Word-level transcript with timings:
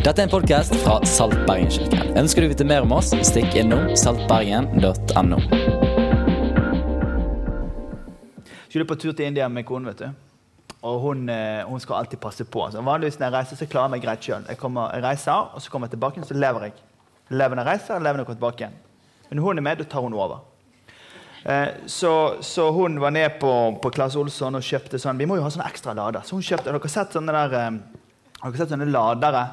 Dette 0.00 0.22
er 0.22 0.30
en 0.30 0.30
podkast 0.32 0.72
fra 0.80 0.94
Salt 1.04 1.34
Bergen-kirken. 1.44 2.14
Ønsker 2.16 2.40
du 2.40 2.46
å 2.48 2.50
vite 2.54 2.64
mer 2.64 2.86
om 2.86 2.92
oss, 2.96 3.10
stikk 3.28 3.52
innom 3.60 3.90
saltbergen.no. 4.00 5.40
Skulle 8.70 8.86
på 8.88 8.96
tur 8.96 9.12
til 9.12 9.26
India 9.28 9.50
med 9.52 9.66
konen, 9.68 9.90
vet 9.90 10.00
du. 10.00 10.08
Og 10.88 11.04
hun, 11.04 11.28
eh, 11.28 11.68
hun 11.68 11.84
skal 11.84 11.98
alltid 11.98 12.16
passe 12.22 12.48
på. 12.48 12.64
Så 12.72 12.80
vanligvis 12.80 13.20
når 13.20 13.26
jeg 13.28 13.34
reiser, 13.36 13.60
så 13.60 13.68
klarer 13.68 13.90
jeg 13.90 13.96
meg 13.98 14.06
greit 14.06 14.24
sjøl. 14.24 14.48
Jeg, 14.48 14.56
jeg 14.56 15.04
reiser, 15.04 15.52
og 15.52 15.60
så 15.60 15.70
kommer 15.70 15.90
jeg 15.90 15.98
tilbake, 15.98 16.24
så 16.24 16.40
lever 16.48 16.70
jeg. 16.70 16.80
Lever 17.28 17.60
når 17.60 17.66
jeg 17.66 17.72
reiser, 17.74 17.94
og 18.00 18.02
lever 18.08 18.16
når 18.16 18.24
jeg 18.24 18.32
kommer 18.32 18.40
tilbake 18.40 18.64
igjen. 18.64 18.82
Men 19.28 19.36
når 19.36 19.50
hun 19.50 19.58
er 19.58 19.68
med, 19.68 19.78
da 19.84 19.84
tar 19.84 20.08
hun 20.08 20.16
over. 20.16 20.44
Eh, 21.44 21.68
så, 21.84 22.36
så 22.40 22.70
hun 22.72 23.00
var 23.04 23.10
ned 23.10 23.36
på, 23.36 23.56
på 23.82 23.92
Claes 23.92 24.16
Olsson 24.16 24.56
og 24.56 24.64
kjøpte 24.64 24.98
sånn 25.00 25.20
Vi 25.20 25.28
må 25.28 25.36
jo 25.36 25.44
ha 25.44 25.52
sånne 25.52 25.68
ekstra 25.68 25.92
lader. 25.92 26.24
Så 26.24 26.40
hun 26.40 26.46
kjøpte, 26.46 26.72
har 26.72 26.80
dere 26.80 26.88
sett 26.88 27.12
sånne 27.12 27.36
der, 27.36 27.58
eh, 27.66 28.06
har 28.40 28.48
dere 28.48 28.64
sett 28.64 28.72
sånne 28.72 28.88
ladere 28.88 29.50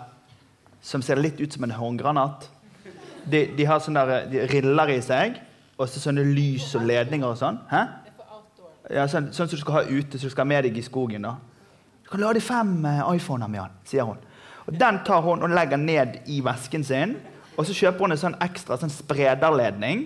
som 0.81 1.01
ser 1.01 1.19
litt 1.21 1.39
ut 1.41 1.53
som 1.53 1.65
en 1.67 1.75
håndgranat? 1.75 2.49
De, 3.27 3.43
de 3.57 3.65
har 3.67 3.81
sånne 3.83 4.03
der, 4.07 4.27
de 4.31 4.45
riller 4.51 4.93
i 4.93 5.01
seg, 5.03 5.41
og 5.77 5.89
så 5.91 6.01
sånne 6.01 6.23
lys 6.23 6.69
og 6.79 6.85
ledninger 6.87 7.27
og 7.27 7.37
sånn. 7.39 7.59
Hæ? 7.71 7.83
Ja, 8.93 9.03
sånn, 9.11 9.33
sånn 9.35 9.49
som 9.49 9.57
du 9.57 9.61
skal 9.61 9.81
ha 9.81 9.83
ute, 9.89 10.15
så 10.15 10.29
du 10.29 10.31
skal 10.31 10.45
ha 10.45 10.51
med 10.53 10.63
deg 10.69 10.77
i 10.79 10.85
skogen. 10.85 11.27
da. 11.27 11.35
Du 12.03 12.09
kan 12.13 12.23
lade 12.23 12.41
fem 12.41 12.85
eh, 12.85 13.03
iPhoner 13.17 13.51
med 13.51 13.61
den, 13.65 13.79
sier 13.89 14.07
hun. 14.07 14.21
Og 14.67 14.79
Den 14.79 15.01
tar 15.03 15.21
hun 15.21 15.43
og 15.43 15.51
legger 15.51 15.77
ned 15.77 16.21
i 16.31 16.39
vesken 16.43 16.83
sin. 16.83 17.17
Og 17.57 17.65
så 17.65 17.75
kjøper 17.75 18.05
hun 18.05 18.15
en 18.15 18.21
sånn 18.21 18.37
ekstra 18.43 18.77
sånn 18.79 18.93
sprederledning 18.93 20.05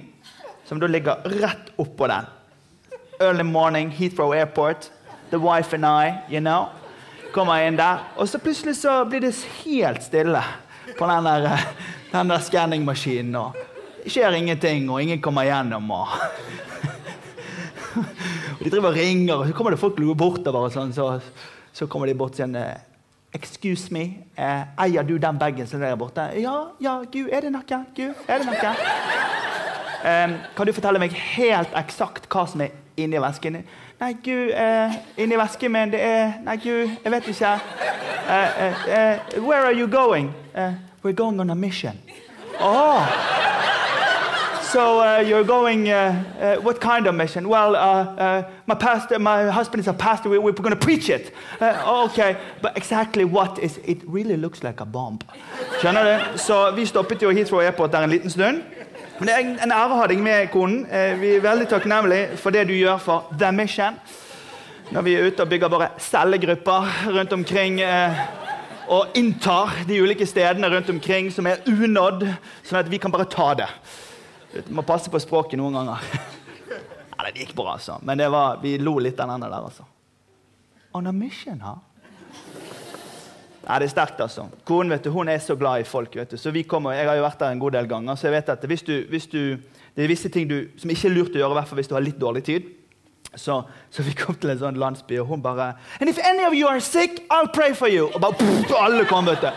som 0.65 0.79
da 0.81 0.87
ligger 0.89 1.25
rett 1.41 1.69
oppå 1.81 2.07
den. 2.09 2.29
Early 3.21 3.43
morning, 3.45 3.91
Heathrow 3.93 4.33
Airport, 4.33 4.89
the 5.29 5.37
wife 5.37 5.73
and 5.75 5.85
I, 5.85 6.23
you 6.29 6.39
know. 6.39 6.69
Kommer 7.31 7.63
inn 7.63 7.77
der, 7.79 8.03
og 8.19 8.27
så 8.27 8.39
plutselig 8.43 8.75
så 8.81 9.05
blir 9.07 9.23
det 9.23 9.31
helt 9.61 10.03
stille 10.03 10.41
på 10.97 11.07
den 11.07 11.27
der, 11.29 11.47
den 12.11 12.31
der 12.33 12.43
skanningmaskinen. 12.43 13.35
og 13.35 13.55
Det 14.03 14.11
skjer 14.11 14.35
ingenting, 14.35 14.89
og 14.91 15.01
ingen 15.01 15.21
kommer 15.21 15.47
gjennom. 15.47 15.91
og... 15.99 16.07
De 18.61 18.69
driver 18.69 18.91
og 18.91 18.95
ringer, 18.95 19.35
og 19.35 19.47
så 19.47 19.53
kommer 19.53 19.71
det 19.71 19.79
folk 19.79 19.97
bortover. 20.17 20.67
og 20.67 20.71
sånn, 20.73 20.93
så, 20.93 21.19
så 21.73 21.87
kommer 21.87 22.07
de 22.07 22.15
bort 22.15 22.35
og 22.35 22.43
sier 22.43 22.81
Excuse 23.31 23.93
me, 23.95 24.25
eh, 24.35 24.65
eier 24.83 25.05
du 25.07 25.15
den 25.17 25.37
bagen 25.39 25.67
som 25.67 25.79
er 25.79 25.93
der 25.93 25.95
borte? 25.95 26.25
Ja, 26.35 26.73
ja, 26.83 26.97
Gud, 27.07 27.29
er 27.31 27.45
det 27.45 27.53
noe? 27.53 27.63
Gud, 27.95 28.11
er 28.27 28.43
det 28.43 28.51
noe? 28.51 28.75
Eh, 30.01 30.31
kan 30.57 30.65
du 30.65 30.71
fortelle 30.73 30.97
meg 30.97 31.13
helt 31.13 31.75
eksakt 31.77 32.23
hva 32.33 32.47
som 32.49 32.63
er 32.65 32.71
inni 32.97 33.19
vesken? 33.21 33.59
Nei, 34.01 34.15
Gud, 34.23 34.49
eh, 34.49 34.91
inni 35.17 35.37
vesken 35.37 35.71
min, 35.71 35.91
det 35.91 35.99
er 36.01 36.31
Nei, 36.41 36.55
Gud, 36.57 36.89
jeg 37.03 37.11
vet 37.11 37.27
ikke. 37.27 37.51
Eh, 38.29 38.63
eh, 38.65 38.87
eh, 38.87 39.19
where 39.39 39.61
are 39.61 39.73
you 39.73 39.87
going? 39.87 40.33
Eh, 40.55 40.73
we're 41.03 41.13
going 41.13 41.39
on 41.39 41.49
a 41.49 41.55
mission. 41.55 41.99
Oh. 42.59 43.05
So 44.71 45.01
uh, 45.01 45.19
you're 45.19 45.43
going, 45.43 45.89
uh, 45.89 46.23
uh, 46.39 46.55
what 46.63 46.79
kind 46.79 47.05
of 47.07 47.13
mission? 47.13 47.47
Well, 47.47 47.75
uh, 47.75 48.43
my 48.65 48.75
pastor, 48.75 49.19
my 49.19 49.51
husband 49.51 49.81
is 49.81 49.87
a 49.87 49.93
pastor. 49.93 50.29
We, 50.29 50.39
we're 50.39 50.53
going 50.53 50.79
to 50.79 50.85
preach 50.85 51.09
it. 51.09 51.33
Uh, 51.59 52.05
okay, 52.05 52.37
but 52.61 52.77
exactly 52.77 53.25
what 53.25 53.59
is? 53.59 53.79
It 53.85 54.01
really 54.07 54.37
looks 54.37 54.63
like 54.63 54.81
a 54.81 54.85
bomb. 54.85 55.19
Skjønner 55.79 56.03
du? 56.03 56.37
Så 56.37 56.71
vi 56.71 56.85
stoppet 56.85 57.21
jo 57.21 57.29
Heathrow 57.29 57.61
Airport 57.61 57.91
der 57.91 57.99
en 58.03 58.09
liten 58.09 58.29
stund. 58.29 58.63
Men 59.21 59.29
det 59.29 59.33
er 59.37 59.49
en 59.61 59.71
ære 59.75 59.93
å 59.93 59.97
ha 59.99 60.05
deg 60.09 60.21
med, 60.25 60.47
konen. 60.49 60.79
Eh, 60.89 61.11
Vi 61.21 61.35
er 61.35 61.43
veldig 61.43 61.67
takknemlige 61.69 62.37
for 62.41 62.49
det 62.55 62.63
du 62.65 62.73
gjør 62.73 62.97
for 62.97 63.27
The 63.37 63.51
Mission. 63.53 63.99
Når 64.91 65.03
vi 65.05 65.13
er 65.13 65.27
ute 65.29 65.45
og 65.45 65.51
bygger 65.51 65.69
våre 65.69 65.89
cellegrupper 66.01 66.87
rundt 67.13 67.35
omkring. 67.37 67.77
Eh, 67.85 68.23
og 68.89 69.13
inntar 69.15 69.85
de 69.85 69.99
ulike 70.01 70.25
stedene 70.25 70.71
rundt 70.73 70.89
omkring 70.89 71.29
som 71.31 71.45
er 71.45 71.61
unådd, 71.69 72.25
sånn 72.65 72.79
at 72.81 72.89
vi 72.89 72.97
kan 72.97 73.13
bare 73.13 73.29
ta 73.29 73.51
det. 73.61 73.69
Du 74.65 74.73
må 74.73 74.81
passe 74.81 75.13
på 75.13 75.21
språket 75.21 75.61
noen 75.61 75.77
ganger. 75.77 76.01
Ja, 77.21 77.27
det 77.29 77.37
gikk 77.43 77.51
bra, 77.53 77.75
altså. 77.75 77.99
Men 78.01 78.17
var, 78.33 78.55
vi 78.63 78.79
lo 78.81 78.95
litt 78.97 79.19
av 79.21 79.29
den 79.29 79.43
der. 79.45 79.53
altså. 79.53 79.83
On 80.97 81.05
a 81.05 81.11
mission, 81.13 81.59
ha? 81.61 81.75
Ja, 83.67 83.77
det 83.79 83.85
er 83.85 83.93
sterkt, 83.93 84.21
altså. 84.21 84.47
Konen 84.65 84.89
vet 84.89 85.05
du, 85.05 85.11
hun 85.13 85.29
er 85.29 85.37
så 85.39 85.55
glad 85.55 85.83
i 85.83 85.87
folk. 85.87 86.15
vet 86.15 86.31
du. 86.31 86.37
Så 86.37 86.51
vi 86.51 86.63
kommer, 86.63 86.91
Jeg 86.91 87.07
har 87.07 87.15
jo 87.15 87.23
vært 87.23 87.39
der 87.39 87.51
en 87.51 87.59
god 87.59 87.71
del 87.71 87.87
ganger, 87.87 88.15
så 88.15 88.27
jeg 88.27 88.33
vet 88.33 88.49
at 88.49 88.65
hvis 88.65 88.81
du, 88.81 89.03
hvis 89.09 89.27
du, 89.27 89.57
det 89.95 90.03
er 90.03 90.07
visse 90.07 90.29
ting 90.29 90.49
du, 90.49 90.67
som 90.77 90.89
ikke 90.89 91.07
er 91.07 91.13
lurt 91.13 91.35
å 91.35 91.39
gjøre, 91.39 91.51
i 91.51 91.59
hvert 91.59 91.67
fall 91.67 91.81
hvis 91.81 91.87
du 91.87 91.95
har 91.95 92.01
litt 92.01 92.19
dårlig 92.21 92.43
tid. 92.43 92.63
Så, 93.35 93.61
så 93.89 94.03
vi 94.03 94.11
kom 94.17 94.35
til 94.35 94.49
en 94.51 94.59
sånn 94.59 94.79
landsby, 94.79 95.19
og 95.21 95.27
hun 95.27 95.41
bare 95.41 95.75
And 96.01 96.09
if 96.09 96.17
any 96.19 96.43
of 96.43 96.53
you 96.53 96.67
are 96.67 96.81
sick, 96.81 97.21
I'll 97.31 97.51
pray 97.53 97.73
for 97.73 97.87
you! 97.87 98.09
Og 98.13 98.21
bare, 98.21 98.33
pff, 98.33 98.73
alle 98.75 99.05
kom, 99.05 99.25
vet 99.25 99.45
du. 99.45 99.51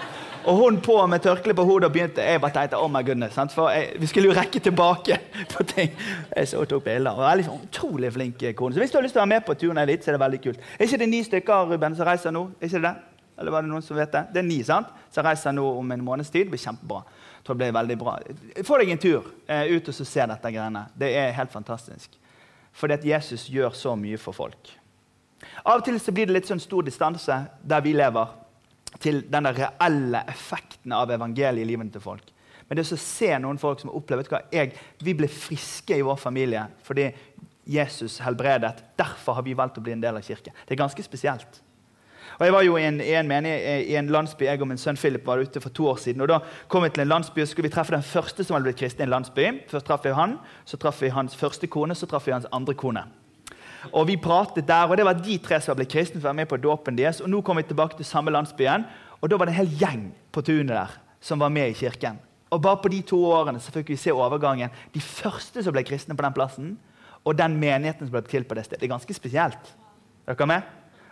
Og 0.45 0.57
hun 0.57 0.81
på 0.85 1.07
med 1.07 1.23
tørkle 1.25 1.55
på 1.57 1.65
hodet 1.65 1.89
og 1.89 1.93
begynte 1.93 2.21
Jeg 2.23 2.41
bare 2.41 2.53
tenkte 2.53 2.77
oh 2.77 2.91
my 2.91 3.01
goodness, 3.03 3.33
sant? 3.35 3.53
For 3.53 3.71
jeg, 3.73 3.95
vi 3.99 4.07
skulle 4.07 4.29
jo 4.29 4.37
rekke 4.37 4.61
tilbake 4.61 5.17
på 5.55 5.65
ting. 5.65 5.95
Jeg 6.37 6.49
så 6.49 6.65
tok 6.69 6.85
bilder. 6.85 7.11
og 7.11 7.25
er 7.31 7.41
liksom 7.41 7.65
Utrolig 7.65 8.13
flink 8.13 8.45
kone. 8.57 8.75
Så 8.75 8.81
hvis 8.81 8.91
du 8.91 8.99
har 8.99 9.03
lyst 9.03 9.17
til 9.17 9.23
å 9.23 9.25
være 9.25 9.33
med 9.35 9.47
på 9.47 9.55
turen 9.55 9.89
dit, 9.89 10.05
så 10.05 10.11
er 10.13 10.19
det 10.19 10.21
veldig 10.21 10.41
kult. 10.45 10.61
Er 10.79 10.85
ikke 10.85 11.01
det 11.01 11.09
ni 11.09 11.23
stykker 11.25 11.73
Ruben, 11.73 11.97
som 11.97 12.07
reiser 12.07 12.31
nå? 12.31 12.51
Er 12.61 12.69
ikke 12.69 12.85
det? 12.85 12.95
Eller 13.39 13.51
var 13.51 13.65
det 13.65 13.71
noen 13.71 13.83
som 13.83 13.99
vet 13.99 14.13
det? 14.13 14.27
Det 14.35 14.43
er 14.43 14.47
ni 14.47 14.61
sant? 14.67 14.91
Så 15.11 15.23
reiser 15.25 15.55
nå 15.55 15.65
om 15.79 15.91
en 15.91 16.05
måneds 16.05 16.31
tid. 16.31 16.47
Det 16.47 16.55
blir 16.55 16.63
kjempebra. 16.63 17.03
Jeg 17.39 17.47
tror 17.47 17.59
det 17.59 17.65
blir 17.65 17.77
veldig 17.77 17.97
bra. 18.01 18.15
Få 18.67 18.79
deg 18.81 18.93
en 18.95 19.03
tur 19.03 19.27
eh, 19.47 19.75
ut 19.75 19.91
og 19.91 19.99
se 19.99 20.29
dette 20.31 20.53
greiene. 20.55 20.87
Det 20.95 21.11
er 21.19 21.35
helt 21.37 21.53
fantastisk. 21.53 22.15
Fordi 22.75 22.99
at 22.99 23.07
Jesus 23.07 23.49
gjør 23.51 23.75
så 23.77 23.95
mye 23.99 24.19
for 24.19 24.37
folk. 24.37 24.73
Av 25.65 25.79
og 25.79 25.85
til 25.87 25.99
så 26.01 26.15
blir 26.15 26.29
det 26.29 26.39
litt 26.39 26.49
sånn 26.49 26.63
stor 26.63 26.87
distanse 26.87 27.37
der 27.63 27.85
vi 27.85 27.93
lever, 27.97 28.41
til 29.03 29.25
den 29.27 29.49
der 29.49 29.57
reelle 29.59 30.21
effekten 30.31 30.93
av 30.95 31.11
evangeliet 31.11 31.65
i 31.65 31.67
livet 31.67 31.91
til 31.93 32.03
folk. 32.03 32.29
Men 32.69 32.79
det 32.79 32.87
å 32.87 32.99
se 33.01 33.29
noen 33.43 33.59
folk 33.61 33.83
som 33.83 33.91
har 33.91 33.99
opplevd 33.99 34.31
hva, 34.31 34.41
jeg, 34.55 34.73
Vi 35.03 35.13
ble 35.19 35.29
friske 35.29 35.99
i 35.99 36.05
vår 36.05 36.17
familie 36.17 36.63
fordi 36.87 37.11
Jesus 37.65 38.21
helbredet. 38.25 38.85
Derfor 38.97 39.39
har 39.39 39.45
vi 39.45 39.57
valgt 39.57 39.81
å 39.81 39.85
bli 39.85 39.93
en 39.97 40.03
del 40.03 40.17
av 40.17 40.25
kirken. 40.25 40.55
Det 40.65 40.77
er 40.77 40.81
ganske 40.81 41.05
spesielt. 41.05 41.61
Og 42.39 42.47
Jeg 42.47 42.53
var 42.53 42.63
jo 42.63 42.77
i 42.77 42.85
en, 42.85 43.01
i 43.01 43.13
en, 43.15 43.29
menig, 43.29 43.53
i 43.89 43.97
en 43.97 44.09
landsby, 44.11 44.45
jeg 44.49 44.61
og 44.61 44.69
min 44.69 44.81
sønn 44.81 44.97
Philip 44.99 45.27
var 45.27 45.39
ute 45.39 45.61
for 45.61 45.71
to 45.71 45.87
år 45.89 46.01
siden. 46.03 46.21
og 46.21 46.29
Da 46.29 46.39
kom 46.69 46.83
vi 46.83 46.89
til 46.89 47.05
en 47.05 47.09
landsby, 47.09 47.43
og 47.43 47.49
skulle 47.49 47.69
vi 47.69 47.75
treffe 47.75 47.95
den 47.95 48.03
første 48.03 48.45
som 48.45 48.55
hadde 48.57 48.69
blitt 48.69 48.81
kristen 48.81 49.05
i 49.05 49.07
en 49.07 49.15
landsby. 49.15 49.47
Først 49.71 49.87
traff 49.87 50.05
vi 50.05 50.15
han, 50.15 50.39
så 50.65 50.77
traff 50.77 51.03
vi 51.03 51.13
hans 51.15 51.37
første 51.37 51.67
kone, 51.67 51.95
så 51.95 52.07
traff 52.11 52.27
vi 52.27 52.33
hans 52.33 52.51
andre 52.53 52.75
kone. 52.75 53.05
Og 53.93 54.07
vi 54.09 54.17
pratet 54.17 54.67
der, 54.67 54.89
og 54.89 54.97
Det 54.97 55.05
var 55.05 55.13
de 55.13 55.39
tre 55.39 55.61
som 55.61 55.73
hadde 55.73 55.85
blitt 55.85 55.93
kristne, 55.93 56.21
for 56.21 56.29
å 56.29 56.33
være 56.33 56.43
med 56.43 56.49
på 56.49 56.61
dåpen 56.61 56.99
deres. 56.99 57.21
Og 57.21 57.31
nå 57.31 57.43
kom 57.43 57.57
vi 57.57 57.63
tilbake 57.63 57.97
til 57.97 58.05
samme 58.09 58.31
landsbyen, 58.31 58.85
og 59.21 59.31
da 59.31 59.37
var 59.37 59.47
det 59.47 59.55
en 59.55 59.63
hel 59.63 59.77
gjeng 59.79 60.07
på 60.33 60.43
tunet 60.43 60.75
der 60.75 61.01
som 61.21 61.41
var 61.41 61.49
med 61.49 61.71
i 61.71 61.77
kirken. 61.77 62.19
Og 62.51 62.63
Bare 62.63 62.77
på 62.83 62.89
de 62.89 63.01
to 63.03 63.19
årene 63.25 63.61
så 63.61 63.73
fikk 63.73 63.89
vi 63.89 63.97
se 63.97 64.13
overgangen. 64.13 64.71
De 64.95 65.01
første 65.01 65.63
som 65.65 65.73
ble 65.73 65.83
kristne 65.83 66.17
på 66.17 66.23
den 66.23 66.37
plassen, 66.37 66.79
og 67.25 67.39
den 67.39 67.57
menigheten 67.57 68.07
som 68.07 68.13
ble 68.13 68.23
til 68.29 68.45
på 68.45 68.55
det 68.55 68.67
stedet. 68.67 68.83
Det 68.83 68.89
er 68.89 68.93
ganske 68.93 69.17
spesielt. 69.17 69.71
Er 70.27 70.37
dere 70.37 70.47
med? 70.47 70.63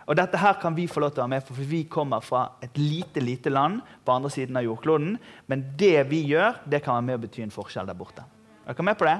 Og 0.05 0.17
dette 0.19 0.39
her 0.39 0.57
kan 0.59 0.75
vi 0.75 0.87
få 0.91 0.99
lov 0.99 1.13
til 1.13 1.21
å 1.21 1.25
være 1.25 1.35
med 1.35 1.45
for, 1.47 1.55
for 1.55 1.69
vi 1.69 1.83
kommer 1.91 2.23
fra 2.23 2.45
et 2.63 2.77
lite 2.77 3.23
lite 3.23 3.51
land 3.53 3.79
på 4.03 4.11
andre 4.11 4.31
siden 4.33 4.57
av 4.59 4.65
jordkloden. 4.65 5.15
Men 5.47 5.67
det 5.79 6.09
vi 6.09 6.23
gjør, 6.27 6.59
det 6.67 6.83
kan 6.83 6.97
være 6.97 7.07
med 7.07 7.19
å 7.19 7.23
bety 7.23 7.45
en 7.45 7.53
forskjell 7.53 7.87
der 7.87 7.97
borte. 7.97 8.25
Er 8.67 8.75
dere 8.75 8.87
med 8.89 8.99
på 8.99 9.07
det? 9.07 9.19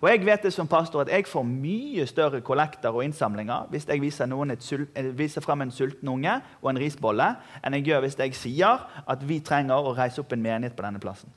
Og 0.00 0.08
jeg 0.10 0.26
vet 0.26 0.42
det 0.44 0.52
som 0.52 0.68
pastor 0.68 1.06
at 1.06 1.10
jeg 1.12 1.24
får 1.28 1.44
mye 1.48 2.04
større 2.08 2.42
kollekter 2.44 2.92
og 2.92 3.04
innsamlinger 3.04 3.70
hvis 3.72 3.86
jeg 3.88 4.02
viser, 4.02 4.32
eh, 4.94 5.12
viser 5.16 5.44
frem 5.44 5.64
en 5.64 5.72
sulten 5.72 6.08
unge 6.08 6.34
og 6.60 6.70
en 6.70 6.80
risbolle, 6.80 7.30
enn 7.64 7.78
jeg 7.78 7.86
gjør 7.88 8.04
hvis 8.04 8.18
jeg 8.20 8.34
sier 8.36 8.84
at 9.06 9.24
vi 9.24 9.40
trenger 9.40 9.74
å 9.76 9.94
reise 9.96 10.20
opp 10.20 10.32
en 10.32 10.42
menighet 10.42 10.76
på 10.76 10.84
denne 10.84 11.00
plassen. 11.00 11.32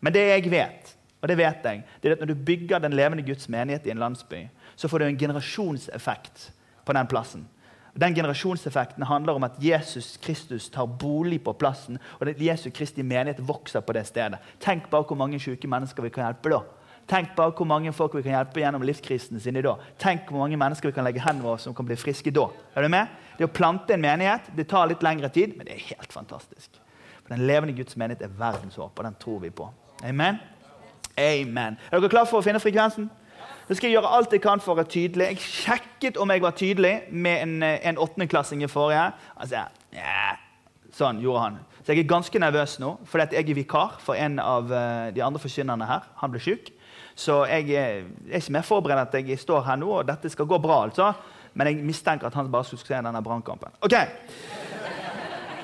Men 0.00 0.12
det 0.12 0.26
jeg 0.26 0.50
vet, 0.50 0.96
og 1.20 1.28
det 1.28 1.36
vet 1.38 1.64
jeg, 1.64 1.84
det 2.00 2.10
er 2.10 2.16
at 2.16 2.24
når 2.24 2.32
du 2.32 2.44
bygger 2.50 2.82
den 2.82 2.96
levende 2.96 3.22
Guds 3.22 3.48
menighet 3.48 3.86
i 3.86 3.94
en 3.94 4.02
landsby, 4.02 4.48
så 4.74 4.88
får 4.88 4.98
du 4.98 5.06
en 5.06 5.18
generasjonseffekt 5.18 6.50
på 6.84 6.96
den 6.96 7.06
plassen. 7.06 7.46
Den 8.00 8.14
generasjonseffekten 8.14 9.04
handler 9.04 9.36
om 9.36 9.44
at 9.44 9.58
Jesus 9.60 10.16
Kristus 10.22 10.70
tar 10.72 10.86
bolig 10.86 11.42
på 11.44 11.52
plassen, 11.52 11.98
og 12.18 12.28
at 12.28 12.40
Jesus 12.40 12.72
Kristi 12.72 13.02
menighet 13.02 13.42
vokser 13.48 13.84
på 13.84 13.92
det 13.92 14.06
stedet. 14.08 14.38
Tenk 14.60 14.88
bare 14.90 15.04
hvor 15.04 15.18
mange 15.20 15.40
syke 15.40 15.68
mennesker 15.68 16.06
vi 16.06 16.12
kan 16.14 16.24
hjelpe 16.24 16.52
da. 16.54 16.62
Tenk 17.10 17.34
bare 17.36 17.52
hvor 17.56 17.66
mange 17.68 17.92
folk 17.92 18.14
vi 18.16 18.22
kan 18.22 18.38
hjelpe 18.38 18.62
gjennom 18.62 18.86
livskrisen 18.86 19.40
sin 19.42 19.58
i 19.58 19.64
da. 19.66 19.74
Tenk 20.00 20.30
hvor 20.30 20.40
mange 20.44 20.56
mennesker 20.56 20.88
vi 20.88 20.96
kan 20.96 21.04
legge 21.04 21.20
hendene 21.20 21.44
våre 21.44 21.60
som 21.60 21.74
kan 21.76 21.88
bli 21.88 21.98
friske 21.98 22.32
da. 22.32 22.46
Er 22.72 22.86
du 22.86 22.92
med? 22.94 23.10
Det 23.36 23.48
å 23.48 23.52
plante 23.52 23.96
en 23.96 24.04
menighet 24.04 24.48
det 24.56 24.68
tar 24.70 24.88
litt 24.88 25.04
lengre 25.04 25.28
tid, 25.34 25.56
men 25.58 25.68
det 25.68 25.76
er 25.76 25.88
helt 25.90 26.14
fantastisk. 26.14 26.80
For 27.20 27.34
Den 27.34 27.44
levende 27.50 27.76
Guds 27.76 27.98
menighet 28.00 28.24
er 28.24 28.32
verdenshåp, 28.38 28.96
og 28.96 29.04
den 29.04 29.18
tror 29.20 29.44
vi 29.44 29.52
på. 29.52 29.68
Amen? 30.06 30.40
Amen. 31.20 31.76
Er 31.90 31.98
dere 31.98 32.12
klare 32.12 32.30
for 32.30 32.40
å 32.40 32.46
finne 32.46 32.62
frekvensen? 32.62 33.10
Da 33.70 33.76
skal 33.78 33.86
jeg 33.86 34.00
gjøre 34.00 34.10
alt 34.18 34.32
jeg 34.34 34.42
kan 34.42 34.58
for 34.58 34.74
å 34.74 34.80
være 34.80 34.90
tydelig. 34.90 35.26
Jeg 35.28 35.42
sjekket 35.46 36.16
om 36.18 36.30
jeg 36.34 36.42
var 36.42 36.54
tydelig 36.58 36.90
med 37.14 37.36
en, 37.44 37.52
en 37.62 38.00
åttendeklassing 38.02 38.64
i 38.66 38.68
forrige. 38.70 39.04
Altså, 39.38 39.60
ja, 39.94 40.32
sånn 40.98 41.20
gjorde 41.22 41.44
han. 41.44 41.58
Så 41.78 41.94
jeg 41.94 42.02
er 42.02 42.08
ganske 42.10 42.42
nervøs 42.42 42.74
nå, 42.82 42.96
fordi 43.06 43.38
jeg 43.38 43.46
er 43.46 43.58
vikar 43.60 44.00
for 44.02 44.18
en 44.18 44.40
av 44.42 44.74
uh, 44.74 45.06
de 45.14 45.22
andre 45.22 45.38
forkynnerne 45.38 45.86
her. 45.86 46.08
Han 46.18 46.34
ble 46.34 46.42
syk. 46.42 46.72
Så 47.14 47.44
jeg 47.46 47.70
er, 47.78 48.02
er 48.26 48.42
ikke 48.42 48.56
mer 48.58 48.66
forberedt 48.66 49.14
at 49.14 49.30
jeg 49.30 49.38
står 49.38 49.62
her 49.68 49.78
nå, 49.78 49.92
og 50.00 50.10
dette 50.10 50.34
skal 50.34 50.50
gå 50.50 50.58
bra. 50.66 50.82
altså. 50.88 51.12
Men 51.54 51.70
jeg 51.70 51.86
mistenker 51.86 52.26
at 52.26 52.34
han 52.34 52.50
bare 52.50 52.66
skulle 52.66 52.82
se 52.82 52.98
denne 52.98 53.22
brannkampen. 53.22 53.78
Ok. 53.86 53.94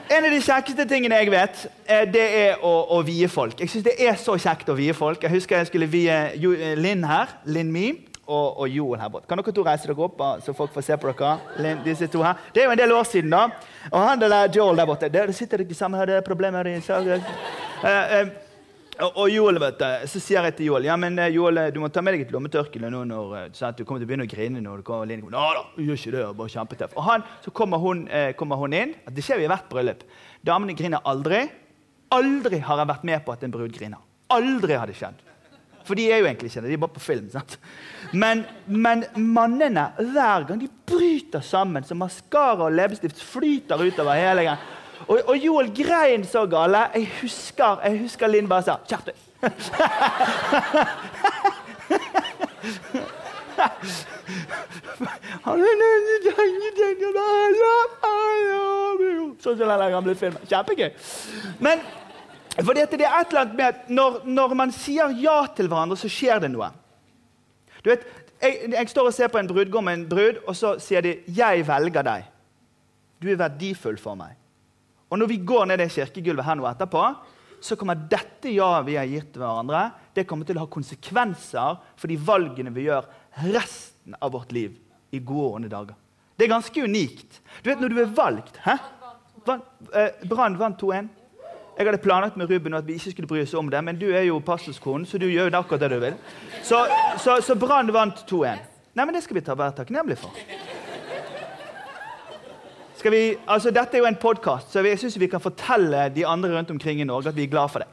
En 0.06 0.22
av 0.22 0.30
de 0.30 0.38
kjekkeste 0.38 0.84
tingene 0.86 1.16
jeg 1.18 1.30
vet, 1.32 1.62
eh, 1.90 2.04
det 2.06 2.26
er 2.38 2.60
å, 2.62 2.72
å 2.94 3.00
vie 3.02 3.26
folk. 3.26 3.58
Jeg 3.58 3.72
synes 3.72 3.86
Det 3.88 3.94
er 4.06 4.14
så 4.20 4.36
kjekt 4.38 4.68
å 4.70 4.76
vie 4.78 4.94
folk. 4.94 5.24
Jeg 5.24 5.34
husker 5.34 5.58
jeg 5.58 5.66
skulle 5.72 5.88
vie 5.90 6.18
eh, 6.30 6.76
Linn 6.78 7.02
her. 7.02 7.32
Linn 7.50 7.72
Mi. 7.74 7.88
Og, 8.26 8.60
og 8.62 8.70
Joel 8.70 8.98
her 9.02 9.10
borte. 9.10 9.26
Kan 9.30 9.38
dere 9.38 9.54
to 9.54 9.62
reise 9.66 9.86
dere 9.86 10.02
opp, 10.02 10.22
så 10.42 10.54
folk 10.54 10.72
får 10.74 10.82
se 10.82 10.96
på 10.98 11.10
dere? 11.10 11.34
Linn, 11.62 11.82
disse 11.84 12.06
to 12.10 12.22
her. 12.22 12.38
Det 12.54 12.62
er 12.62 12.66
jo 12.66 12.74
en 12.74 12.80
del 12.80 12.94
år 12.94 13.06
siden, 13.06 13.34
da. 13.34 13.44
Og 13.92 14.00
han 14.02 14.22
der 14.22 14.50
Joel 14.54 14.78
der 14.78 14.88
borte 14.88 15.10
Der 15.10 15.30
sitter 15.34 15.62
dere 15.62 15.78
sammen, 15.78 15.98
har 15.98 16.10
dere 16.10 16.26
problemer 16.26 16.66
i 16.70 16.80
saken? 16.82 17.22
Eh, 17.82 18.18
eh, 18.20 18.34
og, 19.04 19.26
Joel, 19.28 19.58
vet 19.60 19.78
du, 19.80 19.84
så 20.08 20.20
sier 20.22 20.46
jeg 20.48 20.56
til 20.56 20.70
Joel 20.70 20.86
ja, 20.88 20.94
men 21.00 21.18
eh, 21.20 21.32
Joel, 21.34 21.60
eh, 21.60 21.68
du 21.74 21.82
må 21.82 21.90
ta 21.92 22.00
med 22.04 22.16
deg 22.16 22.24
et 22.24 22.32
lommetørkle 22.32 22.88
nå 22.92 23.02
når 23.10 23.34
eh, 23.36 23.46
sånn 23.56 23.68
at 23.68 23.76
du 23.76 23.84
kommer 23.84 24.00
til 24.00 24.08
å 24.08 24.10
begynne 24.10 24.24
å 24.24 24.30
grine. 24.30 24.62
når 24.64 24.80
du 24.80 24.86
kommer 24.86 25.12
inn. 25.12 25.24
Nå 25.26 25.42
da, 25.58 25.64
gjør 25.76 26.00
ikke 26.00 26.14
det, 26.14 26.24
bare 26.38 26.54
kjempetøff. 26.54 26.96
Og 26.96 27.06
han, 27.10 27.26
så 27.44 27.52
kommer 27.56 27.82
hun, 27.82 28.06
eh, 28.08 28.30
kommer 28.38 28.60
hun 28.62 28.76
inn. 28.76 28.94
Det 29.12 29.24
skjer 29.24 29.42
jo 29.42 29.48
i 29.48 29.52
hvert 29.52 29.68
bryllup. 29.68 30.06
Damene 30.46 30.76
griner 30.78 31.04
aldri. 31.04 31.44
Aldri 32.16 32.62
har 32.64 32.80
jeg 32.80 32.90
vært 32.94 33.06
med 33.10 33.24
på 33.26 33.34
at 33.34 33.44
en 33.44 33.54
brud 33.54 33.74
griner. 33.74 34.00
Aldri 34.32 34.78
har 34.80 34.88
det 34.88 34.96
skjedd. 34.96 35.20
For 35.86 35.98
de 35.98 36.08
er 36.10 36.22
jo 36.22 36.26
egentlig 36.26 36.50
ikke 36.50 36.64
det. 36.64 36.72
De 36.72 36.78
er 36.78 36.82
bare 36.82 36.96
på 36.96 37.04
film. 37.04 37.28
sant? 37.30 37.58
Men, 38.16 38.42
men 38.66 39.04
mannene, 39.20 39.90
hver 40.00 40.48
gang 40.48 40.62
de 40.62 40.70
bryter 40.88 41.44
sammen, 41.46 41.84
så 41.86 41.94
maskara 41.98 42.66
og 42.66 42.74
leppestift 42.74 43.22
flyter 43.22 43.84
utover 43.84 44.18
hele 44.18 44.48
greia. 44.48 44.58
Og, 45.08 45.18
og 45.26 45.36
Joel 45.36 45.70
grein 45.74 46.24
så 46.24 46.46
gale. 46.46 46.78
Jeg 46.94 47.10
husker, 47.20 47.80
jeg 47.84 48.00
husker 48.00 48.26
Linn 48.32 48.48
bare 48.48 48.62
sa 48.62 48.78
deg! 49.06 49.14
Sånn 59.42 59.58
som 59.58 59.68
den 59.68 59.68
fordi 62.64 62.80
det 62.96 63.04
er 63.04 63.20
et 63.20 63.28
eller 63.28 63.40
annet 63.40 63.56
med 63.56 63.66
at 63.66 63.88
når, 63.92 64.22
når 64.24 64.54
man 64.56 64.70
sier 64.72 65.12
ja 65.20 65.42
til 65.56 65.68
hverandre, 65.68 65.96
så 66.00 66.08
skjer 66.08 66.40
det 66.40 66.48
noe. 66.54 66.70
Du 67.84 67.90
vet, 67.90 68.06
jeg, 68.40 68.70
jeg 68.72 68.88
står 68.88 69.10
og 69.10 69.14
ser 69.14 69.28
på 69.28 69.38
en 69.38 69.50
brudgom 69.50 69.90
og 69.90 69.92
en 69.92 70.08
brud, 70.08 70.40
og 70.46 70.56
så 70.56 70.78
sier 70.80 71.04
de 71.04 71.18
'Jeg 71.26 71.68
velger 71.68 72.02
deg'. 72.02 72.24
Du 73.22 73.28
er 73.28 73.36
verdifull 73.36 73.98
for 73.98 74.14
meg. 74.14 74.32
Og 75.10 75.20
når 75.20 75.30
vi 75.30 75.42
går 75.46 75.68
ned 75.70 75.80
det 75.80 75.92
kirkegulvet 75.94 76.46
her 76.46 76.58
nå 76.58 76.66
etterpå, 76.68 77.02
så 77.62 77.76
kommer 77.78 77.98
dette 78.10 78.52
ja 78.52 78.68
vi 78.84 78.96
har 78.98 79.08
gitt 79.08 79.36
hverandre, 79.38 79.88
det 80.14 80.26
kommer 80.28 80.48
til 80.48 80.58
å 80.58 80.64
ha 80.64 80.70
konsekvenser 80.70 81.78
for 81.96 82.10
de 82.10 82.18
valgene 82.20 82.72
vi 82.74 82.86
gjør 82.88 83.06
resten 83.52 84.16
av 84.20 84.34
vårt 84.34 84.52
liv 84.54 84.76
i 85.14 85.20
gode 85.20 85.46
og 85.46 85.58
onde 85.60 85.70
dager. 85.72 85.96
Det 86.36 86.46
er 86.46 86.52
ganske 86.52 86.82
unikt. 86.84 87.40
Du 87.62 87.70
vet 87.70 87.80
når 87.80 87.92
du 87.94 88.00
er 88.02 88.12
valgt 88.12 88.58
Hæ? 88.64 88.76
Eh, 89.46 90.26
Brann 90.28 90.58
vant 90.58 90.80
2-1. 90.82 91.08
Jeg 91.76 91.86
hadde 91.86 92.00
planlagt 92.02 92.36
med 92.40 92.50
Ruben 92.50 92.74
at 92.74 92.86
vi 92.86 92.96
ikke 92.96 93.12
skulle 93.12 93.28
bry 93.30 93.42
oss 93.44 93.54
om 93.54 93.68
det, 93.70 93.82
men 93.84 93.98
du 94.00 94.08
er 94.08 94.24
jo 94.26 94.40
pastorskonen, 94.40 95.04
så 95.06 95.20
du 95.20 95.26
gjør 95.28 95.50
jo 95.50 95.58
akkurat 95.58 95.84
det 95.84 95.90
du 95.92 95.98
vil. 96.02 96.16
Så, 96.64 96.80
så, 97.20 97.36
så 97.44 97.54
Brann 97.54 97.92
vant 97.94 98.24
2-1. 98.28 98.64
Nei, 98.96 99.04
men 99.04 99.12
det 99.14 99.22
skal 99.26 99.36
vi 99.36 99.44
ta, 99.44 99.54
være 99.54 99.76
takknemlige 99.82 100.22
for. 100.24 100.32
Vi, 103.04 103.36
altså 103.46 103.70
Dette 103.70 103.96
er 103.96 103.98
jo 103.98 104.08
en 104.08 104.16
podkast, 104.16 104.72
så 104.72 104.80
jeg 104.80 104.98
syns 104.98 105.18
vi 105.20 105.28
kan 105.30 105.40
fortelle 105.40 106.08
de 106.14 106.26
andre 106.26 106.56
rundt 106.56 106.70
omkring 106.70 107.00
i 107.00 107.04
Norge 107.04 107.28
at 107.28 107.36
vi 107.36 107.44
er 107.44 107.52
glad 107.52 107.68
for 107.68 107.84
det. 107.84 107.88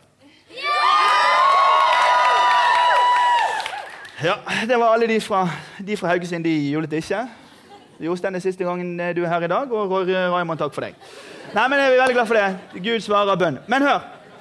Ja, 4.24 4.34
Det 4.68 4.80
var 4.80 4.94
alle 4.94 5.08
de 5.08 5.22
fra, 5.22 5.50
de 5.88 5.98
fra 5.98 6.08
Haugesund. 6.08 6.44
De 6.44 6.72
julet 6.72 6.94
ikke. 6.94 7.28
Jostein, 8.00 8.36
er 8.36 8.40
siste 8.40 8.64
gangen 8.64 8.98
du 9.16 9.24
er 9.24 9.28
her 9.28 9.44
i 9.44 9.48
dag, 9.48 9.72
og 9.72 9.92
Roy 9.92 10.06
Raymond, 10.08 10.60
takk 10.60 10.74
for 10.74 10.82
deg. 10.82 10.96
Nei, 11.54 11.68
men 11.68 11.80
Jeg 11.80 11.92
er 11.92 12.00
veldig 12.00 12.16
glad 12.16 12.28
for 12.28 12.40
det. 12.40 12.84
Gud 12.84 13.00
svarer 13.04 13.36
bønn. 13.36 13.60
Men 13.68 13.82
hør. 13.82 14.00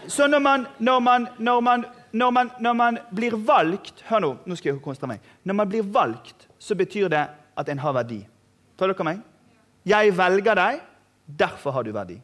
Så 0.08 0.26
når 0.26 0.38
man, 0.38 0.66
når 0.78 1.00
man, 1.00 1.28
når 1.38 1.60
man, 1.60 1.84
når 2.12 2.30
man, 2.30 2.50
når 2.60 2.72
man 2.72 2.98
blir 3.14 3.36
valgt 3.36 4.02
Hør 4.08 4.18
nå, 4.18 4.36
nå 4.46 4.56
skal 4.56 4.72
jeg 4.72 4.82
konsentrere 4.82 5.08
meg. 5.16 5.20
Når 5.44 5.54
man 5.54 5.68
blir 5.68 5.82
valgt, 5.82 6.48
så 6.58 6.74
betyr 6.74 7.08
det 7.08 7.26
at 7.58 7.68
en 7.68 7.78
har 7.78 7.92
verdi. 7.92 8.26
Følger 8.78 8.94
dere 8.94 9.04
meg? 9.04 9.20
Jeg 9.84 10.16
velger 10.16 10.58
deg, 10.58 10.80
derfor 11.26 11.74
har 11.76 11.86
du 11.86 11.92
verdi. 11.94 12.18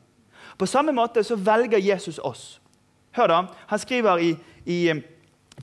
På 0.58 0.66
samme 0.66 0.92
måte 0.94 1.22
så 1.24 1.36
velger 1.36 1.78
Jesus 1.78 2.18
oss. 2.18 2.60
Hør 3.14 3.26
da, 3.26 3.38
Han 3.66 3.78
skriver 3.78 4.18
i, 4.18 4.36
i 4.66 4.92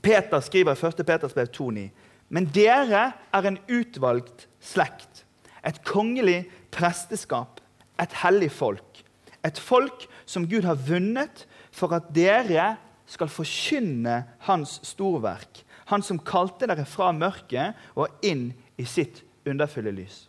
Peter 0.02 0.40
skriver 0.40 0.76
i 0.76 0.86
1. 0.86 1.06
Peters 1.06 1.34
brev 1.34 1.46
2,9.: 1.46 1.88
Men 2.28 2.50
dere 2.54 3.12
er 3.32 3.46
en 3.46 3.58
utvalgt 3.68 4.48
slekt, 4.60 5.24
et 5.64 5.84
kongelig 5.84 6.46
presteskap, 6.70 7.60
et 8.00 8.12
hellig 8.22 8.50
folk. 8.52 9.04
Et 9.44 9.58
folk 9.58 10.08
som 10.26 10.48
Gud 10.48 10.64
har 10.64 10.74
vunnet 10.74 11.46
for 11.70 11.94
at 11.94 12.10
dere 12.14 12.76
skal 13.06 13.30
forkynne 13.30 14.24
Hans 14.48 14.80
storverk. 14.82 15.62
Han 15.86 16.02
som 16.02 16.18
kalte 16.18 16.66
dere 16.66 16.84
fra 16.84 17.12
mørket 17.12 17.76
og 17.94 18.08
inn 18.26 18.50
i 18.76 18.84
sitt 18.84 19.22
underfulle 19.46 19.92
lys. 19.94 20.25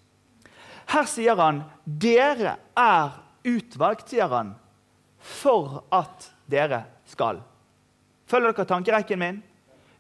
Her 0.88 1.08
sier 1.10 1.36
han 1.40 1.62
dere 1.86 2.56
er 2.78 3.20
utvalgt, 3.48 4.12
sier 4.12 4.32
han, 4.32 4.54
for 5.20 5.84
at 5.94 6.30
dere 6.50 6.86
skal. 7.10 7.42
Følger 8.28 8.56
dere 8.56 8.70
tankerekken 8.70 9.22
min? 9.22 9.40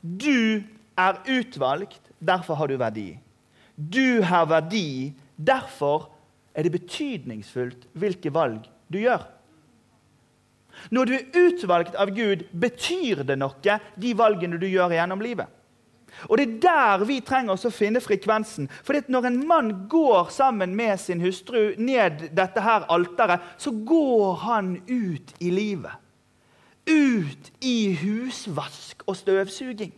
Du 0.02 0.64
er 0.98 1.20
utvalgt, 1.28 2.02
derfor 2.20 2.60
har 2.60 2.72
du 2.72 2.78
verdi. 2.80 3.10
Du 3.76 4.22
har 4.26 4.48
verdi, 4.50 5.14
derfor 5.36 6.10
er 6.56 6.66
det 6.66 6.74
betydningsfullt 6.74 7.90
hvilke 7.94 8.32
valg 8.34 8.66
du 8.90 9.00
gjør. 9.04 9.28
Når 10.94 11.10
du 11.10 11.14
er 11.18 11.48
utvalgt 11.48 11.96
av 11.98 12.12
Gud, 12.16 12.46
betyr 12.54 13.24
det 13.28 13.38
noe, 13.40 13.78
de 13.98 14.14
valgene 14.18 14.60
du 14.62 14.68
gjør 14.70 14.94
gjennom 14.94 15.22
livet. 15.24 15.50
Og 16.30 16.38
Det 16.38 16.48
er 16.48 16.60
der 16.62 17.06
vi 17.06 17.20
trenger 17.22 17.54
å 17.54 17.72
finne 17.72 18.02
frekvensen. 18.02 18.70
At 18.90 19.10
Når 19.10 19.26
en 19.26 19.48
mann 19.48 19.88
går 19.90 20.30
sammen 20.30 20.76
med 20.76 21.00
sin 21.00 21.22
hustru 21.22 21.76
ned 21.78 22.30
dette 22.36 22.62
her 22.62 22.88
alteret, 22.90 23.40
så 23.58 23.72
går 23.72 24.36
han 24.36 24.76
ut 24.88 25.34
i 25.40 25.50
livet. 25.50 25.92
Ut 26.88 27.52
i 27.62 27.94
husvask 28.02 29.04
og 29.08 29.16
støvsuging. 29.16 29.94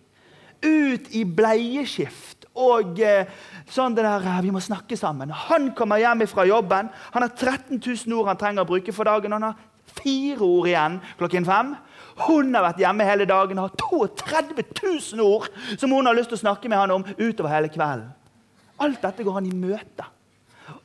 Ut 0.66 1.08
i 1.16 1.24
bleieskift 1.24 2.40
og 2.60 3.00
eh, 3.00 3.30
sånn 3.70 3.96
det 3.96 4.04
der, 4.04 4.42
Vi 4.42 4.52
må 4.52 4.60
snakke 4.60 4.98
sammen. 4.98 5.32
Han 5.32 5.72
kommer 5.78 6.02
hjem 6.02 6.26
fra 6.28 6.46
jobben. 6.46 6.90
Han 7.14 7.24
har 7.24 7.30
13 7.36 7.80
000 7.80 8.18
ord 8.18 8.28
han 8.28 8.38
trenger 8.38 8.66
å 8.66 8.70
bruke 8.70 8.94
for 8.96 9.08
dagen. 9.08 9.32
Han 9.32 9.44
har 9.44 9.56
fire 10.02 10.42
ord 10.44 10.68
igjen 10.68 11.00
klokken 11.18 11.48
fem. 11.48 11.76
Hun 12.28 12.54
har 12.56 12.66
vært 12.66 12.82
hjemme 12.84 13.08
hele 13.08 13.28
dagen 13.30 13.60
og 13.60 13.70
har 13.70 13.76
32 13.80 14.64
000 15.16 15.26
ord 15.26 15.50
som 15.78 15.92
hun 15.96 16.06
har 16.10 16.18
lyst 16.18 16.34
til 16.34 16.40
å 16.40 16.46
snakke 16.46 16.72
med 16.72 16.82
han 16.82 16.96
om 16.98 17.06
utover 17.18 17.54
hele 17.54 17.72
kvelden. 17.72 18.10
Alt 18.80 19.02
dette 19.04 19.24
går 19.24 19.40
han 19.40 19.48
i 19.48 19.56
møte. 19.56 20.08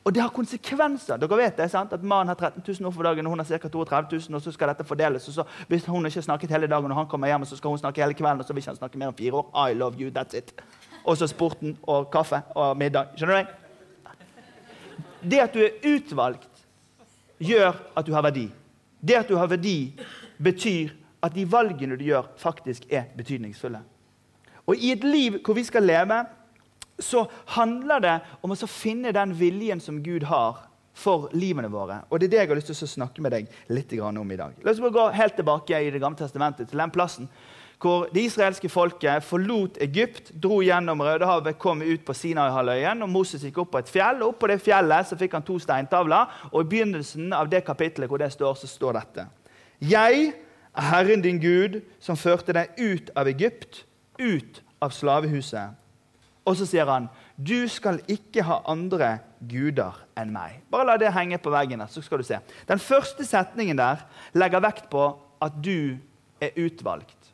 Og 0.05 0.13
det 0.13 0.21
har 0.21 0.33
konsekvenser. 0.33 1.17
Dere 1.21 1.37
vet 1.39 1.57
det, 1.57 1.67
sant? 1.71 1.93
At 1.93 2.03
Mannen 2.03 2.31
har 2.33 2.37
13 2.37 2.61
000 2.61 2.87
ord 2.87 2.93
for 2.93 3.07
dagen, 3.07 3.25
og 3.25 3.35
hun 3.35 3.41
har 3.41 3.47
ca. 3.47 3.69
32 3.69 4.19
000, 4.29 4.35
og 4.35 4.41
så 4.41 4.51
skal 4.51 4.71
dette 4.71 4.83
fordeles. 4.83 5.27
og 5.27 5.33
så 5.33 5.43
Hvis 5.67 5.85
hun 5.85 6.05
ikke 6.05 6.19
har 6.19 6.27
snakket 6.27 6.51
hele 6.51 6.67
dagen, 6.67 6.91
og 6.91 6.97
han 6.97 7.07
kommer 7.07 7.27
hjem, 7.27 7.45
så 7.45 7.57
skal 7.57 7.69
hun 7.69 7.77
snakke 7.77 8.01
hele 8.01 8.13
kvelden, 8.13 8.39
og 8.39 8.45
så 8.45 8.53
vil 8.53 8.61
ikke 8.61 8.73
han 8.73 8.81
snakke 8.81 8.97
mer 8.97 9.07
om 9.07 9.17
fire 9.17 9.33
år. 9.33 9.69
I 9.69 9.73
love 9.73 9.95
you, 9.99 10.11
that's 10.11 10.37
it. 10.37 10.53
Og 11.05 11.17
så 11.17 11.27
sporten 11.27 11.77
og 11.83 12.11
kaffe 12.11 12.41
og 12.55 12.77
middag. 12.77 13.13
Skjønner 13.15 13.43
du? 13.43 13.47
Det 15.29 15.39
at 15.39 15.53
du 15.53 15.59
er 15.59 15.95
utvalgt, 15.95 16.49
gjør 17.39 17.73
at 17.97 18.05
du 18.05 18.13
har 18.13 18.21
verdi. 18.21 18.51
Det 19.01 19.15
at 19.15 19.29
du 19.29 19.37
har 19.37 19.47
verdi, 19.47 19.93
betyr 20.43 20.89
at 21.25 21.35
de 21.35 21.45
valgene 21.49 21.97
du 21.97 22.05
gjør, 22.05 22.29
faktisk 22.37 22.85
er 22.93 23.09
betydningsfulle. 23.17 23.81
Og 24.65 24.77
I 24.77 24.93
et 24.95 25.03
liv 25.05 25.39
hvor 25.45 25.57
vi 25.57 25.65
skal 25.65 25.85
leve, 25.85 26.23
så 26.99 27.25
handler 27.57 27.99
det 27.99 28.15
om 28.41 28.53
å 28.53 28.69
finne 28.69 29.11
den 29.13 29.33
viljen 29.35 29.81
som 29.83 29.99
Gud 30.03 30.23
har 30.29 30.63
for 30.95 31.27
livene 31.35 31.67
våre. 31.67 31.99
Og 32.09 32.19
Det 32.19 32.29
er 32.29 32.31
det 32.31 32.39
jeg 32.39 32.47
har 32.47 32.55
lyst 32.55 32.71
til 32.71 32.87
å 32.87 32.93
snakke 32.93 33.21
med 33.21 33.31
deg 33.35 33.51
litt 33.67 33.91
om 33.99 34.31
i 34.31 34.39
dag. 34.39 34.53
La 34.63 34.71
oss 34.71 34.79
gå 34.79 35.09
helt 35.11 35.35
tilbake 35.35 35.81
i 35.81 35.91
Det 35.91 35.99
gamle 35.99 36.17
testamentet, 36.17 36.69
til 36.69 36.79
den 36.79 36.91
plassen 36.91 37.29
hvor 37.85 38.07
det 38.13 38.23
israelske 38.23 38.69
folket 38.71 39.23
forlot 39.23 39.77
Egypt, 39.83 40.31
dro 40.41 40.61
gjennom 40.63 41.01
Rødehavet, 41.01 41.57
kom 41.59 41.81
ut 41.81 42.05
på 42.05 42.13
Sinai-halvøyen. 42.13 43.03
og 43.03 43.09
Moses 43.09 43.43
gikk 43.43 43.57
opp 43.61 43.71
på 43.71 43.81
et 43.83 43.91
fjell, 43.91 44.21
og 44.23 44.29
opp 44.29 44.39
på 44.39 44.47
det 44.47 44.61
fjellet 44.63 45.07
så 45.07 45.17
fikk 45.19 45.33
han 45.33 45.43
to 45.43 45.59
steintavler. 45.59 46.25
og 46.51 46.61
I 46.61 46.69
begynnelsen 46.69 47.33
av 47.33 47.49
det 47.49 47.65
kapitlet 47.65 48.07
hvor 48.09 48.17
det 48.17 48.31
står, 48.31 48.55
så 48.55 48.67
står 48.67 48.93
dette. 48.93 49.27
Jeg 49.79 50.33
Herren 50.75 51.21
din 51.23 51.39
Gud, 51.39 51.81
som 51.99 52.17
førte 52.19 52.53
deg 52.55 52.75
ut 52.77 53.11
av 53.15 53.27
Egypt, 53.31 53.85
ut 54.19 54.61
av 54.83 54.91
slavehuset. 54.91 55.75
Og 56.45 56.57
så 56.59 56.67
sier 56.69 56.85
han, 56.89 57.07
du 57.35 57.65
skal 57.71 57.99
ikke 58.11 58.43
ha 58.45 58.59
andre 58.69 59.17
guder 59.49 59.97
enn 60.19 60.33
meg. 60.33 60.61
Bare 60.71 60.87
la 60.91 60.97
det 61.01 61.13
henge 61.15 61.39
på 61.41 61.51
veggen. 61.51 61.81
så 61.89 62.01
skal 62.01 62.21
du 62.21 62.23
se. 62.23 62.39
Den 62.67 62.79
første 62.79 63.25
setningen 63.25 63.77
der 63.77 64.05
legger 64.33 64.61
vekt 64.61 64.89
på 64.89 65.07
at 65.41 65.57
du 65.63 65.97
er 66.39 66.53
utvalgt. 66.55 67.33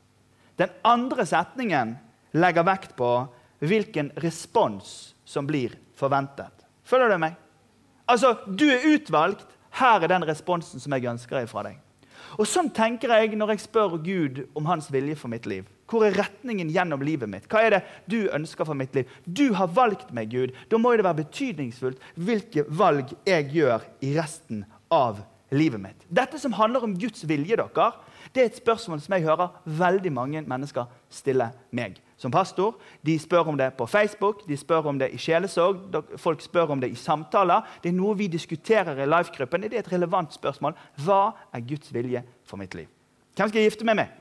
Den 0.58 0.70
andre 0.84 1.26
setningen 1.26 1.98
legger 2.34 2.64
vekt 2.64 2.96
på 2.96 3.28
hvilken 3.60 4.12
respons 4.18 5.14
som 5.26 5.48
blir 5.48 5.76
forventet. 5.96 6.54
Følger 6.84 7.10
du 7.10 7.18
meg? 7.18 7.36
Altså, 8.08 8.38
Du 8.48 8.66
er 8.70 8.96
utvalgt. 8.96 9.48
Her 9.72 10.04
er 10.04 10.08
den 10.08 10.28
responsen 10.28 10.80
som 10.80 10.92
jeg 10.94 11.08
ønsker 11.08 11.46
fra 11.48 11.64
deg. 11.64 11.78
Og 12.38 12.48
Sånn 12.48 12.72
tenker 12.74 13.12
jeg 13.16 13.36
når 13.38 13.56
jeg 13.56 13.66
spør 13.66 13.98
Gud 14.04 14.44
om 14.58 14.68
hans 14.70 14.90
vilje 14.94 15.18
for 15.20 15.32
mitt 15.32 15.48
liv. 15.50 15.68
Hvor 15.92 16.06
er 16.08 16.16
retningen 16.16 16.70
gjennom 16.72 17.02
livet 17.04 17.28
mitt? 17.30 17.48
Hva 17.52 17.66
er 17.66 17.76
det 17.76 17.82
du 18.08 18.20
ønsker 18.32 18.68
for 18.68 18.78
mitt 18.78 18.96
liv? 18.96 19.10
Du 19.26 19.50
har 19.58 19.72
valgt 19.76 20.14
meg, 20.16 20.32
Gud. 20.32 20.54
Da 20.72 20.80
må 20.80 20.94
det 20.96 21.04
være 21.04 21.24
betydningsfullt 21.26 22.00
hvilke 22.16 22.64
valg 22.70 23.12
jeg 23.28 23.50
gjør 23.58 23.84
i 24.00 24.14
resten 24.16 24.64
av 24.92 25.20
livet 25.52 25.84
mitt. 25.84 26.06
Dette 26.08 26.40
som 26.40 26.56
handler 26.56 26.88
om 26.88 26.96
Guds 26.96 27.26
vilje, 27.28 27.60
dere, 27.60 27.90
det 28.32 28.44
er 28.44 28.48
et 28.48 28.62
spørsmål 28.62 29.02
som 29.04 29.18
jeg 29.18 29.28
hører 29.28 29.52
veldig 29.66 30.14
mange 30.16 30.46
mennesker 30.48 30.88
stille 31.12 31.50
meg 31.76 32.00
som 32.22 32.32
pastor. 32.32 32.76
De 33.06 33.18
spør 33.20 33.50
om 33.50 33.58
det 33.58 33.72
på 33.78 33.88
Facebook, 33.90 34.46
de 34.48 34.58
spør 34.58 34.92
om 34.92 35.00
det 35.02 35.10
i 35.16 35.18
sjelesorg, 35.18 36.02
folk 36.22 36.42
spør 36.42 36.76
om 36.76 36.82
det 36.82 36.92
i 36.94 37.00
samtaler. 37.00 37.66
Det 37.82 37.90
er 37.90 37.98
noe 37.98 38.18
vi 38.18 38.30
diskuterer 38.30 39.02
i 39.02 39.10
life-gruppen. 39.10 39.66
Det 39.66 39.80
er 39.80 39.86
et 39.86 39.94
relevant 39.94 40.34
spørsmål. 40.34 40.78
Hva 41.02 41.22
er 41.54 41.66
Guds 41.66 41.94
vilje 41.94 42.24
for 42.46 42.62
mitt 42.62 42.78
liv? 42.78 42.90
Hvem 43.36 43.50
skal 43.50 43.62
jeg 43.62 43.72
gifte 43.72 43.88
meg 43.88 44.04
med? 44.04 44.18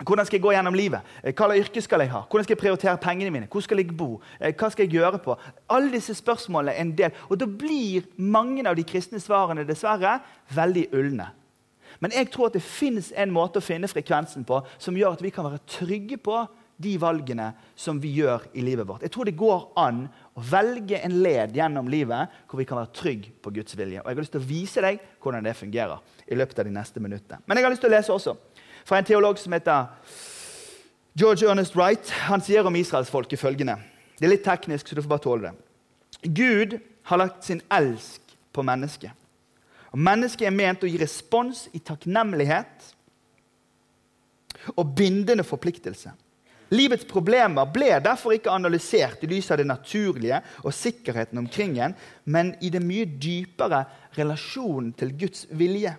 Hvordan 0.00 0.26
skal 0.26 0.38
jeg 0.38 0.42
gå 0.42 0.52
gjennom 0.54 0.76
livet? 0.78 1.00
Eh, 1.24 1.34
hva 1.34 1.50
slags 1.50 1.66
yrke 1.66 1.82
skal 1.84 2.00
jeg 2.00 2.12
ha? 2.12 2.22
Hvordan 2.30 2.46
skal 2.46 2.54
jeg 2.54 2.60
prioritere 2.62 3.00
pengene 3.02 3.32
mine? 3.34 3.48
Hvor 3.50 3.60
skal 3.60 3.82
jeg 3.82 3.96
bo? 3.96 4.20
Eh, 4.40 4.54
hva 4.54 4.70
skal 4.70 4.86
jeg 4.86 4.94
gjøre 4.94 5.18
på? 5.18 5.36
Alle 5.68 5.92
disse 5.92 6.14
spørsmålene 6.14 6.72
er 6.72 6.80
en 6.80 6.94
del. 6.96 7.18
Og 7.28 7.40
da 7.40 7.46
blir 7.46 8.06
mange 8.16 8.64
av 8.68 8.78
de 8.78 8.86
kristne 8.86 9.20
svarene 9.20 9.66
dessverre 9.68 10.20
veldig 10.54 10.86
ulne. 10.96 11.26
Men 12.00 12.14
jeg 12.16 12.30
tror 12.30 12.48
at 12.48 12.56
det 12.56 12.62
finnes 12.64 13.10
en 13.12 13.32
måte 13.34 13.60
å 13.60 13.64
finne 13.64 13.90
frekvensen 13.90 14.46
på 14.48 14.62
som 14.78 14.96
gjør 14.96 15.18
at 15.18 15.24
vi 15.24 15.32
kan 15.34 15.44
være 15.44 15.60
trygge 15.68 16.16
på 16.16 16.38
de 16.80 16.94
valgene 17.00 17.50
som 17.78 17.98
vi 18.00 18.12
gjør 18.16 18.46
i 18.56 18.64
livet 18.64 18.88
vårt. 18.88 19.04
Jeg 19.04 19.12
tror 19.12 19.28
det 19.28 19.36
går 19.38 19.66
an 19.80 20.06
å 20.36 20.44
velge 20.50 21.00
en 21.04 21.18
led 21.24 21.56
gjennom 21.56 21.90
livet 21.92 22.32
hvor 22.48 22.60
vi 22.60 22.66
kan 22.68 22.80
være 22.80 22.94
trygge 22.96 23.34
på 23.42 23.52
Guds 23.54 23.76
vilje. 23.76 24.00
Og 24.00 24.08
Jeg 24.08 24.16
har 24.16 24.22
lyst 24.22 24.34
til 24.36 24.42
å 24.42 24.48
vise 24.48 24.84
deg 24.84 25.02
hvordan 25.20 25.44
det 25.44 25.56
fungerer 25.58 26.00
i 26.26 26.38
løpet 26.38 26.62
av 26.62 26.68
de 26.68 26.74
neste 26.74 27.02
minuttene. 27.02 27.42
Men 27.44 27.58
jeg 27.58 27.66
har 27.66 27.74
lyst 27.74 27.84
til 27.84 27.92
å 27.92 27.96
lese 27.96 28.14
også 28.14 28.36
fra 28.88 29.00
en 29.00 29.08
teolog 29.08 29.38
som 29.38 29.52
heter 29.52 29.90
George 31.20 31.48
Ernest 31.48 31.76
Wright. 31.76 32.12
Han 32.30 32.40
sier 32.44 32.66
om 32.66 32.76
israelsfolket 32.76 33.40
følgende 33.40 33.76
Det 34.18 34.28
er 34.28 34.34
litt 34.34 34.44
teknisk, 34.44 34.88
så 34.88 34.96
du 34.96 35.02
får 35.02 35.12
bare 35.14 35.24
tåle 35.24 35.50
det. 35.50 36.32
Gud 36.36 36.78
har 37.08 37.20
lagt 37.20 37.44
sin 37.44 37.62
elsk 37.72 38.36
på 38.52 38.64
mennesket. 38.64 39.12
Og 39.90 39.98
Mennesket 39.98 40.46
er 40.46 40.54
ment 40.54 40.84
å 40.84 40.88
gi 40.90 40.98
respons 41.00 41.66
i 41.74 41.80
takknemlighet 41.82 42.90
og 44.76 44.92
bindende 44.96 45.44
forpliktelse. 45.46 46.12
Livets 46.70 47.06
problemer 47.08 47.66
ble 47.74 47.96
derfor 48.04 48.36
ikke 48.36 48.52
analysert 48.52 49.24
i 49.24 49.30
lys 49.30 49.50
av 49.50 49.58
det 49.58 49.66
naturlige 49.66 50.38
og 50.62 50.74
sikkerheten 50.74 51.40
omkring 51.42 51.78
en, 51.82 51.96
men 52.24 52.54
i 52.62 52.70
det 52.70 52.82
mye 52.84 53.08
dypere 53.10 53.84
relasjonen 54.18 54.92
til 54.98 55.14
Guds 55.18 55.48
vilje. 55.50 55.96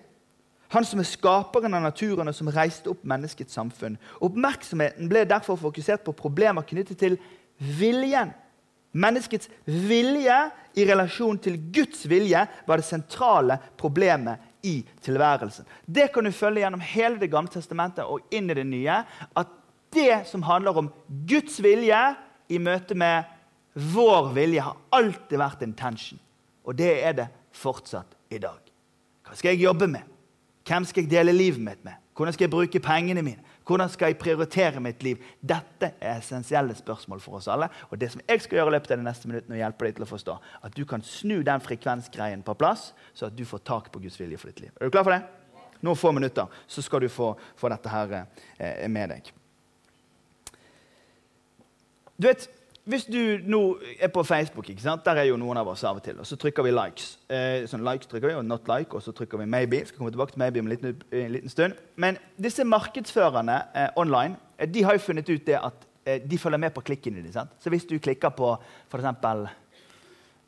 Han 0.72 0.88
som 0.88 1.01
er 1.04 1.10
skaperen 1.10 1.75
av 1.75 1.84
naturen 1.84 2.32
og 2.32 2.36
som 2.38 2.51
reiste 2.56 2.88
opp 2.94 3.04
menneskets 3.04 3.58
samfunn. 3.58 3.98
Oppmerksomheten 4.24 5.12
ble 5.12 5.25
derfor 5.28 5.60
fokusert 5.60 6.06
på 6.06 6.16
problemer 6.16 6.63
knyttet 6.68 7.01
til 7.01 7.20
viljen 7.60 8.32
Menneskets 8.92 9.48
vilje 9.63 10.38
i 10.75 10.86
relasjon 10.88 11.38
til 11.40 11.56
Guds 11.72 12.04
vilje 12.12 12.42
var 12.68 12.82
det 12.82 12.88
sentrale 12.88 13.56
problemet 13.80 14.42
i 14.68 14.82
tilværelsen. 15.04 15.66
Det 15.86 16.10
kan 16.13 16.28
du 16.28 16.32
følge 16.36 16.66
gjennom 16.66 16.84
hele 16.84 17.20
Det 17.20 17.32
gamle 17.32 17.51
testamentet 17.51 18.04
og 18.04 18.28
inn 18.32 18.50
i 18.51 18.58
det 18.58 18.68
nye. 18.68 19.00
At 19.36 19.48
det 19.93 20.24
som 20.29 20.43
handler 20.43 20.77
om 20.77 20.89
Guds 21.27 21.60
vilje 21.63 22.00
i 22.51 22.60
møte 22.60 22.95
med 22.98 23.27
vår 23.74 24.33
vilje, 24.36 24.63
har 24.65 24.79
alltid 24.91 25.39
vært 25.39 25.63
en 25.63 25.75
tension. 25.77 26.19
Og 26.67 26.75
det 26.77 26.91
er 27.03 27.15
det 27.17 27.27
fortsatt 27.55 28.17
i 28.31 28.39
dag. 28.41 28.60
Hva 29.27 29.38
skal 29.38 29.53
jeg 29.53 29.65
jobbe 29.65 29.88
med? 29.91 30.07
Hvem 30.67 30.86
skal 30.86 31.05
jeg 31.05 31.12
dele 31.12 31.33
livet 31.36 31.63
mitt 31.63 31.83
med? 31.88 31.98
Hvordan 32.15 32.36
skal 32.36 32.45
jeg 32.45 32.53
bruke 32.53 32.79
pengene 32.83 33.24
mine? 33.25 33.41
Hvordan 33.65 33.89
skal 33.89 34.12
jeg 34.12 34.19
prioritere 34.19 34.81
mitt 34.83 35.03
liv? 35.03 35.21
Dette 35.39 35.93
er 36.00 36.19
essensielle 36.19 36.75
spørsmål 36.75 37.21
for 37.24 37.39
oss 37.39 37.48
alle. 37.50 37.69
Og 37.89 38.00
det 38.01 38.12
som 38.12 38.21
jeg 38.27 38.43
skal 38.43 38.60
gjøre 38.60 38.74
i 38.74 38.75
løpet 38.75 38.93
av 38.93 39.00
de 39.00 39.07
neste 39.07 39.29
minuttene, 39.31 39.55
er 39.55 39.62
å 39.62 39.63
hjelpe 39.63 39.88
deg 39.88 39.98
til 39.98 40.05
å 40.05 40.10
forstå 40.10 40.38
at 40.67 40.75
du 40.75 40.83
kan 40.89 41.05
snu 41.07 41.39
den 41.48 41.63
frekvensgreien 41.63 42.43
på 42.45 42.57
plass, 42.60 42.91
så 43.15 43.29
at 43.29 43.38
du 43.38 43.45
får 43.48 43.63
tak 43.67 43.91
på 43.93 44.03
Guds 44.03 44.19
vilje 44.19 44.41
for 44.41 44.51
ditt 44.51 44.65
liv. 44.65 44.74
Er 44.75 44.89
du 44.89 44.93
klar 44.93 45.07
for 45.07 45.15
det? 45.15 45.24
Noen 45.81 45.98
få 45.98 46.12
minutter, 46.13 46.51
så 46.69 46.83
skal 46.86 47.01
du 47.01 47.10
få, 47.10 47.31
få 47.57 47.71
dette 47.74 47.89
her 47.89 48.17
eh, 48.19 48.89
med 48.91 49.15
deg. 49.15 49.31
Du 52.22 52.28
vet, 52.28 52.50
hvis 52.86 53.06
du 53.06 53.40
nå 53.50 53.78
er 54.00 54.10
på 54.13 54.24
Facebook, 54.24 54.70
ikke 54.70 54.82
sant? 54.82 55.06
der 55.06 55.12
er 55.12 55.24
jo 55.24 55.38
noen 55.42 55.58
av 55.58 55.70
oss 55.72 55.82
av 55.84 55.98
og 55.98 56.04
til, 56.06 56.20
og 56.22 56.28
så 56.30 56.36
trykker 56.38 56.66
vi 56.68 56.74
likes. 56.74 57.16
Eh, 57.34 57.63
sånn 57.70 57.82
likes 57.86 58.10
trykker 58.12 58.30
vi, 58.30 58.36
og 58.38 58.46
not 58.46 58.70
like, 58.70 58.94
og 58.94 59.01
så 59.01 59.13
trykker 59.16 59.42
vi 59.42 59.48
maybe. 59.50 59.80
skal 59.86 59.98
komme 59.98 60.13
tilbake 60.13 60.36
til 60.36 60.44
maybe 60.44 60.62
om 60.62 60.70
en 60.70 60.74
liten, 60.75 61.01
en 61.18 61.34
liten 61.34 61.50
stund. 61.50 61.74
Men 61.96 62.18
disse 62.38 62.63
markedsførerne 62.68 63.58
eh, 63.74 63.90
online 63.98 64.38
eh, 64.58 64.70
de 64.70 64.84
har 64.84 64.98
jo 64.98 65.04
funnet 65.08 65.30
ut 65.30 65.48
det 65.48 65.58
at 65.58 65.88
eh, 66.06 66.22
de 66.22 66.38
følger 66.38 66.62
med 66.62 66.74
på 66.78 66.86
klikkene 66.86 67.25
dine. 67.25 67.48
Så 67.60 67.74
hvis 67.74 67.90
du 67.90 67.98
klikker 67.98 68.30
på 68.38 68.54
f.eks. 68.92 69.06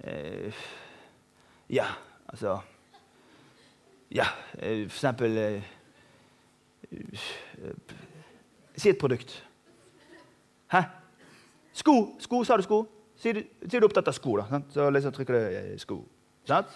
Eh, 0.03 0.65
ja, 1.69 1.85
altså 2.29 2.59
Ja, 4.13 4.29
eh, 4.59 4.85
for 4.89 4.97
eksempel 4.97 5.37
eh, 5.37 5.63
Si 8.77 8.89
et 8.89 8.97
produkt. 8.97 9.43
Hæ? 10.69 11.02
Sko, 11.73 12.15
sko, 12.21 12.43
sa 12.45 12.57
du 12.57 12.63
sko? 12.65 12.83
Sier 13.17 13.39
du, 13.39 13.45
si 13.65 13.79
du 13.79 13.85
opptatt 13.87 14.09
av 14.09 14.13
sko, 14.13 14.37
da. 14.37 14.45
Sant? 14.49 14.73
Så 14.73 14.89
liksom 14.93 15.13
trykker 15.15 15.37
du 15.37 15.57
eh, 15.57 15.69
sko. 15.81 16.03
Sant? 16.49 16.73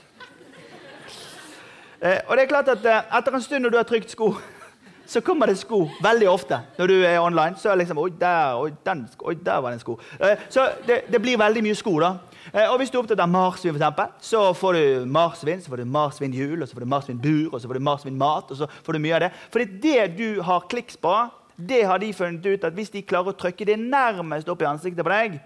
Eh, 2.01 2.19
og 2.27 2.37
det 2.37 2.43
er 2.43 2.49
klart 2.49 2.69
at 2.69 2.85
eh, 2.85 3.17
Etter 3.17 3.33
en 3.33 3.41
stund 3.41 3.65
når 3.65 3.73
du 3.73 3.77
har 3.79 3.87
trykt 3.89 4.13
sko, 4.13 4.31
så 5.13 5.21
kommer 5.25 5.49
det 5.49 5.57
sko 5.61 5.83
veldig 6.01 6.29
ofte. 6.29 6.59
Når 6.79 6.91
du 6.91 6.95
er 6.99 7.19
online. 7.21 7.57
så 7.57 7.71
er 7.71 7.81
liksom, 7.81 8.01
oi 8.01 8.09
der, 8.19 8.57
oi, 8.57 8.71
den, 8.85 9.05
oi, 9.21 9.35
der 9.45 9.61
var 9.61 9.73
det 9.73 9.79
en 9.79 9.85
sko. 9.85 9.99
Eh, 10.17 10.45
så 10.49 10.69
det, 10.87 11.03
det, 11.11 11.21
blir 11.21 11.37
veldig 11.37 11.65
mye 11.65 11.77
sko. 11.77 11.99
da. 12.01 12.13
Eh, 12.53 12.65
og 12.65 12.77
Hvis 12.81 12.89
du 12.89 12.97
er 12.97 13.03
opptatt 13.03 13.21
av 13.21 13.29
marsvin, 13.29 13.73
for 13.73 13.81
eksempel, 13.81 14.13
så 14.21 14.43
får 14.53 14.79
du 14.79 15.05
marsvin, 15.05 15.61
så 15.61 15.73
får 15.73 15.83
du 15.83 15.91
marsvinhjul, 15.93 16.61
og 16.61 16.67
så 16.67 16.73
får 16.73 16.85
du 16.85 16.93
marsvinbur, 16.95 17.53
og 17.53 17.61
så 17.61 17.67
får 17.67 17.73
du 17.73 17.85
marsvinmat. 17.89 18.51
og 18.51 18.57
så 18.57 18.69
får 18.83 18.97
du 18.97 18.99
mye 18.99 19.15
av 19.15 19.27
det. 19.27 19.33
Fordi 19.51 19.65
det 19.83 20.17
du 20.17 20.41
har 20.41 20.65
kliks 20.69 20.97
på, 20.97 21.17
det 21.57 21.81
har 21.89 21.99
de 21.99 22.13
funnet 22.13 22.45
ut 22.45 22.65
at 22.67 22.75
hvis 22.77 22.91
de 22.93 23.01
klarer 23.05 23.33
å 23.33 23.37
trykke 23.37 23.65
det 23.65 23.79
nærmest 23.81 24.49
opp 24.49 24.61
i 24.61 24.69
ansiktet 24.69 25.05
på 25.05 25.13
deg, 25.13 25.39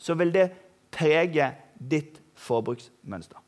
så 0.00 0.16
vil 0.16 0.32
det 0.32 0.48
prege 0.94 1.50
ditt 1.76 2.22
forbruksmønster. 2.38 3.40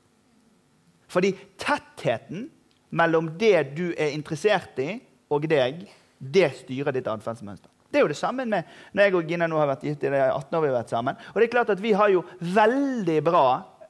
Fordi 1.10 1.32
tettheten 1.58 2.48
mellom 2.94 3.32
det 3.40 3.70
du 3.74 3.90
er 3.96 4.12
interessert 4.14 4.78
i, 4.82 4.98
og 5.30 5.46
deg, 5.50 5.86
det 6.18 6.50
styrer 6.58 6.94
ditt 6.94 7.08
atferdsmønster. 7.08 7.70
Det 7.90 7.98
er 7.98 8.04
jo 8.04 8.12
det 8.12 8.18
samme 8.18 8.44
med 8.46 8.68
når 8.94 9.06
jeg 9.06 9.14
og 9.18 9.30
Gina 9.30 9.48
nå 9.50 9.58
har 9.58 9.70
vært 9.72 9.86
gift 9.88 10.04
i 10.06 10.12
det 10.12 10.20
18 10.22 10.54
år 10.54 10.62
vi 10.62 10.68
har 10.70 10.76
vært 10.76 10.92
sammen. 10.92 11.16
Og 11.32 11.40
det 11.40 11.46
er 11.46 11.54
klart 11.56 11.72
at 11.72 11.82
Vi 11.82 11.92
har 11.96 12.10
jo 12.12 12.22
veldig 12.38 13.16
bra 13.26 13.46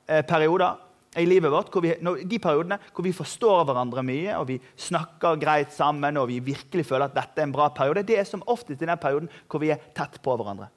eh, 0.07 0.23
perioder 0.25 0.79
i 1.19 1.25
livet 1.27 1.51
vårt, 1.51 1.75
vi, 1.83 1.95
de 1.99 2.39
periodene 2.39 2.79
hvor 2.95 3.03
vi 3.03 3.15
forstår 3.15 3.65
hverandre 3.67 4.05
mye, 4.07 4.37
og 4.39 4.47
vi 4.53 4.59
snakker 4.79 5.41
greit 5.43 5.73
sammen 5.75 6.21
og 6.21 6.29
vi 6.31 6.39
virkelig 6.53 6.85
føler 6.87 7.09
at 7.09 7.17
dette 7.17 7.43
er 7.43 7.49
en 7.49 7.55
bra 7.55 7.67
periode, 7.75 8.05
det 8.07 8.21
er 8.21 8.29
som 8.29 8.45
oftest 8.47 8.83
i 8.83 8.87
den 8.87 9.01
perioden 9.01 9.31
hvor 9.51 9.63
vi 9.63 9.73
er 9.75 9.83
tett 9.97 10.21
på 10.23 10.37
hverandre. 10.39 10.71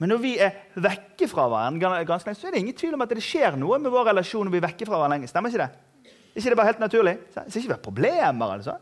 Men 0.00 0.10
når 0.10 0.22
vi 0.22 0.32
er 0.42 0.56
vekke 0.80 1.28
fra 1.30 1.46
hverandre, 1.52 2.00
ganske 2.08 2.30
lenge, 2.30 2.40
så 2.40 2.48
er 2.48 2.56
det 2.56 2.62
ingen 2.64 2.78
tvil 2.78 2.96
om 2.96 3.04
at 3.04 3.12
det 3.12 3.22
skjer 3.24 3.58
noe 3.60 3.78
med 3.82 3.92
vår 3.94 4.08
relasjon 4.10 4.48
når 4.48 4.56
vi 4.56 4.60
er 4.62 4.66
vekke 4.66 4.88
fra 4.88 4.96
hverandre 4.96 5.18
lenge. 5.18 5.30
Stemmer 5.30 5.52
ikke 5.52 5.62
det? 5.62 6.14
Ikke 6.34 6.50
det 6.50 6.58
bare 6.58 6.70
helt 6.72 6.82
naturlig? 6.82 7.14
Så 7.36 7.44
ikke 7.46 7.68
vi 7.68 7.76
har 7.76 7.84
problemer. 7.84 8.56
altså. 8.56 8.74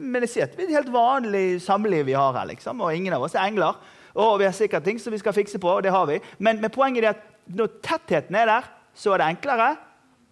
Men 0.00 0.24
jeg 0.24 0.32
sier 0.32 0.48
at 0.48 0.56
det 0.56 0.64
er 0.64 0.70
et 0.70 0.78
helt 0.78 0.94
vanlig 0.94 1.44
samliv 1.62 2.06
vi 2.08 2.16
har 2.16 2.32
her, 2.38 2.48
liksom, 2.48 2.80
og 2.80 2.94
ingen 2.94 3.14
av 3.14 3.26
oss 3.26 3.36
er 3.36 3.44
engler. 3.44 3.76
Og 4.16 4.38
vi 4.40 4.46
har 4.48 4.54
sikkert 4.56 4.86
ting 4.86 4.98
som 5.00 5.12
vi 5.12 5.20
skal 5.20 5.36
fikse 5.36 5.60
på, 5.60 5.68
og 5.68 5.84
det 5.84 5.92
har 5.92 6.06
vi. 6.08 6.16
Men, 6.38 6.62
men 6.62 6.72
poenget 6.72 7.04
er 7.04 7.12
at 7.12 7.26
når 7.52 7.76
tettheten 7.84 8.38
er 8.38 8.48
der, 8.48 8.70
så 8.96 9.12
er 9.12 9.20
det 9.20 9.28
enklere. 9.34 9.74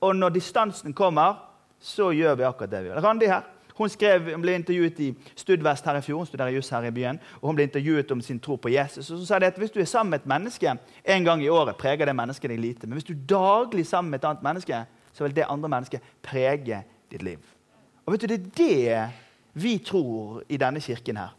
Og 0.05 0.17
når 0.17 0.37
distansen 0.37 0.93
kommer, 0.93 1.41
så 1.81 2.11
gjør 2.13 2.37
vi 2.37 2.47
akkurat 2.49 2.73
det 2.73 2.83
vi 2.85 2.91
gjør. 2.91 3.03
Randi 3.05 3.29
her, 3.31 3.47
hun, 3.75 3.91
skrev, 3.91 4.29
hun 4.31 4.43
ble 4.45 4.55
intervjuet 4.55 5.01
i 5.03 5.09
Studvest 5.37 5.87
her 5.89 5.99
i 5.99 6.03
fjor. 6.05 6.21
Hun 6.21 6.29
studerer 6.29 6.55
juss 6.55 6.71
her 6.71 6.85
i 6.87 6.93
byen, 6.95 7.19
og 7.41 7.49
hun 7.49 7.59
ble 7.59 7.67
intervjuet 7.67 8.13
om 8.15 8.21
sin 8.23 8.39
tro 8.41 8.57
på 8.57 8.71
Jesus. 8.71 9.11
Og 9.11 9.19
så 9.19 9.27
sa 9.27 9.41
de 9.43 9.49
at 9.51 9.59
Hvis 9.59 9.75
du 9.75 9.81
er 9.81 9.89
sammen 9.91 10.11
med 10.11 10.23
et 10.23 10.31
menneske 10.31 10.77
en 11.05 11.25
gang 11.25 11.43
i 11.43 11.49
året, 11.49 11.77
preger 11.81 12.07
det 12.07 12.17
mennesket 12.17 12.53
deg 12.53 12.61
lite. 12.61 12.87
Men 12.87 12.99
hvis 12.99 13.09
du 13.09 13.13
er 13.13 13.27
daglig 13.29 13.87
sammen 13.87 14.11
med 14.11 14.23
et 14.23 14.29
annet 14.29 14.47
menneske, 14.47 14.85
så 15.13 15.25
vil 15.25 15.37
det 15.37 15.49
andre 15.49 15.69
mennesket 15.69 16.01
prege 16.23 16.85
ditt 17.11 17.23
liv. 17.23 17.39
Og 18.07 18.13
vet 18.13 18.23
du, 18.23 18.27
Det 18.27 18.41
er 18.41 18.51
det 18.57 19.11
vi 19.55 19.79
tror 19.79 20.43
i 20.49 20.57
denne 20.57 20.81
kirken 20.81 21.17
her. 21.17 21.35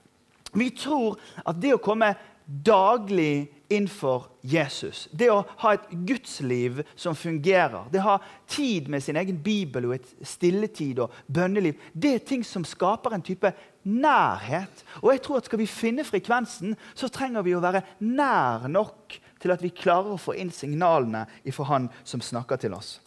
Vi 0.53 0.69
tror 0.69 1.19
at 1.45 1.55
det 1.61 1.73
å 1.75 1.83
komme 1.83 2.13
daglig 2.45 3.51
innenfor 3.67 4.27
Jesus. 4.41 5.07
Det 5.11 5.31
å 5.33 5.41
ha 5.63 5.73
et 5.73 5.87
gudsliv 6.05 6.83
som 6.95 7.17
fungerer. 7.17 7.87
Det 7.91 8.01
å 8.01 8.09
ha 8.11 8.17
tid 8.49 8.89
med 8.91 9.03
sin 9.03 9.17
egen 9.17 9.39
bibel 9.41 9.89
og 9.89 9.95
et 9.97 10.11
stilletid 10.27 11.01
og 11.03 11.13
bønneliv. 11.25 11.79
Det 11.93 12.13
er 12.15 12.27
ting 12.27 12.45
som 12.45 12.65
skaper 12.67 13.15
en 13.15 13.25
type 13.25 13.51
nærhet. 13.83 14.85
Og 15.01 15.11
jeg 15.13 15.23
tror 15.25 15.41
at 15.41 15.49
Skal 15.49 15.61
vi 15.61 15.69
finne 15.69 16.05
frekvensen, 16.05 16.75
så 16.93 17.09
trenger 17.09 17.45
vi 17.45 17.55
å 17.55 17.63
være 17.63 17.83
nær 17.99 18.67
nok 18.69 19.17
til 19.41 19.53
at 19.53 19.61
vi 19.61 19.73
klarer 19.73 20.15
å 20.15 20.21
få 20.21 20.37
inn 20.37 20.51
signalene 20.53 21.25
fra 21.53 21.69
Han 21.69 21.89
som 22.03 22.21
snakker 22.21 22.57
til 22.61 22.73
oss. 22.73 22.99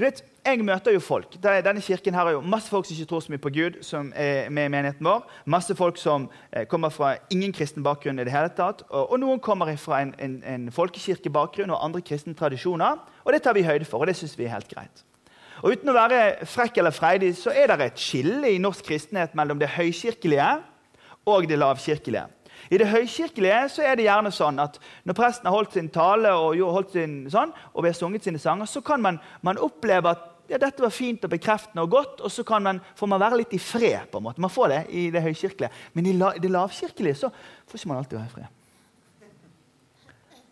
Du 0.00 0.04
vet, 0.06 0.22
Jeg 0.46 0.64
møter 0.64 0.94
jo 0.94 1.00
folk. 1.04 1.34
Denne 1.42 1.82
kirken 1.84 2.14
her 2.16 2.24
har 2.24 2.32
jo 2.32 2.40
masse 2.40 2.70
folk 2.72 2.86
som 2.86 2.94
ikke 2.96 3.08
tror 3.10 3.20
så 3.20 3.32
mye 3.34 3.42
på 3.44 3.50
Gud, 3.52 3.74
som 3.84 4.06
er 4.16 4.48
med 4.48 4.70
i 4.70 4.70
menigheten 4.72 5.04
vår. 5.04 5.26
Masse 5.44 5.76
folk 5.76 5.98
som 6.00 6.30
eh, 6.56 6.64
kommer 6.64 6.88
fra 6.88 7.10
ingen 7.30 7.52
kristen 7.52 7.84
bakgrunn 7.84 8.18
i 8.18 8.24
det 8.24 8.32
hele 8.32 8.48
tatt. 8.56 8.80
Og, 8.88 9.12
og 9.12 9.20
noen 9.20 9.42
kommer 9.44 9.68
fra 9.76 9.98
en, 10.00 10.14
en, 10.16 10.38
en 10.40 10.64
folkekirkebakgrunn 10.72 11.74
og 11.74 11.84
andre 11.84 12.00
kristne 12.00 12.32
tradisjoner. 12.34 12.96
Og 13.26 13.36
det 13.36 13.42
tar 13.44 13.52
vi 13.52 13.66
høyde 13.68 13.84
for, 13.84 14.00
og 14.00 14.08
det 14.08 14.16
syns 14.16 14.38
vi 14.40 14.48
er 14.48 14.54
helt 14.54 14.72
greit. 14.72 15.04
Og 15.60 15.76
Uten 15.76 15.92
å 15.92 15.98
være 15.98 16.48
frekk 16.48 16.80
eller 16.80 16.96
freidig 16.96 17.34
så 17.36 17.52
er 17.52 17.68
det 17.68 17.90
et 17.90 18.00
skille 18.00 18.54
i 18.54 18.62
norsk 18.64 18.88
kristenhet 18.88 19.36
mellom 19.36 19.60
det 19.60 19.68
høykirkelige 19.76 20.48
og 21.28 21.44
det 21.52 21.60
lavkirkelige. 21.60 22.24
I 22.70 22.78
det 22.78 22.88
høykirkelige 22.88 23.60
så 23.74 23.82
er 23.82 23.96
det 23.98 24.06
gjerne 24.06 24.30
sånn 24.34 24.60
at 24.62 24.76
når 25.08 25.16
presten 25.18 25.48
har 25.48 25.56
holdt 25.56 25.74
sin 25.74 25.88
tale 25.90 26.30
og, 26.38 26.58
holdt 26.76 26.92
sin, 26.94 27.16
sånn, 27.30 27.50
og 27.74 27.82
vi 27.82 27.90
har 27.90 27.98
sunget 27.98 28.26
sine 28.26 28.38
sanger, 28.38 28.70
så 28.70 28.82
kan 28.86 29.02
man, 29.02 29.18
man 29.42 29.58
oppleve 29.58 30.12
at 30.14 30.28
ja, 30.50 30.58
dette 30.58 30.82
var 30.82 30.94
fint 30.94 31.24
og 31.26 31.30
bekreftende 31.30 31.82
og 31.82 31.90
godt, 31.90 32.22
og 32.26 32.30
så 32.30 32.44
man, 32.62 32.80
får 32.98 33.10
man 33.10 33.22
være 33.22 33.42
litt 33.42 33.52
i 33.54 33.58
fred. 33.62 34.06
på 34.10 34.18
en 34.18 34.24
måte. 34.24 34.40
Man 34.40 34.50
får 34.50 34.68
det 34.68 34.80
i 34.90 35.10
det 35.10 35.22
høykirkelige. 35.22 35.70
Men 35.94 36.06
i 36.06 36.14
la, 36.18 36.32
det 36.38 36.50
lavkirkelige 36.50 37.14
så 37.14 37.30
får 37.66 37.78
ikke 37.78 37.88
man 37.88 37.98
alltid 37.98 38.18
være 38.18 38.26
i 38.26 38.34
fred. 38.34 38.56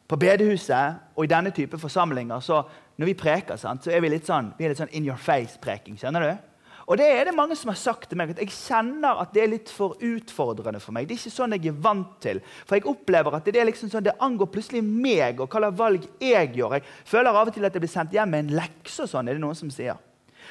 På 0.09 0.17
bedehuset 0.17 0.95
og 1.17 1.25
i 1.25 1.31
denne 1.31 1.51
type 1.51 1.79
forsamlinger 1.79 2.41
så 2.41 2.63
når 2.99 3.07
vi 3.07 3.15
preker, 3.15 3.57
sant, 3.57 3.85
så 3.85 3.91
er 3.95 4.01
vi 4.03 4.11
litt 4.11 4.27
sånn, 4.27 4.53
vi 4.59 4.67
er 4.67 4.73
litt 4.73 4.81
sånn 4.81 4.95
in 4.97 5.07
your 5.07 5.19
face-preking. 5.19 5.99
skjønner 5.99 6.25
du? 6.25 6.48
Og 6.89 6.97
det 6.97 7.05
er 7.13 7.29
det 7.29 7.37
mange 7.37 7.57
som 7.59 7.69
har 7.69 7.77
sagt 7.77 8.09
til 8.09 8.17
meg, 8.17 8.31
at 8.33 8.39
jeg 8.41 8.55
kjenner 8.55 9.21
at 9.21 9.35
det 9.35 9.43
er 9.43 9.51
litt 9.53 9.69
for 9.69 9.99
utfordrende 10.01 10.81
for 10.81 10.97
meg. 10.97 11.05
Det 11.05 11.19
er 11.19 11.21
ikke 11.21 11.35
sånn 11.35 11.55
jeg 11.59 11.69
er 11.69 11.83
vant 11.85 12.15
til. 12.25 12.41
For 12.65 12.79
jeg 12.79 12.89
opplever 12.89 13.37
at 13.37 13.51
det, 13.53 13.65
liksom 13.69 13.91
sånn, 13.93 14.07
det 14.07 14.17
angår 14.25 14.49
plutselig 14.55 14.81
meg 14.87 15.43
og 15.43 15.53
hva 15.53 15.61
slags 15.67 15.79
valg 15.83 16.07
jeg 16.25 16.55
gjør. 16.57 16.79
Jeg 16.79 16.87
føler 17.13 17.29
av 17.35 17.51
og 17.51 17.57
til 17.59 17.69
at 17.69 17.77
jeg 17.77 17.85
blir 17.85 17.93
sendt 17.93 18.17
hjem 18.17 18.33
med 18.33 18.47
en 18.47 18.55
lekse 18.63 19.05
og 19.05 19.13
sånn. 19.13 19.29
er 19.29 19.37
det 19.37 19.45
noen 19.45 19.59
som 19.59 19.73
sier. 19.75 20.01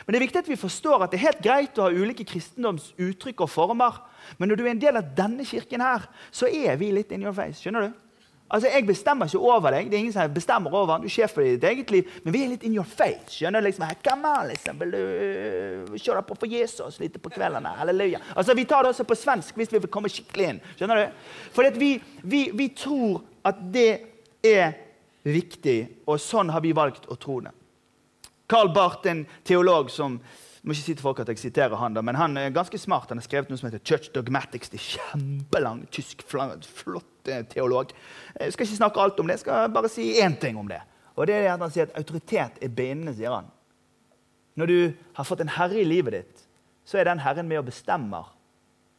Men 0.06 0.13
det 0.13 0.20
er 0.20 0.25
viktig 0.27 0.44
at 0.44 0.51
vi 0.51 0.62
forstår 0.62 1.03
at 1.03 1.13
det 1.13 1.17
er 1.17 1.25
helt 1.32 1.41
greit 1.41 1.79
å 1.82 1.88
ha 1.88 1.94
ulike 2.06 2.27
kristendomsuttrykk 2.29 3.41
og 3.48 3.50
former. 3.50 3.98
Men 4.38 4.51
når 4.51 4.60
du 4.60 4.67
er 4.67 4.75
en 4.75 4.84
del 4.84 5.00
av 5.00 5.10
denne 5.17 5.46
kirken, 5.48 5.82
her, 5.82 6.06
så 6.29 6.46
er 6.46 6.77
vi 6.77 6.94
litt 6.94 7.15
in 7.15 7.25
your 7.25 7.34
face. 7.34 7.63
skjønner 7.63 7.89
du? 7.89 8.07
Altså, 8.50 8.70
Jeg 8.72 8.86
bestemmer 8.88 9.27
ikke 9.27 9.39
over 9.44 9.72
deg. 9.75 9.89
Det 9.92 9.98
er 9.98 10.00
ingen 10.06 10.13
som 10.16 10.34
bestemmer 10.34 10.74
over 10.74 11.01
Du 11.04 11.08
er 11.10 11.12
sjef 11.12 11.34
for 11.36 11.44
ditt 11.44 11.63
eget 11.68 11.92
liv. 11.92 12.08
Men 12.24 12.34
vi 12.34 12.44
er 12.44 12.51
litt 12.54 12.63
in 12.63 12.75
your 12.77 12.86
face. 12.88 13.36
skjønner 13.36 13.60
du? 13.62 13.68
Liksom, 13.68 13.86
Come 14.08 14.32
on, 14.32 14.48
liksom. 14.48 14.80
Vil 14.80 14.92
du 14.96 15.98
kjøre 16.00 16.24
på 16.24 16.38
for 16.39 16.48
Jesus 16.48 17.00
litt 17.04 17.20
på 17.22 17.30
kveldene? 17.34 17.74
Halleluja. 17.77 18.22
Altså, 18.36 18.56
Vi 18.56 18.66
tar 18.66 18.84
det 18.84 18.94
også 18.94 19.04
på 19.04 19.16
svensk 19.20 19.56
hvis 19.56 19.72
vi 19.74 19.80
vil 19.84 19.92
komme 19.92 20.10
skikkelig 20.10 20.50
inn. 20.50 20.62
skjønner 20.80 21.04
du? 21.04 21.30
For 21.51 21.70
vi, 21.75 21.92
vi, 22.24 22.50
vi 22.54 22.70
tror 22.70 23.22
at 23.44 23.60
det 23.74 23.89
er 24.44 24.74
viktig, 25.27 26.04
og 26.08 26.20
sånn 26.24 26.50
har 26.54 26.62
vi 26.63 26.72
valgt 26.72 27.08
å 27.12 27.18
tro 27.20 27.42
det. 27.44 27.51
Karl 28.48 28.70
Barth, 28.72 29.04
en 29.12 29.25
teolog 29.44 29.89
som 29.92 30.22
jeg 30.22 30.70
må 30.70 30.74
ikke 30.75 30.84
si 30.84 30.94
til 30.96 31.04
folk 31.04 31.20
at 31.24 31.30
jeg 31.32 31.39
siterer 31.39 31.80
han 31.80 31.94
da, 31.96 32.01
men 32.04 32.16
han 32.20 32.34
er 32.39 32.50
ganske 32.51 32.80
smart. 32.80 33.08
Han 33.12 33.20
har 33.22 33.24
skrevet 33.27 33.51
noe 33.51 33.60
som 33.60 33.70
heter 33.70 33.84
Church 33.88 34.10
Dogmatics. 34.12 34.68
Det 34.72 34.80
er 34.82 34.88
kjempelang, 34.98 35.86
tysk, 35.96 36.25
flott 36.27 37.17
teolog. 37.52 37.94
Jeg 38.40 38.54
skal 38.54 38.68
ikke 38.68 38.80
snakke 38.80 39.04
alt 39.04 39.20
om 39.20 39.28
det, 39.28 39.38
jeg 39.38 39.46
skal 39.46 39.70
bare 39.74 39.92
si 39.92 40.10
én 40.22 40.38
ting 40.40 40.58
om 40.60 40.68
det. 40.70 40.82
Og 41.18 41.28
det 41.28 41.36
er 41.36 41.54
at 41.54 41.62
Han 41.62 41.72
sier 41.74 41.90
at 41.90 41.98
autoritet 41.98 42.60
er 42.62 42.74
bindende, 42.74 43.16
sier 43.16 43.34
han. 43.34 43.50
Når 44.58 44.66
du 44.66 44.94
har 45.14 45.26
fått 45.26 45.42
en 45.42 45.54
herre 45.54 45.80
i 45.82 45.86
livet 45.86 46.14
ditt, 46.14 46.44
så 46.86 46.98
er 46.98 47.10
den 47.10 47.22
herren 47.22 47.48
med 47.48 47.60
og 47.60 47.68
bestemmer 47.70 48.30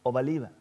over 0.05 0.21
livet. 0.21 0.51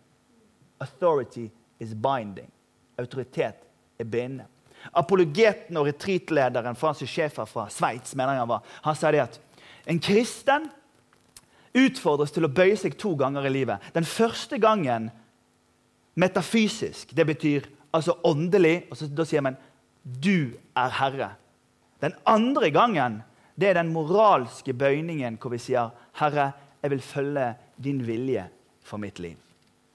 Authority 0.81 1.49
is 1.79 1.95
binding. 1.95 2.51
Autoritet 2.99 3.67
er 3.99 4.05
bindende. 4.05 4.47
Apologeten 4.95 5.77
og 5.77 5.87
retreatlederen 5.87 6.77
Francis 6.79 7.11
Schäfer 7.11 7.47
fra 7.47 7.69
Sveits 7.71 8.15
mener 8.15 8.37
jeg 8.37 8.45
han 8.45 8.51
var, 8.51 8.67
han 8.83 8.97
sa 8.97 9.11
det 9.11 9.25
at 9.25 9.41
en 9.91 10.01
kristen 10.01 10.69
utfordres 11.79 12.33
til 12.35 12.47
å 12.47 12.53
bøye 12.53 12.77
seg 12.79 12.97
to 12.99 13.15
ganger 13.19 13.47
i 13.47 13.52
livet. 13.52 13.83
Den 13.95 14.07
første 14.07 14.59
gangen 14.63 15.11
metafysisk. 16.19 17.15
Det 17.17 17.26
betyr 17.26 17.67
altså 17.95 18.17
åndelig. 18.25 18.87
og 18.91 18.97
så, 18.97 19.07
Da 19.07 19.25
sier 19.25 19.41
man 19.41 19.57
'du 20.04 20.52
er 20.76 20.91
herre'. 20.91 21.35
Den 22.00 22.13
andre 22.26 22.71
gangen 22.71 23.23
det 23.61 23.69
er 23.69 23.75
den 23.75 23.93
moralske 23.93 24.73
bøyningen 24.73 25.39
hvor 25.41 25.50
vi 25.50 25.59
sier 25.59 25.91
'Herre, 26.15 26.52
jeg 26.83 26.91
vil 26.91 27.00
følge 27.00 27.54
din 27.85 28.07
vilje 28.07 28.49
for 28.83 28.97
mitt 28.97 29.19
liv'. 29.19 29.37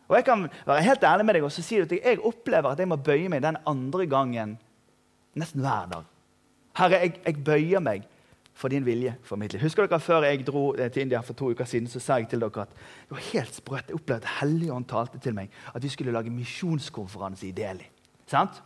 Og 0.08 0.16
Jeg 0.16 0.26
kan 0.26 0.50
være 0.66 0.82
helt 0.82 1.04
ærlig 1.04 1.26
med 1.26 1.34
deg 1.34 1.44
og 1.44 1.52
si 1.52 1.80
at 1.80 1.92
jeg 1.92 2.20
opplever 2.20 2.70
at 2.70 2.80
jeg 2.80 2.88
må 2.88 2.96
bøye 2.96 3.30
meg 3.30 3.42
den 3.42 3.58
andre 3.66 4.06
gangen 4.06 4.58
nesten 5.36 5.62
hver 5.62 5.88
dag. 5.92 6.04
Herre, 6.78 7.00
jeg, 7.00 7.14
jeg 7.26 7.44
bøyer 7.44 7.80
meg 7.80 8.04
for 8.54 8.68
din 8.70 8.86
vilje 8.86 9.16
for 9.24 9.40
mitt 9.40 9.54
liv. 9.54 9.62
Husker 9.62 9.88
dere 9.88 10.00
Før 10.00 10.28
jeg 10.28 10.46
dro 10.48 10.74
eh, 10.74 10.92
til 10.92 11.02
India 11.02 11.22
for 11.22 11.34
to 11.34 11.50
uker 11.52 11.66
siden, 11.66 11.88
så 11.88 12.00
sa 12.00 12.20
jeg 12.22 12.30
til 12.30 12.44
dere 12.44 12.68
at 12.68 12.76
det 12.76 13.16
var 13.18 13.26
helt 13.32 13.56
sprøtt. 13.56 13.90
Jeg 13.90 13.96
opplevde 13.96 14.28
at 14.28 14.40
Helligånd 14.40 14.86
talte 14.90 15.20
til 15.20 15.34
meg 15.34 15.50
at 15.74 15.84
vi 15.84 15.90
skulle 15.90 16.14
lage 16.14 16.30
misjonskonferanse 16.30 17.48
i 17.48 17.52
Delhi. 17.52 17.90
Sant? 18.30 18.62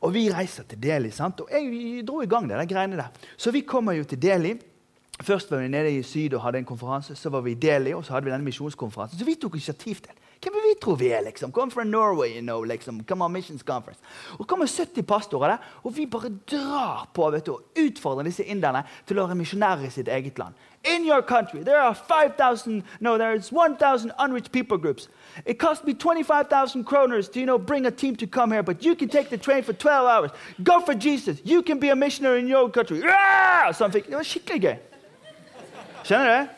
Og 0.00 0.14
vi 0.14 0.26
reiser 0.32 0.66
til 0.68 0.82
Delhi, 0.82 1.10
sant? 1.10 1.40
og 1.40 1.48
jeg 1.52 2.04
dro 2.06 2.22
i 2.22 2.26
gang 2.26 2.48
det, 2.50 2.58
de 2.58 2.74
greiene 2.74 2.96
der. 2.96 3.10
Så 3.36 3.50
vi 3.50 3.60
kommer 3.60 3.92
jo 3.92 4.04
til 4.04 4.22
Delhi. 4.22 4.56
Først 5.22 5.50
var 5.50 5.62
vi 5.62 5.68
nede 5.68 5.92
i 5.98 6.02
syd 6.02 6.34
og 6.34 6.42
hadde 6.42 6.58
en 6.58 6.64
konferanse. 6.64 7.14
Så 7.14 7.30
var 7.30 7.40
vi 7.40 7.52
i 7.52 7.54
Delhi, 7.54 7.94
og 7.94 8.04
så 8.04 8.12
hadde 8.12 8.24
vi 8.24 8.32
denne 8.32 8.44
misjonskonferansen. 8.44 9.18
Så 9.18 9.24
vi 9.24 9.34
tok 9.34 9.54
initiativ 9.54 9.94
til 9.94 10.21
vil 10.86 10.98
vi 11.00 11.12
er? 11.12 11.20
liksom? 11.20 11.52
Come 11.52 11.70
from 11.70 11.86
Norway, 11.86 12.34
you 12.34 12.40
know, 12.40 12.62
liksom. 12.62 13.04
Come 13.04 13.24
on, 13.24 13.32
Missions 13.32 13.62
Conference. 13.62 14.00
Og 14.38 14.46
kommer 14.46 14.66
70 14.66 15.02
pastorer 15.02 15.48
der, 15.48 15.56
og 15.82 15.96
vi 15.96 16.06
bare 16.06 16.30
drar 16.50 17.08
på 17.14 17.30
vet 17.30 17.46
du, 17.46 17.52
og 17.52 17.62
utfordrer 17.86 18.22
disse 18.22 18.44
inderne 18.44 18.82
til 19.06 19.18
å 19.18 19.26
være 19.26 19.34
misjonærer 19.34 19.86
i 19.86 19.90
sitt 19.90 20.08
eget 20.08 20.38
land. 20.38 20.54
In 20.84 21.06
your 21.06 21.22
country, 21.22 21.62
there 21.62 21.80
are 21.80 21.94
5,000, 21.94 22.82
no, 23.00 23.16
there 23.16 23.34
is 23.34 23.52
1,000 23.52 24.12
unreached 24.18 24.52
people 24.52 24.78
groups. 24.78 25.08
It 25.46 25.58
cost 25.58 25.84
me 25.84 25.94
25,000 25.94 26.84
kroners 26.84 27.28
to, 27.32 27.38
you 27.38 27.46
know, 27.46 27.58
bring 27.58 27.86
a 27.86 27.90
team 27.90 28.16
to 28.16 28.26
come 28.26 28.50
here, 28.50 28.62
but 28.62 28.84
you 28.84 28.96
can 28.96 29.08
take 29.08 29.30
the 29.30 29.38
train 29.38 29.62
for 29.62 29.72
12 29.72 30.06
hours. 30.08 30.30
Go 30.62 30.80
for 30.80 30.94
Jesus. 30.94 31.40
You 31.44 31.62
can 31.62 31.78
be 31.78 31.90
a 31.90 31.96
missionary 31.96 32.40
in 32.40 32.48
your 32.48 32.68
country. 32.70 32.98
Yeah! 32.98 33.72
Something. 33.72 34.04
det 34.08 34.16
var 34.16 34.22
skikkelig 34.22 34.60
gøy. 34.62 34.76
Skjønner 36.02 36.40
du? 36.40 36.48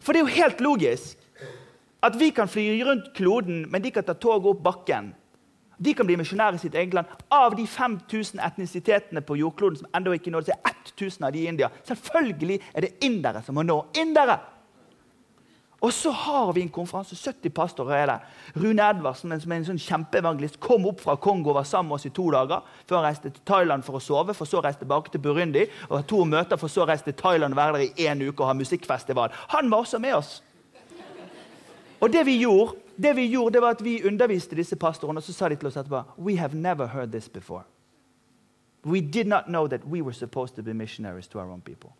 For 0.00 0.12
det 0.12 0.20
er 0.20 0.24
jo 0.24 0.32
helt 0.42 0.60
logisk. 0.60 1.15
At 2.02 2.18
vi 2.20 2.30
kan 2.30 2.48
fly 2.48 2.82
rundt 2.84 3.12
kloden, 3.14 3.64
men 3.70 3.82
de 3.82 3.90
kan 3.90 4.04
ta 4.04 4.12
toget 4.12 4.50
opp 4.52 4.64
bakken. 4.64 5.14
De 5.78 5.92
kan 5.94 6.06
bli 6.08 6.16
misjonærer 6.16 6.56
i 6.56 6.60
sitt 6.60 6.74
eget 6.74 6.94
land. 6.94 7.06
Av 7.30 7.56
de 7.56 7.66
5000 7.66 8.40
etnisitetene 8.40 9.20
på 9.20 9.36
jordkloden 9.36 9.82
som 9.82 9.88
enda 9.96 10.12
ikke 10.16 10.32
nådde, 10.32 10.52
seg 10.52 10.68
er 10.70 10.76
1000 10.96 11.26
av 11.28 11.32
de 11.32 11.44
i 11.44 11.48
India. 11.50 11.70
Selvfølgelig 11.84 12.60
er 12.72 12.86
det 12.86 12.94
indere 13.04 13.42
som 13.44 13.58
må 13.58 13.66
nå 13.66 13.82
indere! 14.00 14.38
Og 15.80 15.92
så 15.92 16.10
har 16.10 16.52
vi 16.56 16.62
en 16.64 16.70
konferanse. 16.72 17.16
70 17.16 17.52
pastorer 17.54 17.98
er 17.98 18.06
det. 18.08 18.16
Rune 18.56 18.82
Edvardsen, 18.82 19.34
som 19.40 19.52
er 19.52 19.60
en 19.60 19.66
sånn 19.68 19.82
kjempeevangelist, 19.82 20.56
kom 20.62 20.86
opp 20.88 21.02
fra 21.04 21.18
Kongo 21.20 21.52
og 21.52 21.58
var 21.58 21.68
sammen 21.68 21.92
med 21.92 21.98
oss 21.98 22.08
i 22.08 22.14
to 22.16 22.24
dager. 22.32 22.64
Før 22.88 23.02
han 23.02 23.06
reiste 23.10 23.30
til 23.30 23.44
Thailand 23.46 23.84
for 23.84 23.98
å 23.98 24.02
sove, 24.02 24.34
for 24.34 24.48
så 24.48 24.62
reiste 24.64 24.86
tilbake 24.86 25.12
til 25.12 25.20
Burundi. 25.20 25.66
og 25.90 26.06
to 26.08 26.24
møter, 26.24 26.56
for 26.56 26.72
så 26.72 26.88
reiste 26.88 27.12
til 27.12 27.20
Thailand 27.20 27.52
og 27.52 27.60
være 27.60 27.72
der 27.72 27.84
i 27.84 28.08
én 28.08 28.24
uke 28.24 28.40
og 28.40 28.48
ha 28.48 28.54
musikkfestival. 28.54 29.30
Han 29.48 29.70
var 29.70 29.84
også 29.84 29.98
med 29.98 30.14
oss. 30.14 30.42
Og 32.00 32.12
det 32.12 32.26
vi 32.26 32.36
gjorde, 32.40 32.76
det 32.96 33.16
vi 33.16 33.26
gjorde, 33.26 33.52
det 33.54 33.62
var 33.62 33.76
at 33.76 33.84
vi 33.84 34.02
underviste 34.04 34.56
disse 34.56 34.76
pastorene, 34.76 35.18
og 35.18 35.24
så 35.24 35.32
sa 35.32 35.48
de 35.48 35.56
til 35.56 35.68
oss 35.68 35.76
etterpå 35.76 36.02
We 36.18 36.36
have 36.36 36.54
never 36.54 36.86
heard 36.86 37.12
this 37.12 37.28
before. 37.28 37.64
We 38.84 39.00
did 39.00 39.26
not 39.26 39.46
know 39.46 39.66
that 39.68 39.84
we 39.84 40.02
were 40.02 40.14
supposed 40.14 40.56
to 40.56 40.62
be 40.62 40.74
missionaries 40.74 41.28
to 41.28 41.38
our 41.38 41.50
own 41.50 41.60
people. 41.60 41.90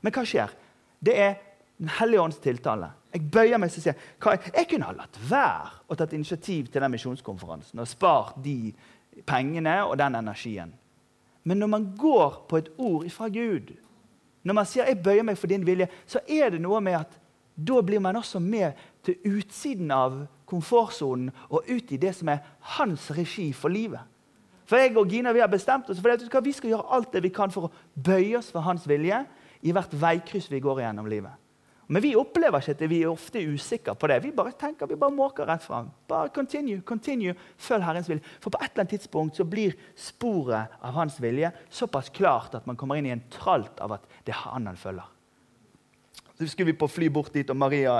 Men 0.00 0.12
hva 0.12 0.24
skjer? 0.24 0.52
Det 1.00 1.18
er 1.18 1.34
Den 1.78 1.88
hellige 1.88 2.20
ånds 2.20 2.36
tiltale. 2.38 2.86
Jeg 3.12 3.30
bøyer 3.34 3.58
meg 3.58 3.72
og 3.72 3.82
sier 3.82 3.96
hva, 4.22 4.36
jeg 4.38 4.68
kunne 4.70 4.86
ha 4.86 4.94
latt 4.94 5.16
være 5.26 5.72
å 5.90 5.96
tatt 5.98 6.12
initiativ 6.14 6.68
til 6.70 6.84
den 6.84 6.92
misjonskonferansen 6.94 7.82
og 7.82 7.88
spart 7.90 8.36
de 8.44 8.70
pengene 9.26 9.80
og 9.82 9.96
den 9.98 10.14
energien. 10.14 10.70
Men 11.42 11.58
når 11.58 11.72
man 11.72 11.88
går 11.98 12.38
på 12.48 12.60
et 12.60 12.70
ord 12.78 13.08
fra 13.10 13.26
Gud, 13.28 13.74
når 14.44 14.54
man 14.54 14.66
sier 14.66 14.86
'jeg 14.86 15.02
bøyer 15.02 15.22
meg 15.22 15.38
for 15.38 15.46
din 15.46 15.66
vilje', 15.66 15.88
så 16.06 16.20
er 16.28 16.50
det 16.50 16.60
noe 16.60 16.80
med 16.80 16.92
at 16.92 17.18
da 17.54 17.82
blir 17.82 18.02
man 18.02 18.16
også 18.16 18.40
med 18.42 18.72
til 19.06 19.36
utsiden 19.36 19.92
av 19.94 20.24
komfortsonen 20.48 21.30
og 21.50 21.68
ut 21.68 21.92
i 21.92 22.00
det 22.00 22.14
som 22.18 22.32
er 22.32 22.42
hans 22.76 23.10
regi 23.14 23.52
for 23.52 23.72
livet. 23.72 24.02
For 24.64 24.80
jeg 24.80 24.96
og 24.96 25.10
Gina 25.12 25.32
vi 25.36 25.42
har 25.44 25.52
bestemt 25.52 25.88
oss 25.92 26.00
for 26.00 26.10
det, 26.10 26.28
vi 26.44 26.52
skal 26.56 26.72
gjøre 26.72 26.90
alt 26.96 27.12
det 27.12 27.22
vi 27.24 27.32
kan 27.34 27.52
for 27.52 27.68
å 27.68 27.72
bøye 27.94 28.38
oss 28.38 28.50
for 28.52 28.64
hans 28.64 28.86
vilje 28.88 29.24
i 29.64 29.72
hvert 29.72 29.92
veikryss 29.92 30.50
vi 30.52 30.62
går 30.64 30.82
gjennom 30.84 31.08
livet. 31.08 31.32
Men 31.86 32.00
vi 32.00 32.14
opplever 32.16 32.62
ikke 32.62 32.72
at 32.78 32.82
vi 32.88 33.02
er 33.04 33.10
ofte 33.10 33.42
usikre 33.44 33.92
på 33.98 34.08
det. 34.08 34.22
Vi 34.24 34.32
bare 34.32 34.54
tenker, 34.56 34.88
vi 34.88 34.96
bare 34.96 35.12
måker 35.12 35.44
rett 35.48 35.62
fram. 35.62 35.90
Bare 36.08 36.32
continue, 36.32 36.80
continue, 36.80 37.34
følg 37.60 37.84
Herrens 37.84 38.08
vilje. 38.08 38.24
For 38.40 38.54
på 38.54 38.60
et 38.62 38.70
eller 38.70 38.86
annet 38.86 38.94
tidspunkt 38.96 39.36
så 39.36 39.44
blir 39.44 39.76
sporet 39.92 40.78
av 40.80 40.96
hans 40.96 41.20
vilje 41.20 41.52
såpass 41.68 42.08
klart 42.14 42.56
at 42.56 42.64
man 42.66 42.80
kommer 42.80 42.96
inn 42.96 43.10
i 43.10 43.12
en 43.12 43.26
tralt 43.32 43.84
av 43.84 43.98
at 43.98 44.08
det 44.24 44.32
er 44.32 44.46
han 44.46 44.70
han 44.70 44.80
følger. 44.80 45.13
Så 46.34 46.48
skulle 46.50 46.72
vi 46.72 46.78
på 46.78 46.88
fly 46.90 47.06
bort 47.14 47.30
dit, 47.34 47.50
og 47.50 47.56
Maria 47.56 47.92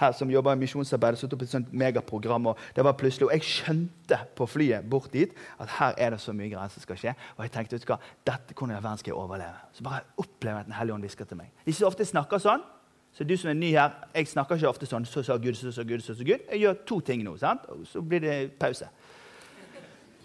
her 0.00 0.12
som 0.16 0.30
jobber 0.32 0.54
i 0.56 0.60
misjonsarbeidet, 0.62 1.20
satte 1.20 1.36
opp 1.36 1.42
et 1.44 1.52
sånt 1.52 1.72
megaprogram. 1.76 2.46
Og 2.48 2.60
det 2.76 2.84
var 2.86 2.96
plutselig, 2.96 3.26
og 3.26 3.34
jeg 3.34 3.44
skjønte 3.44 4.18
på 4.38 4.46
flyet 4.48 4.86
bort 4.88 5.12
dit 5.12 5.34
at 5.60 5.74
her 5.76 5.98
er 6.00 6.14
det 6.14 6.20
så 6.22 6.32
mye 6.32 6.48
greier 6.48 6.72
som 6.72 6.84
skal 6.84 7.00
skje. 7.02 7.12
Og 7.36 7.44
jeg 7.44 7.52
tenkte, 7.52 7.76
vet 7.76 8.06
dette 8.28 8.56
hvordan 8.56 8.80
i 8.80 9.02
skal 9.02 9.12
jeg 9.12 9.18
overleve? 9.18 9.60
Så 9.76 9.84
bare 9.84 10.06
opplever 10.16 10.62
jeg 10.62 10.64
at 10.64 10.70
Den 10.70 10.78
hellige 10.78 10.94
ånd 10.94 11.04
hvisker 11.04 11.28
til 11.28 11.42
meg. 11.42 11.52
De 11.66 11.74
så 11.76 11.90
ofte 11.90 12.08
snakker 12.08 12.40
sånn, 12.40 12.64
så 13.12 13.24
du 13.28 13.36
som 13.36 13.50
er 13.52 13.58
ny 13.60 13.74
her, 13.74 13.92
jeg 14.14 14.30
snakker 14.30 14.56
ikke 14.56 14.70
ofte 14.72 14.88
sånn 14.88 15.04
så 15.04 15.20
sa 15.26 15.36
Gud, 15.36 15.52
så 15.58 15.72
sa 15.72 15.84
Gud, 15.84 16.00
så 16.00 16.16
sa 16.16 16.24
Gud. 16.24 16.46
Jeg 16.48 16.62
gjør 16.64 16.80
to 16.88 17.00
ting 17.04 17.20
nå, 17.26 17.36
sant? 17.36 17.68
og 17.68 17.84
så 17.86 18.00
blir 18.00 18.24
det 18.24 18.38
pause. 18.60 18.88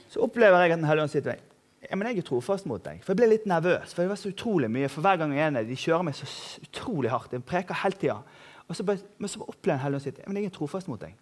Så 0.08 0.24
opplever 0.24 0.64
jeg 0.64 0.72
at 0.72 0.80
Den 0.80 0.88
hellige 0.88 1.04
ånd 1.04 1.12
sier 1.12 1.26
til 1.26 1.36
meg 1.36 1.47
ja, 1.84 1.96
men 1.96 2.08
jeg 2.10 2.24
er 2.24 2.26
trofast 2.26 2.66
mot 2.66 2.82
deg. 2.84 3.04
For 3.06 3.14
jeg 3.14 3.20
ble 3.20 3.30
litt 3.36 3.46
nervøs. 3.50 3.94
For 3.94 4.02
det 4.02 4.10
var 4.10 4.20
så 4.20 4.32
utrolig 4.34 4.70
mye. 4.74 4.90
For 4.90 5.06
hver 5.06 5.20
gang 5.22 5.34
jeg 5.36 5.46
er 5.46 5.54
nede, 5.54 5.70
de 5.70 5.78
kjører 5.78 6.08
meg 6.08 6.18
så 6.18 6.28
utrolig 6.64 7.12
hardt. 7.14 7.32
De 7.32 7.40
preker 7.44 7.78
hele 7.84 8.00
tida. 8.02 8.18
Men 8.68 9.30
så 9.30 9.44
opplever 9.46 9.76
jeg 9.78 9.84
Hellige 9.84 10.00
ånd 10.02 10.06
sitt. 10.08 10.22
Ja, 10.24 10.30
men 10.32 10.42
jeg 10.42 10.50
er 10.50 10.56
trofast 10.58 10.90
mot 10.90 11.02
deg. 11.02 11.14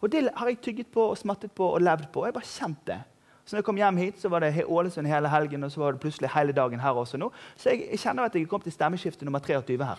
Og 0.00 0.12
det 0.12 0.28
har 0.34 0.48
jeg 0.50 0.60
tygget 0.62 0.92
på 0.94 1.08
og 1.10 1.18
smattet 1.18 1.52
på 1.54 1.66
og 1.74 1.82
levd 1.82 2.08
på. 2.14 2.22
Og 2.22 2.30
jeg 2.30 2.36
bare 2.38 2.52
kjent 2.52 2.86
det. 2.86 3.00
Så 3.42 3.56
når 3.56 3.58
jeg 3.58 3.66
kom 3.66 3.80
hjem 3.82 3.98
hit, 3.98 4.20
så 4.22 4.30
var 4.30 4.44
det 4.44 4.64
Ålesund 4.64 5.06
hele 5.10 5.28
helgen, 5.28 5.64
og 5.66 5.72
så 5.74 5.80
var 5.82 5.92
det 5.92 6.00
plutselig 6.00 6.30
hele 6.30 6.54
dagen 6.54 6.80
her 6.80 6.98
også 6.98 7.18
nå. 7.18 7.32
Så 7.58 7.72
jeg, 7.72 7.88
jeg 7.90 7.98
kjenner 7.98 8.28
at 8.28 8.34
jeg 8.38 8.46
er 8.46 8.50
kommet 8.50 8.70
til 8.70 8.74
stemmeskifte 8.76 9.26
nummer 9.26 9.42
23 9.42 9.82
her. 9.82 9.98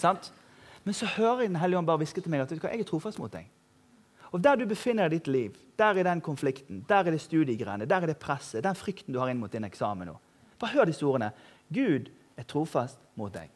Men 0.86 0.94
så 0.94 1.06
hører 1.06 1.40
jeg 1.40 1.48
Den 1.48 1.56
hellige 1.56 1.78
ånd 1.78 1.86
bare 1.86 2.00
hviske 2.00 2.20
til 2.20 2.30
meg 2.30 2.40
at 2.40 2.52
jeg 2.52 2.80
er 2.80 2.88
trofast 2.88 3.18
mot 3.18 3.32
deg. 3.32 3.48
Og 4.36 4.42
Der 4.44 4.58
du 4.60 4.66
befinner 4.68 5.08
deg 5.08 5.14
i 5.14 5.18
ditt 5.18 5.28
liv, 5.32 5.52
der 5.80 5.96
er 5.96 6.04
den 6.04 6.20
konflikten, 6.20 6.82
der 6.88 7.06
er 7.06 7.14
det 7.14 7.22
studiegreiene, 7.24 7.86
der 7.88 8.02
er 8.04 8.10
det 8.10 8.18
presset, 8.20 8.62
den 8.64 8.76
frykten 8.76 9.14
du 9.14 9.20
har 9.22 9.30
inn 9.32 9.40
mot 9.40 9.52
din 9.52 9.64
eksamen 9.64 10.10
nå. 10.10 10.16
Bare 10.60 10.74
hør 10.74 10.88
disse 10.90 11.06
ordene. 11.08 11.30
Gud 11.72 12.10
er 12.36 12.44
trofast 12.44 12.98
mot 13.16 13.32
deg. 13.32 13.48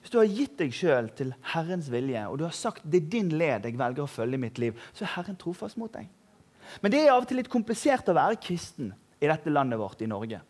Hvis 0.00 0.10
du 0.10 0.18
har 0.18 0.26
gitt 0.26 0.56
deg 0.58 0.74
sjøl 0.74 1.12
til 1.14 1.30
Herrens 1.52 1.86
vilje, 1.90 2.24
og 2.26 2.40
du 2.40 2.44
har 2.46 2.54
sagt 2.58 2.82
det 2.82 3.04
er 3.04 3.12
din 3.12 3.30
led 3.38 3.68
jeg 3.70 3.78
velger 3.78 4.02
å 4.02 4.10
følge 4.10 4.34
i 4.34 4.42
mitt 4.48 4.58
liv, 4.58 4.74
så 4.94 5.06
er 5.06 5.12
Herren 5.14 5.38
trofast 5.38 5.78
mot 5.78 5.94
deg. 5.94 6.08
Men 6.82 6.94
det 6.94 7.04
er 7.04 7.12
av 7.12 7.22
og 7.22 7.28
til 7.30 7.38
litt 7.38 7.50
komplisert 7.52 8.10
å 8.10 8.16
være 8.18 8.40
kristen 8.42 8.90
i 9.22 9.30
dette 9.30 9.52
landet 9.54 9.78
vårt, 9.78 10.02
i 10.02 10.10
Norge. 10.10 10.40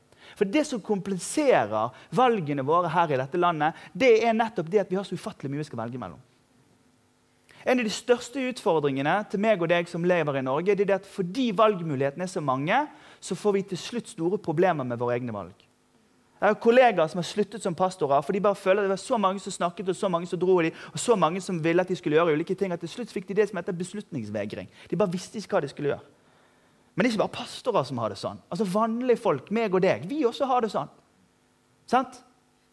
For 0.41 0.49
det 0.49 0.65
som 0.69 0.81
kompliserer 0.81 1.93
valgene 2.17 2.65
våre 2.65 2.89
her 2.97 3.13
i 3.13 3.21
dette 3.21 3.41
landet, 3.41 3.77
det 3.93 4.15
er 4.25 4.37
nettopp 4.37 4.73
det 4.73 4.87
at 4.87 4.93
vi 4.93 4.97
har 4.97 5.05
så 5.05 5.21
ufattelig 5.21 5.53
mye 5.53 5.61
vi 5.61 5.69
skal 5.69 5.85
velge 5.85 6.01
mellom. 6.01 6.25
En 7.67 7.81
av 7.83 7.87
de 7.87 7.91
største 7.91 8.39
utfordringene 8.47 9.17
til 9.31 9.43
meg 9.43 9.63
og 9.63 9.71
deg 9.73 9.89
som 9.91 10.05
lever 10.07 10.39
i 10.39 10.45
Norge, 10.47 10.75
det 10.79 10.87
er 10.87 11.01
at 11.01 11.09
fordi 11.11 11.49
valgmulighetene 11.57 12.23
er 12.23 12.31
så 12.31 12.43
mange, 12.45 12.77
så 13.21 13.35
får 13.35 13.57
vi 13.57 13.63
til 13.73 13.81
slutt 13.81 14.13
store 14.13 14.39
problemer 14.39 14.87
med 14.87 15.01
våre 15.01 15.17
egne 15.19 15.35
valg. 15.35 15.67
Jeg 16.37 16.53
har 16.53 16.59
kollegaer 16.61 17.09
som 17.09 17.19
har 17.19 17.27
sluttet 17.27 17.65
som 17.65 17.75
pastorer, 17.75 18.21
for 18.23 18.37
de 18.37 18.43
bare 18.45 18.59
føler 18.61 18.83
at 18.83 18.87
det 18.87 18.93
var 18.93 19.01
så 19.01 19.19
mange 19.19 19.41
som 19.41 19.55
snakket, 19.55 19.89
og 19.89 19.97
så 19.97 20.11
mange 20.13 20.29
som 20.31 20.39
dro 20.39 20.59
og, 20.59 20.63
de, 20.69 20.71
og 20.93 21.01
så 21.01 21.17
mange 21.17 21.41
som 21.41 21.59
ville 21.65 21.83
at 21.83 21.89
de 21.89 21.97
skulle 21.97 22.19
gjøre 22.19 22.37
ulike 22.37 22.55
ting, 22.55 22.73
at 22.73 22.81
til 22.85 22.93
slutt 22.93 23.11
fikk 23.11 23.27
de 23.31 23.39
det 23.41 23.49
som 23.49 23.59
heter 23.59 23.75
beslutningsvegring. 23.75 24.69
De 24.91 25.01
bare 25.01 25.11
visste 25.17 25.41
ikke 25.41 25.57
hva 25.57 25.65
de 25.65 25.73
skulle 25.73 25.91
gjøre. 25.95 26.05
Men 26.95 27.03
det 27.03 27.09
er 27.09 27.15
ikke 27.17 27.25
bare 27.25 27.39
pastorer 27.41 27.89
som 27.89 27.99
har 27.99 28.13
det 28.13 28.21
sånn. 28.21 28.39
Altså 28.53 28.69
Vanlige 28.69 29.21
folk, 29.21 29.51
meg 29.51 29.75
og 29.75 29.83
deg, 29.83 30.07
vi 30.07 30.23
også 30.29 30.47
har 30.49 30.63
det 30.63 30.71
sånn. 30.77 30.93
Sant? 31.89 32.21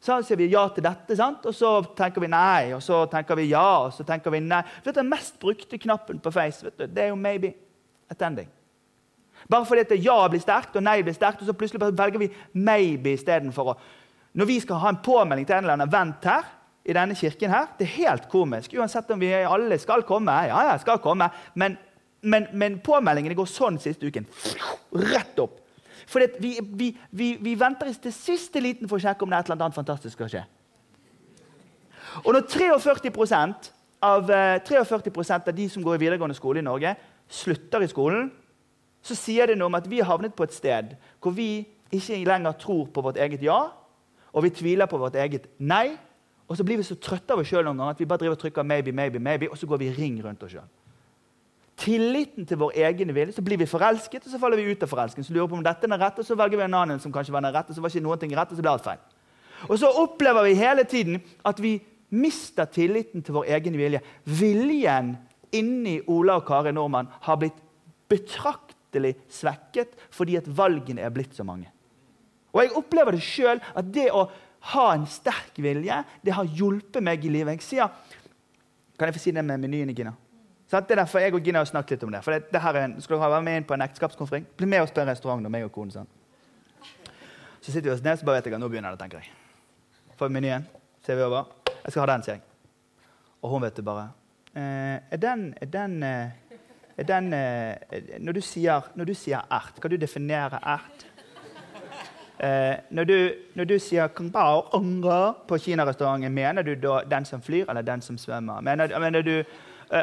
Så 0.03 0.17
sier 0.27 0.35
vi 0.35 0.49
ja 0.51 0.65
til 0.75 0.83
dette, 0.83 1.15
sant? 1.15 1.45
og 1.47 1.55
så 1.55 1.77
tenker 1.95 2.19
vi 2.19 2.27
nei, 2.27 2.73
og 2.75 2.81
så 2.83 3.05
tenker 3.11 3.39
vi 3.39 3.45
ja, 3.53 3.85
og 3.85 3.93
så 3.95 4.03
tenker 4.03 4.33
vi 4.33 4.41
nei. 4.43 4.59
For 4.83 4.91
Den 4.91 5.07
mest 5.07 5.37
brukte 5.39 5.79
knappen 5.79 6.19
på 6.19 6.33
Face 6.35 6.65
vet 6.65 6.75
du, 6.77 6.85
det 6.87 7.05
er 7.05 7.13
jo 7.13 7.15
'maybe 7.15 7.53
attending'. 8.11 8.51
Bare 9.49 9.65
fordi 9.65 9.81
at 9.81 10.03
ja 10.03 10.27
blir 10.27 10.39
sterkt 10.39 10.75
og 10.75 10.83
nei 10.83 11.01
blir 11.01 11.15
sterkt, 11.15 11.41
og 11.41 11.47
så 11.47 11.53
plutselig 11.53 11.97
velger 11.97 12.19
vi 12.19 12.31
'maybe' 12.53 13.15
istedenfor 13.15 13.71
å 13.71 13.77
Når 14.33 14.45
vi 14.45 14.59
skal 14.59 14.75
ha 14.75 14.89
en 14.89 14.97
påmelding 15.03 15.45
til 15.45 15.55
en 15.55 15.63
eller 15.63 15.73
annen 15.73 15.91
vent 15.91 16.23
her, 16.25 16.43
i 16.85 16.93
denne 16.93 17.15
kirken 17.15 17.49
her, 17.49 17.67
det 17.79 17.85
er 17.85 17.95
helt 17.95 18.29
komisk. 18.29 18.73
Uansett 18.73 19.11
om 19.11 19.19
vi 19.19 19.31
alle 19.31 19.77
skal 19.79 20.03
komme, 20.03 20.31
ja, 20.31 20.63
ja, 20.67 20.77
skal 20.77 20.99
komme, 20.99 21.29
men, 21.55 21.77
men, 22.21 22.47
men 22.53 22.79
påmeldingene 22.79 23.35
går 23.35 23.45
sånn 23.45 23.79
siste 23.79 24.05
uken. 24.05 24.27
Rett 24.91 25.39
opp. 25.39 25.62
Fordi 26.09 26.27
vi, 26.39 26.57
vi, 26.61 26.89
vi, 27.11 27.29
vi 27.41 27.55
venter 27.59 27.91
til 28.03 28.13
siste 28.15 28.61
liten 28.63 28.89
for 28.89 28.99
å 28.99 29.03
sjekke 29.03 29.25
om 29.25 29.31
det 29.31 29.39
er 29.39 29.45
et 29.45 29.51
eller 29.51 29.65
annet 29.65 29.77
fantastisk 29.77 30.17
skal 30.17 30.31
skje. 30.31 30.43
Og 32.23 32.33
når 32.35 32.45
43% 32.51 33.71
av, 34.03 34.29
eh, 34.29 34.59
43% 34.59 35.47
av 35.49 35.55
de 35.55 35.69
som 35.69 35.83
går 35.83 35.95
i 35.95 36.03
videregående 36.05 36.37
skole 36.37 36.59
i 36.59 36.65
Norge, 36.65 36.95
slutter 37.29 37.83
i 37.83 37.89
skolen, 37.89 38.31
så 39.03 39.15
sier 39.15 39.47
det 39.47 39.57
noe 39.57 39.71
om 39.71 39.79
at 39.79 39.87
vi 39.89 39.99
har 39.99 40.11
havnet 40.11 40.35
på 40.35 40.45
et 40.45 40.55
sted 40.55 40.93
hvor 41.19 41.35
vi 41.35 41.65
ikke 41.93 42.23
lenger 42.25 42.55
tror 42.59 42.87
på 42.93 43.03
vårt 43.03 43.19
eget 43.21 43.43
ja, 43.43 43.71
og 44.33 44.45
vi 44.45 44.49
tviler 44.49 44.89
på 44.89 44.97
vårt 44.97 45.15
eget 45.19 45.47
nei. 45.59 45.95
Og 46.47 46.57
så 46.57 46.65
blir 46.65 46.77
vi 46.77 46.85
så 46.85 46.97
trøtte 46.99 47.33
av 47.33 47.39
oss 47.39 47.47
sjøl 47.47 47.67
at 47.69 47.99
vi 47.99 48.05
bare 48.05 48.19
driver 48.19 48.35
og 48.35 48.41
trykker 48.41 48.63
maybe, 48.63 48.91
maybe, 48.91 49.19
maybe, 49.19 49.49
og 49.49 49.57
så 49.57 49.67
går 49.67 49.77
vi 49.77 49.93
ring 49.95 50.17
rundt 50.23 50.43
oss 50.43 50.51
sjøl. 50.51 50.67
Tilliten 51.79 52.45
til 52.45 52.59
vår 52.61 52.75
egen 52.85 53.09
vilje, 53.15 53.33
så 53.33 53.41
blir 53.45 53.57
vi 53.57 53.65
forelsket, 53.69 54.27
og 54.27 54.31
så 54.31 54.39
faller 54.39 54.59
vi 54.61 54.71
ut 54.71 54.83
av 54.85 54.91
forelskelsen. 54.91 55.25
Så 55.25 55.33
lurer 55.33 55.47
vi 55.47 55.55
på 55.55 55.57
om 55.57 55.65
dette 55.65 55.87
er 55.87 55.91
den 55.91 55.99
rette, 55.99 56.21
og 56.21 56.27
så 56.27 56.37
velger 56.37 56.59
vi 56.59 56.67
en 56.67 56.77
annen 56.77 57.01
som 57.01 57.13
kanskje 57.13 57.33
var 57.33 57.45
den 57.45 57.55
rette, 57.55 57.73
så 57.73 57.81
var 57.81 57.89
ikke 57.89 58.05
noen 58.05 58.21
ting 58.21 58.35
rett, 58.37 58.53
og 58.53 58.59
så 58.59 58.65
ble 58.65 58.73
alt 58.75 58.85
feil. 58.85 59.01
Og 59.69 59.79
så 59.79 59.89
opplever 60.03 60.45
vi 60.47 60.59
hele 60.59 60.85
tiden 60.89 61.21
at 61.47 61.59
vi 61.63 61.77
mister 62.13 62.69
tilliten 62.69 63.23
til 63.25 63.39
vår 63.39 63.49
egen 63.57 63.77
vilje. 63.79 64.03
Viljen 64.29 65.15
inni 65.55 65.99
Ola 66.11 66.37
og 66.39 66.47
Kari 66.47 66.73
Nordmann 66.75 67.09
har 67.25 67.39
blitt 67.41 67.57
betraktelig 68.11 69.15
svekket 69.31 69.95
fordi 70.13 70.37
at 70.37 70.49
valgene 70.49 71.01
er 71.01 71.13
blitt 71.13 71.33
så 71.37 71.45
mange. 71.47 71.71
Og 72.53 72.61
jeg 72.61 72.75
opplever 72.77 73.15
det 73.15 73.25
sjøl 73.25 73.61
at 73.73 73.87
det 73.93 74.09
å 74.13 74.27
ha 74.73 74.83
en 74.93 75.07
sterk 75.09 75.57
vilje, 75.59 76.03
det 76.23 76.35
har 76.37 76.47
hjulpet 76.59 77.03
meg 77.03 77.25
i 77.25 77.31
livet. 77.33 77.57
Jeg 77.57 77.67
sier, 77.73 78.19
Kan 78.93 79.09
jeg 79.09 79.15
få 79.15 79.23
si 79.23 79.31
det 79.33 79.41
med 79.43 79.57
menyen, 79.57 79.89
Gina? 79.95 80.13
Sant? 80.73 80.87
Det 80.89 80.95
er 80.95 81.03
derfor 81.03 81.21
jeg 81.21 81.35
og 81.37 81.43
Gina 81.45 81.61
har 81.61 81.69
snakket 81.69 81.99
litt 81.99 82.03
om 82.07 82.13
det. 82.15 82.23
For 82.25 82.33
det, 82.33 82.47
det 82.49 82.61
her 82.63 82.77
er 82.79 82.87
en, 82.87 82.93
skal 83.01 83.19
dere 83.19 83.29
være 83.35 83.45
med 83.45 83.59
inn 83.59 83.65
på 83.69 83.75
en 83.75 83.85
ekteskapskonferanse? 83.85 84.55
Bli 84.57 84.69
med 84.71 84.81
oss 84.81 84.93
på 84.93 85.03
en 85.03 85.09
restaurant 85.11 85.49
meg 85.53 85.67
og 85.67 85.73
konen. 85.75 85.91
Sånn. 85.93 86.07
Så 87.61 87.69
sitter 87.69 87.91
vi 87.91 87.93
oss 87.93 88.01
ned, 88.01 88.17
så 88.17 88.25
bare 88.25 88.39
vet 88.39 88.49
jeg 88.49 88.55
at 88.57 88.61
nå 88.63 88.69
begynner 88.71 88.95
det, 88.95 88.99
tenker 89.03 89.21
jeg. 89.21 89.29
Vi 90.17 90.29
menyen? 90.33 90.65
Ser 91.05 91.19
vi 91.19 91.25
over? 91.27 91.51
Jeg 91.69 91.91
skal 91.91 92.01
ha 92.01 92.07
den, 92.09 92.23
sier 92.25 92.39
jeg. 92.39 92.41
Og 93.43 93.53
hun 93.53 93.61
vet 93.61 93.77
det 93.77 93.85
bare. 93.85 94.07
Eh, 94.55 94.95
er 95.13 95.21
den, 95.21 95.43
er 95.61 95.69
den, 95.75 95.93
eh, 96.07 96.57
er 96.97 97.07
den 97.09 97.27
eh, 97.37 97.99
når, 98.23 98.39
du 98.39 98.41
sier, 98.41 98.87
når 98.95 99.11
du 99.11 99.13
sier 99.17 99.43
ert, 99.51 99.77
kan 99.81 99.93
du 99.93 99.97
definere 100.01 100.61
ert? 100.73 101.05
Eh, 102.39 102.79
når, 102.89 103.09
du, 103.11 103.17
når 103.59 103.69
du 103.69 103.75
sier 103.79 104.09
på 104.09 105.59
kinarestauranten, 105.67 106.33
mener 106.33 106.65
du 106.65 106.73
da 106.75 107.03
den 107.05 107.29
som 107.29 107.45
flyr, 107.45 107.69
eller 107.69 107.85
den 107.85 108.01
som 108.01 108.17
svømmer? 108.17 108.61
Mener, 108.61 108.97
mener 108.99 109.21
du 109.21 109.35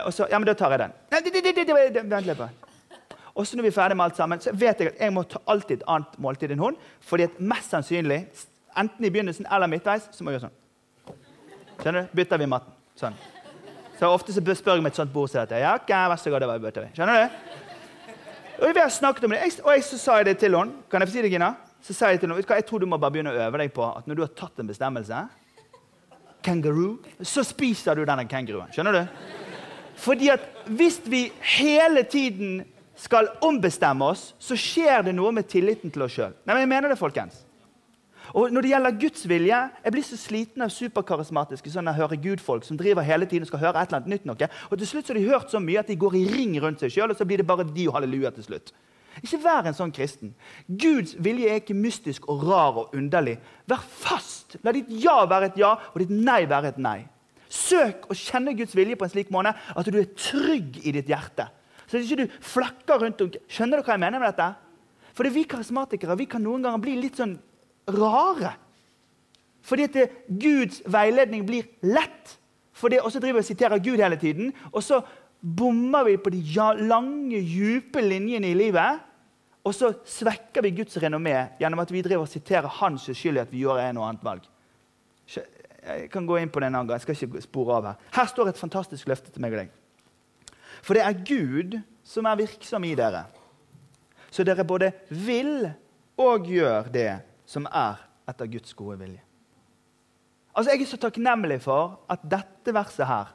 og 0.05 0.13
så, 0.13 0.27
Ja, 0.31 0.39
men 0.39 0.47
da 0.47 0.55
tar 0.55 0.71
jeg 0.71 0.83
den. 0.85 0.93
Vent 2.11 2.27
litt. 2.27 2.43
Og 3.35 3.47
så 3.47 3.57
når 3.57 3.63
vi 3.63 3.69
er 3.71 3.77
ferdig 3.77 3.97
med 3.97 4.05
alt 4.05 4.17
sammen, 4.17 4.41
så 4.43 4.53
vet 4.53 4.81
jeg 4.81 4.93
at 4.93 5.01
jeg 5.01 5.13
må 5.15 5.23
ta 5.25 5.39
alltid 5.49 5.81
et 5.81 5.85
annet 5.89 6.17
måltid 6.19 6.51
enn 6.51 6.59
hun. 6.61 6.77
fordi 7.01 7.29
at 7.29 7.41
mest 7.41 7.71
sannsynlig, 7.71 8.27
enten 8.77 9.05
i 9.05 9.11
begynnelsen 9.11 9.47
eller 9.51 9.67
midtveis, 9.71 10.09
så 10.13 10.25
må 10.25 10.31
jeg 10.31 10.41
gjøre 10.41 10.51
sånn. 10.51 11.15
Skjønner 11.81 12.03
du? 12.03 12.17
Bytter 12.17 12.39
vi 12.39 12.47
matten. 12.47 12.75
Sånn. 12.97 13.17
Så 13.99 14.09
ofte 14.09 14.33
så 14.33 14.41
spør 14.41 14.79
jeg 14.79 14.85
meg 14.85 14.93
et 14.93 15.01
sånt 15.01 15.13
bord 15.13 15.31
så 15.31 15.43
at 15.43 15.51
jeg, 15.55 15.61
ja, 15.65 15.75
ok, 15.77 15.91
vær 15.91 16.21
så 16.21 16.31
god, 16.33 16.41
det 16.41 16.49
var 16.51 16.63
bytter 16.63 16.87
vi. 16.87 16.93
Skjønner 16.97 17.23
du? 17.23 17.59
Og 18.61 18.75
vi 18.77 18.81
har 18.81 18.93
snakket 18.93 19.25
om 19.25 19.33
det, 19.33 19.41
og 19.65 19.73
jeg, 19.73 19.85
så 19.85 19.99
sa 19.99 20.17
jeg 20.21 20.27
det 20.27 20.39
til 20.39 20.57
henne. 20.57 20.83
Kan 20.91 21.01
jeg 21.01 21.09
få 21.09 21.15
si 21.15 21.25
det, 21.25 21.33
Gina? 21.33 21.55
Så 21.81 21.97
sa 21.97 22.11
jeg 22.13 22.21
til 22.21 22.29
henne, 22.29 22.45
jeg 22.45 22.67
tror 22.69 22.81
du 22.81 22.89
må 22.89 22.99
bare 23.01 23.15
begynne 23.15 23.33
å 23.33 23.45
øve 23.47 23.63
deg 23.63 23.73
på 23.73 23.85
at 23.89 24.09
når 24.09 24.19
du 24.19 24.25
har 24.27 24.35
tatt 24.37 24.61
en 24.61 24.69
bestemmelse, 24.69 25.21
kangaroo, 26.45 26.99
så 27.25 27.45
spiser 27.45 27.97
du 27.97 28.05
denne 28.09 28.27
kenguruen. 28.29 28.73
Skjønner 28.73 28.97
du? 28.97 29.40
Fordi 30.01 30.31
at 30.33 30.45
hvis 30.67 31.01
vi 31.05 31.27
hele 31.59 32.03
tiden 32.03 32.63
skal 32.97 33.29
ombestemme 33.45 34.05
oss, 34.05 34.35
så 34.39 34.57
skjer 34.57 35.05
det 35.07 35.15
noe 35.17 35.33
med 35.33 35.49
tilliten 35.49 35.93
til 35.93 36.05
oss 36.05 36.17
sjøl. 36.17 36.35
Jeg 36.47 36.69
mener 36.69 36.93
det, 36.93 36.99
folkens. 37.01 37.45
Og 38.37 38.53
når 38.53 38.63
det 38.63 38.71
gjelder 38.71 38.99
Guds 39.01 39.29
vilje, 39.29 39.59
Jeg 39.85 39.93
blir 39.93 40.03
så 40.03 40.17
sliten 40.17 40.63
av 40.63 40.71
superkarismatiske 40.71 41.71
sånne 41.71 41.95
hører 41.97 42.21
Gud-folk 42.21 42.65
som 42.65 42.77
driver 42.77 43.03
hele 43.03 43.27
tiden 43.27 43.43
og 43.43 43.51
skal 43.51 43.59
høre 43.59 43.81
et 43.83 43.89
eller 43.89 44.01
annet 44.01 44.13
nytt 44.13 44.29
noe. 44.29 44.49
Og 44.71 44.79
til 44.79 44.87
slutt 44.87 45.07
så 45.07 45.15
har 45.15 45.19
de 45.19 45.29
hørt 45.29 45.51
så 45.51 45.59
mye 45.59 45.81
at 45.81 45.89
de 45.89 45.97
går 45.97 46.15
i 46.15 46.27
ring 46.29 46.55
rundt 46.63 46.81
seg 46.81 46.93
sjøl, 46.95 47.11
og 47.11 47.19
så 47.19 47.27
blir 47.27 47.43
det 47.43 47.47
bare 47.47 47.67
de 47.67 47.89
og 47.89 47.97
halleluja 47.97 48.31
til 48.37 48.47
slutt. 48.47 48.73
Ikke 49.21 49.41
vær 49.43 49.67
en 49.67 49.75
sånn 49.75 49.93
kristen. 49.93 50.35
Guds 50.69 51.17
vilje 51.19 51.51
er 51.51 51.59
ikke 51.61 51.75
mystisk 51.75 52.29
og 52.31 52.45
rar 52.47 52.79
og 52.79 52.95
underlig. 52.95 53.41
Vær 53.69 53.83
fast. 53.83 54.61
La 54.63 54.73
ditt 54.73 54.89
ja 55.03 55.25
være 55.27 55.51
et 55.51 55.59
ja, 55.59 55.75
og 55.93 55.99
ditt 55.99 56.13
nei 56.15 56.45
være 56.49 56.71
et 56.71 56.79
nei. 56.79 57.01
Søk 57.51 58.07
å 58.11 58.15
kjenne 58.15 58.55
Guds 58.55 58.77
vilje 58.79 58.97
på 58.99 59.07
en 59.07 59.13
slik 59.13 59.31
måte 59.35 59.53
at 59.53 59.89
du 59.91 59.99
er 59.99 60.11
trygg 60.15 60.79
i 60.87 60.95
ditt 60.95 61.11
hjerte. 61.11 61.49
Så 61.91 61.99
at 61.99 62.07
ikke 62.07 62.23
du 62.23 62.41
flakker 62.47 63.01
rundt 63.03 63.23
om. 63.25 63.31
Skjønner 63.51 63.81
du 63.81 63.87
hva 63.87 63.97
jeg 63.97 64.05
mener 64.05 64.23
med 64.23 64.31
dette? 64.31 64.53
Fordi 65.19 65.33
vi 65.35 65.47
karismatikere 65.51 66.19
vi 66.21 66.29
kan 66.31 66.45
noen 66.45 66.63
ganger 66.63 66.83
bli 66.83 66.95
litt 67.01 67.19
sånn 67.19 67.35
rare. 67.91 68.55
Fordi 69.67 69.89
at 69.89 70.21
Guds 70.31 70.85
veiledning 70.89 71.43
blir 71.49 71.67
lett. 71.83 72.37
Fordi, 72.73 73.01
og 73.01 73.11
også 73.11 73.21
driver 73.21 73.43
og 73.43 73.49
siterer 73.49 73.83
Gud 73.83 74.01
hele 74.01 74.17
tiden. 74.17 74.55
Og 74.71 74.85
så 74.87 75.03
bommer 75.41 76.07
vi 76.07 76.17
på 76.17 76.33
de 76.33 76.41
lange, 76.87 77.43
dype 77.43 78.01
linjene 78.05 78.53
i 78.53 78.57
livet. 78.57 79.03
Og 79.67 79.75
så 79.77 79.93
svekker 80.07 80.65
vi 80.65 80.77
Guds 80.79 80.97
renommé 81.03 81.35
gjennom 81.61 81.83
at 81.83 81.93
vi 81.93 82.01
driver 82.07 82.25
og 82.25 82.33
siterer 82.33 82.79
hans 82.81 83.11
skyld 83.13 83.43
vi 83.51 83.67
gjør 83.67 83.83
en 83.83 84.01
og 84.01 84.09
annet 84.09 84.25
valg. 84.25 84.50
Jeg 85.91 86.11
kan 86.13 86.27
gå 86.27 86.39
inn 86.41 86.51
på 86.53 86.61
det 86.63 86.71
en 86.71 86.79
annen 86.79 86.91
gang. 86.91 87.01
Jeg 87.01 87.09
skal 87.09 87.29
ikke 87.29 87.45
spore 87.45 87.77
av 87.79 87.89
Her 87.91 88.11
Her 88.17 88.31
står 88.31 88.53
et 88.53 88.61
fantastisk 88.61 89.09
løfte 89.11 89.33
til 89.33 89.43
meg 89.43 89.57
og 89.57 89.63
deg. 89.65 89.73
For 90.81 90.97
det 90.97 91.05
er 91.05 91.25
Gud 91.27 91.81
som 92.07 92.27
er 92.27 92.39
virksom 92.41 92.87
i 92.89 92.95
dere. 92.99 93.25
Så 94.31 94.47
dere 94.47 94.65
både 94.65 94.93
vil 95.11 95.69
og 96.21 96.47
gjør 96.47 96.89
det 96.93 97.11
som 97.49 97.67
er 97.67 97.99
etter 98.31 98.49
Guds 98.51 98.75
gode 98.79 98.99
vilje. 99.01 99.23
Altså, 100.55 100.73
Jeg 100.73 100.83
er 100.83 100.87
så 100.87 101.01
takknemlig 101.01 101.61
for 101.63 102.01
at 102.11 102.23
dette 102.23 102.75
verset 102.75 103.07
her 103.07 103.35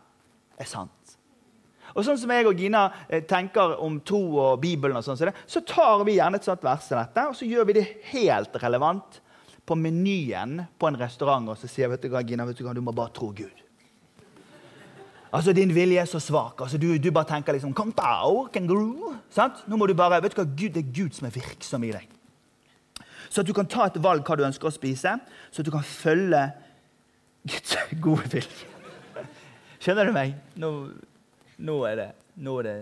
er 0.59 0.67
sant. 0.69 1.15
Og 1.95 2.03
sånn 2.03 2.17
som 2.19 2.31
jeg 2.33 2.47
og 2.47 2.59
Gina 2.59 2.87
eh, 3.07 3.23
tenker 3.23 3.77
om 3.83 3.99
tro 4.03 4.19
og 4.41 4.59
Bibelen, 4.63 4.97
og 4.97 5.05
sånn, 5.05 5.19
så, 5.47 5.61
tar 5.61 6.03
vi 6.03 6.17
gjerne 6.17 6.41
et 6.41 6.47
sånt 6.47 6.63
vers 6.65 6.87
som 6.89 6.99
dette, 6.99 7.27
og 7.29 7.37
så 7.37 7.47
gjør 7.47 7.69
vi 7.69 7.77
det 7.77 7.85
helt 8.11 8.57
relevant 8.63 9.21
på 9.65 9.75
menyen 9.75 10.59
på 10.79 10.87
en 10.89 10.97
restaurant 10.99 11.49
og 11.49 11.57
så 11.57 11.69
sier 11.69 11.89
vet 11.89 12.03
du 12.03 12.09
hva, 12.13 12.21
Gina, 12.25 12.45
vet 12.45 12.57
du 12.59 12.65
hva, 12.65 12.73
du 12.75 12.83
må 12.85 12.93
bare 12.95 13.13
tro 13.15 13.31
Gud. 13.35 13.63
Altså, 15.35 15.53
Din 15.53 15.73
vilje 15.75 15.99
er 15.99 16.07
så 16.07 16.19
svak. 16.19 16.61
altså 16.61 16.77
Du, 16.77 16.97
du 16.97 17.11
bare 17.11 17.27
tenker 17.27 17.53
liksom 17.53 17.73
Kong 17.73 17.91
Pao, 17.95 18.45
kangaroo, 18.53 19.15
sant? 19.29 19.65
Nå 19.67 19.77
må 19.77 19.87
du 19.87 19.95
bare, 19.97 20.21
vet 20.23 20.35
du 20.35 20.41
hva, 20.41 20.45
Gud, 20.47 20.69
Det 20.75 20.85
er 20.85 20.93
Gud 20.93 21.17
som 21.17 21.27
er 21.27 21.33
virksom 21.35 21.83
i 21.83 21.91
deg. 21.91 22.07
Så 23.29 23.41
at 23.41 23.47
du 23.47 23.53
kan 23.53 23.67
ta 23.67 23.89
et 23.89 23.97
valg 23.99 24.23
hva 24.23 24.37
du 24.37 24.45
ønsker 24.47 24.69
å 24.69 24.71
spise, 24.71 25.17
så 25.51 25.59
at 25.59 25.67
du 25.67 25.73
kan 25.73 25.83
følge 25.83 26.45
Guds 27.45 27.75
gode 28.05 28.29
vilje. 28.31 28.69
Skjønner 29.81 30.07
du 30.07 30.15
meg? 30.15 30.37
Nå, 30.61 30.69
nå, 31.57 31.75
er 31.89 31.99
det, 31.99 32.07
nå 32.41 32.55
er 32.61 32.69
det 32.69 32.77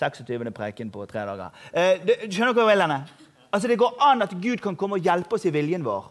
26. 0.00 0.50
preken 0.56 0.90
på 0.90 1.06
tre 1.06 1.22
dager. 1.28 1.54
Eh, 1.70 2.02
du, 2.02 2.12
skjønner 2.26 2.50
du 2.50 2.58
hva 2.58 2.66
jeg 2.66 2.72
vil, 2.72 2.82
henne? 2.82 3.23
Altså 3.54 3.70
Det 3.70 3.78
går 3.78 3.96
an 4.02 4.24
at 4.26 4.34
Gud 4.42 4.58
kan 4.62 4.76
komme 4.76 4.98
og 4.98 5.06
hjelpe 5.06 5.36
oss 5.36 5.46
i 5.46 5.52
viljen 5.54 5.84
vår. 5.86 6.10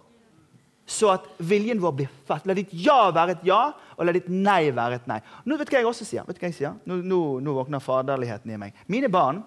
Så 0.87 1.09
at 1.13 1.25
viljen 1.39 1.79
vår 1.79 1.95
blir 1.95 2.11
fett. 2.27 2.45
La 2.47 2.55
ditt 2.55 2.71
ja 2.75 3.09
være 3.15 3.37
et 3.37 3.43
ja, 3.47 3.61
og 3.95 4.07
la 4.07 4.13
ditt 4.15 4.29
nei 4.31 4.71
være 4.75 4.99
et 4.99 5.09
nei. 5.11 5.19
Nå 5.47 5.57
vet 5.59 5.67
du 5.67 5.75
hva 5.75 5.81
jeg 5.81 5.89
også 5.89 6.07
sier. 6.07 6.27
Vet 6.27 6.39
du 6.39 6.43
hva 6.43 6.51
jeg 6.51 6.57
sier? 6.59 6.77
Nå, 6.87 6.99
nå, 7.03 7.19
nå 7.43 7.55
våkner 7.55 7.83
faderligheten 7.83 8.51
i 8.51 8.59
meg. 8.59 8.79
Mine 8.91 9.11
barn, 9.11 9.41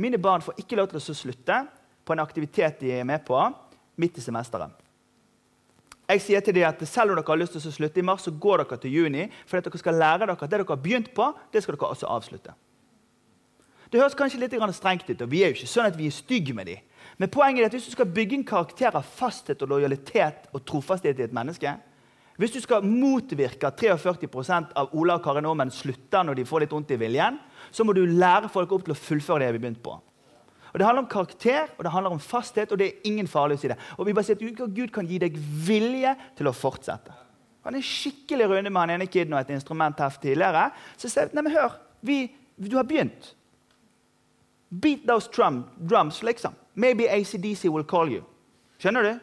mine 0.00 0.20
barn 0.20 0.44
får 0.44 0.60
ikke 0.62 0.78
lov 0.80 0.90
til 0.92 1.00
å 1.00 1.16
slutte 1.16 1.62
på 2.04 2.16
en 2.16 2.24
aktivitet 2.24 2.80
de 2.80 2.92
er 2.96 3.08
med 3.08 3.24
på 3.26 3.40
midt 4.00 4.20
i 4.20 4.24
semesteret. 4.24 4.72
Jeg 6.08 6.22
sier 6.24 6.40
til 6.40 6.56
dem 6.56 6.64
at 6.64 6.80
Selv 6.88 7.12
om 7.12 7.18
dere 7.18 7.28
har 7.28 7.36
lyst 7.36 7.52
til 7.52 7.68
å 7.68 7.74
slutte 7.74 8.00
i 8.00 8.06
mars, 8.06 8.24
så 8.24 8.32
går 8.32 8.62
dere 8.62 8.80
til 8.80 8.94
juni. 8.96 9.26
For 9.44 9.60
dere 9.60 9.80
skal 9.80 10.00
lære 10.00 10.24
dere 10.24 10.36
at 10.36 10.44
det 10.46 10.54
dere 10.56 10.68
har 10.68 10.80
begynt 10.80 11.12
på, 11.16 11.32
det 11.52 11.64
skal 11.64 11.76
dere 11.76 11.92
også 11.92 12.08
avslutte. 12.08 12.54
Det 13.92 14.00
høres 14.00 14.16
kanskje 14.16 14.40
litt 14.40 14.56
strengt 14.76 15.08
ut, 15.08 15.20
og 15.20 15.30
vi 15.30 15.42
er 15.42 15.52
jo 15.52 15.56
ikke 15.56 15.68
sånn 15.68 15.88
at 15.88 15.96
vi 15.96 16.08
er 16.08 16.16
stygge 16.16 16.54
med 16.56 16.66
dem. 16.66 16.87
Men 17.18 17.30
poenget 17.34 17.64
er 17.64 17.68
at 17.68 17.74
hvis 17.74 17.88
du 17.90 17.96
skal 17.96 18.10
bygge 18.14 18.38
en 18.38 18.46
karakter 18.46 18.94
av 18.94 19.06
fasthet 19.06 19.62
og 19.64 19.72
lojalitet 19.74 20.48
og 20.54 20.62
trofasthet 20.66 21.18
i 21.18 21.26
et 21.26 21.34
menneske 21.34 21.74
Hvis 22.38 22.52
du 22.54 22.60
skal 22.62 22.84
motvirke 22.86 23.66
at 23.66 23.80
43 23.80 24.28
av 24.78 24.92
Ola 24.94 25.16
og 25.18 25.24
Karin 25.24 25.46
Aamen 25.50 25.72
slutter 25.74 26.22
når 26.22 26.38
de 26.38 26.44
får 26.46 26.62
litt 26.62 26.72
vondt 26.72 26.92
i 26.94 26.98
viljen, 27.00 27.40
så 27.74 27.82
må 27.82 27.92
du 27.92 28.04
lære 28.06 28.48
folk 28.48 28.70
opp 28.72 28.84
til 28.86 28.94
å 28.94 28.98
fullføre 28.98 29.42
det 29.42 29.56
vi 29.56 29.58
begynte 29.64 29.82
på. 29.82 29.96
Og 30.68 30.78
Det 30.78 30.86
handler 30.86 31.02
om 31.02 31.10
karakter 31.10 31.72
og 31.76 31.82
det 31.82 31.90
handler 31.90 32.14
om 32.14 32.20
fasthet, 32.22 32.70
og 32.70 32.78
det 32.78 32.86
er 32.86 33.08
ingen 33.10 33.26
farlig 33.26 33.56
å 33.58 33.62
si 33.64 33.70
det. 33.72 33.78
Og 33.98 34.06
vi 34.06 34.14
bare 34.14 34.28
sier 34.28 34.38
at 34.38 34.76
Gud 34.76 34.92
kan 34.94 35.08
gi 35.08 35.18
deg 35.18 35.34
vilje 35.34 36.14
til 36.38 36.46
å 36.46 36.54
fortsette. 36.54 37.16
Han 37.66 37.74
er 37.74 37.84
skikkelig 37.84 38.46
runde 38.48 38.70
med 38.70 38.80
han 38.80 38.94
ene 38.94 39.08
kiden 39.10 39.34
og 39.34 39.40
et 39.42 39.50
instrument 39.56 39.98
her 39.98 40.14
tidligere. 40.22 40.68
Så 40.96 41.10
sier 41.10 41.32
nei, 41.34 41.42
men 41.42 41.56
hør, 41.56 41.74
vi, 42.06 42.20
du 42.56 42.78
har 42.78 42.86
begynt. 42.86 43.32
Beat 44.70 45.08
those 45.08 45.28
drum, 45.32 45.64
drums, 45.80 46.22
liksom. 46.22 46.54
Maybe 46.78 47.08
ACDC 47.10 47.64
will 47.74 47.84
call 47.84 48.12
you. 48.12 48.22
Skjønner 48.78 49.02
du? 49.02 49.16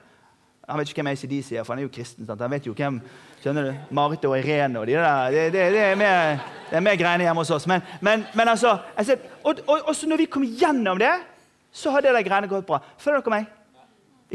Han 0.67 0.79
vet 0.79 0.89
ikke 0.89 1.03
hvem 1.03 1.11
ACDC 1.13 1.51
er, 1.53 1.63
for 1.63 1.73
han 1.73 1.79
er 1.79 1.85
jo 1.85 1.91
kristen. 1.93 2.25
sant? 2.27 2.41
Han 2.41 2.51
vet 2.51 2.65
jo 2.67 2.73
hvem 2.75 2.97
skjønner 3.39 3.69
du? 3.69 3.93
Marit 3.95 4.25
og 4.27 4.33
Irene 4.39 4.81
og 4.81 4.87
de 4.89 4.97
der. 4.97 5.31
Det, 5.31 5.43
det, 5.53 5.67
det, 5.71 5.83
er, 5.85 5.95
mer, 5.95 6.41
det 6.71 6.79
er 6.79 6.83
mer 6.83 6.97
greiene 6.99 7.23
hjemme 7.23 7.45
hos 7.45 7.53
oss. 7.55 7.67
Men, 7.71 7.85
men, 8.01 8.25
men 8.35 8.51
altså, 8.51 8.73
ser, 8.99 9.23
og, 9.43 9.61
og, 9.67 9.87
og, 9.87 9.95
når 10.07 10.23
vi 10.23 10.25
kom 10.25 10.43
gjennom 10.43 10.99
det, 10.99 11.13
så 11.71 11.93
har 11.95 12.03
det 12.03 12.11
der 12.17 12.27
greiene 12.27 12.49
gått 12.51 12.67
bra. 12.67 12.81
Følger 12.99 13.23
dere 13.23 13.35
meg? 13.37 13.51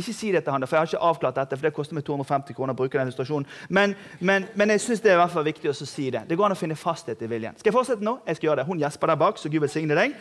Ikke 0.00 0.14
si 0.16 0.30
det 0.33 0.44
til 0.46 0.54
han, 0.54 0.64
for 0.64 0.78
jeg 0.78 0.80
har 0.80 0.92
ikke 0.94 1.09
avklart 1.11 1.37
dette. 1.42 1.59
for 1.59 1.68
Det 1.68 1.76
koster 1.76 1.98
meg 1.98 2.06
250 2.06 2.56
kroner 2.56 2.72
å 2.72 2.78
bruke 2.78 2.96
den 2.96 3.11
illustrasjonen. 3.11 3.48
Men, 3.68 3.96
men, 4.20 4.46
men 4.54 4.72
jeg 4.72 4.87
synes 4.87 5.02
det 5.04 5.12
er 5.12 5.18
i 5.18 5.24
hvert 5.24 5.35
fall 5.35 5.44
viktig 5.50 5.74
å 5.74 5.74
si 5.76 6.09
det. 6.14 6.24
Det 6.30 6.38
går 6.38 6.48
an 6.48 6.56
å 6.56 6.62
finne 6.62 6.78
fasthet 6.78 7.20
i 7.20 7.28
viljen. 7.28 7.59
Skal 7.59 7.72
jeg 7.72 7.76
fortsette 7.76 8.06
nå? 8.06 8.20
Jeg 8.24 8.38
skal 8.38 8.52
gjøre 8.52 8.62
det. 8.62 8.70
Hun 8.70 8.80
gjesper 8.80 9.12
der 9.12 9.20
bak, 9.26 9.42
så 9.42 9.50
Gud 9.50 9.66
velsigne 9.66 9.98
deg. 9.98 10.14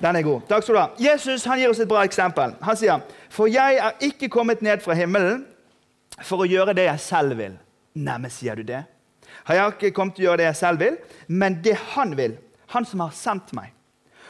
Den 0.00 0.16
er 0.16 0.24
god. 0.24 0.46
Takk 0.48 0.64
skal 0.64 0.74
du 0.74 0.80
ha. 0.80 0.88
Jesus 0.98 1.44
han 1.44 1.60
gir 1.60 1.72
oss 1.72 1.80
et 1.82 1.88
bra 1.88 2.04
eksempel. 2.08 2.54
Han 2.62 2.76
sier, 2.76 3.00
'For 3.28 3.46
jeg 3.46 3.76
er 3.76 3.92
ikke 4.00 4.28
kommet 4.28 4.62
ned 4.62 4.80
fra 4.80 4.94
himmelen 4.94 5.44
for 6.22 6.38
å 6.38 6.48
gjøre 6.48 6.74
det 6.74 6.84
jeg 6.84 7.00
selv 7.00 7.36
vil.' 7.36 7.58
Neimen, 7.94 8.30
sier 8.30 8.54
du 8.54 8.62
det? 8.62 8.84
Har 9.44 9.54
jeg 9.54 9.66
ikke 9.72 9.90
kommet 9.90 10.14
til 10.14 10.24
å 10.24 10.28
gjøre 10.30 10.36
det 10.36 10.44
jeg 10.44 10.56
selv 10.56 10.78
vil, 10.78 10.96
men 11.28 11.60
det 11.62 11.74
han 11.74 12.16
vil, 12.16 12.38
han 12.66 12.84
som 12.84 13.00
har 13.00 13.10
sendt 13.10 13.52
meg. 13.52 13.72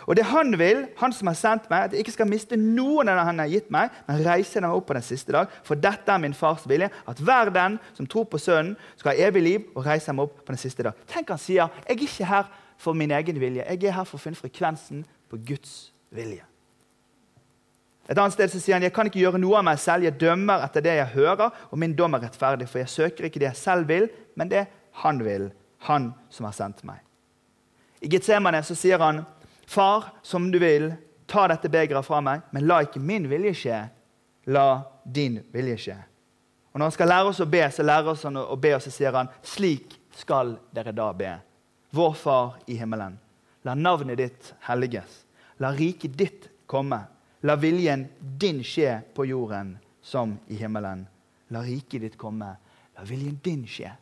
Og 0.07 0.17
det 0.17 0.25
han 0.25 0.59
vil, 0.59 0.87
han 0.97 1.13
som 1.13 1.27
har 1.27 1.35
sendt 1.35 1.69
meg, 1.71 1.85
at 1.85 1.93
jeg 1.93 2.01
ikke 2.01 2.13
skal 2.13 2.27
miste 2.27 2.57
noen 2.57 3.09
av 3.09 3.19
det 3.21 3.27
han 3.29 3.39
har 3.39 3.47
gitt 3.47 3.71
meg, 3.71 3.91
men 4.09 4.25
reise 4.25 4.61
dem 4.61 4.71
opp 4.71 4.87
på 4.89 4.97
den 4.97 5.03
siste 5.03 5.33
dag. 5.33 5.47
For 5.63 5.75
dette 5.75 6.09
er 6.11 6.19
min 6.19 6.35
fars 6.35 6.65
vilje, 6.67 6.89
at 7.07 7.21
hver 7.21 7.53
den 7.55 7.79
som 7.95 8.07
tror 8.07 8.25
på 8.25 8.39
Sønnen, 8.39 8.77
skal 8.97 9.13
ha 9.13 9.29
evig 9.29 9.43
liv 9.43 9.69
og 9.75 9.87
reise 9.87 10.11
dem 10.11 10.19
opp 10.25 10.41
på 10.41 10.55
den 10.55 10.59
siste 10.59 10.83
dag. 10.83 10.95
Tenk 11.07 11.31
han 11.31 11.39
sier, 11.39 11.69
jeg 11.87 11.97
er 11.97 12.07
ikke 12.09 12.31
her 12.33 12.51
for 12.81 12.97
min 12.97 13.11
egen 13.11 13.41
vilje. 13.41 13.67
Jeg 13.69 13.85
er 13.85 13.99
her 14.01 14.09
for 14.09 14.19
å 14.19 14.25
finne 14.25 14.41
frekvensen 14.41 15.05
på 15.31 15.39
Guds 15.47 15.91
vilje. 16.15 16.45
Et 18.11 18.19
annet 18.19 18.35
sted 18.35 18.51
så 18.51 18.59
sier 18.59 18.75
han 18.75 18.83
jeg 18.83 18.95
kan 18.95 19.07
ikke 19.07 19.21
gjøre 19.23 19.39
noe 19.39 19.61
av 19.61 19.67
meg 19.69 19.79
selv. 19.79 20.03
Jeg 20.03 20.19
dømmer 20.19 20.65
etter 20.67 20.83
det 20.83 20.97
jeg 20.99 21.13
hører, 21.15 21.53
og 21.71 21.79
min 21.79 21.95
dom 21.95 22.17
er 22.19 22.25
rettferdig. 22.27 22.67
For 22.67 22.83
jeg 22.83 22.91
søker 22.91 23.29
ikke 23.29 23.43
det 23.43 23.53
jeg 23.53 23.61
selv 23.61 23.87
vil, 23.91 24.09
men 24.35 24.51
det 24.51 24.65
han 25.05 25.23
vil, 25.23 25.53
han 25.87 26.11
som 26.35 26.49
har 26.49 26.57
sendt 26.57 26.83
meg. 26.89 26.99
I 28.03 28.11
Getsemane 28.11 28.65
så 28.67 28.75
sier 28.75 28.99
han, 29.03 29.23
Far, 29.71 30.17
som 30.27 30.49
du 30.51 30.59
vil, 30.59 30.89
ta 31.31 31.45
dette 31.47 31.71
begeret 31.71 32.03
fra 32.03 32.19
meg, 32.25 32.43
men 32.51 32.67
la 32.67 32.81
ikke 32.83 32.99
min 32.99 33.29
vilje 33.31 33.53
skje, 33.61 33.77
la 34.51 34.83
din 35.07 35.37
vilje 35.55 35.77
skje. 35.85 35.99
Og 36.73 36.81
Når 36.81 36.89
han 36.89 36.97
skal 36.97 37.11
lære 37.13 37.31
oss 37.31 37.43
å 37.43 37.47
be, 37.51 37.63
så 37.71 37.87
lærer 37.87 38.19
han 38.25 38.41
å 38.43 38.57
be, 38.59 38.75
og 38.75 38.83
så 38.83 38.91
sier 38.91 39.15
han, 39.15 39.31
slik 39.47 39.95
skal 40.19 40.57
dere 40.75 40.95
da 40.95 41.13
be. 41.15 41.37
Vår 41.95 42.15
Far 42.19 42.59
i 42.67 42.79
himmelen. 42.79 43.15
La 43.65 43.75
navnet 43.75 44.19
ditt 44.19 44.53
helliges. 44.69 45.25
La 45.61 45.73
riket 45.77 46.17
ditt 46.17 46.49
komme. 46.71 47.03
La 47.45 47.57
viljen 47.61 48.07
din 48.21 48.63
skje 48.65 49.01
på 49.15 49.27
jorden 49.29 49.75
som 50.03 50.37
i 50.49 50.57
himmelen. 50.61 51.07
La 51.53 51.65
riket 51.65 52.05
ditt 52.05 52.21
komme. 52.21 52.55
La 52.97 53.05
viljen 53.09 53.39
din 53.45 53.67
skje. 53.69 53.93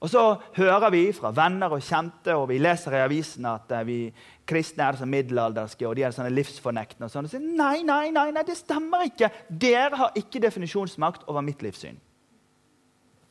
Og 0.00 0.10
Så 0.10 0.22
hører 0.54 0.90
vi 0.92 1.12
fra 1.16 1.30
venner 1.34 1.72
og 1.72 1.82
kjente, 1.82 2.34
og 2.36 2.50
vi 2.50 2.58
leser 2.60 2.98
i 2.98 3.00
avisen 3.00 3.46
at 3.48 3.70
eh, 3.72 3.86
vi 3.88 3.98
kristne 4.46 4.84
er 4.84 4.98
så 4.98 5.06
middelalderske 5.08 5.86
og 5.88 5.96
de 5.96 6.04
er 6.04 6.12
sånne 6.14 6.34
livsfornektende. 6.34 7.08
og 7.08 7.12
sånn. 7.14 7.26
Og 7.26 7.32
sier, 7.32 7.42
nei, 7.42 7.80
nei, 7.86 8.10
nei, 8.14 8.28
nei, 8.34 8.44
det 8.46 8.58
stemmer 8.60 9.06
ikke. 9.08 9.30
Dere 9.48 9.96
har 9.96 10.18
ikke 10.20 10.42
definisjonsmakt 10.44 11.24
over 11.30 11.42
mitt 11.42 11.64
livssyn. 11.64 11.96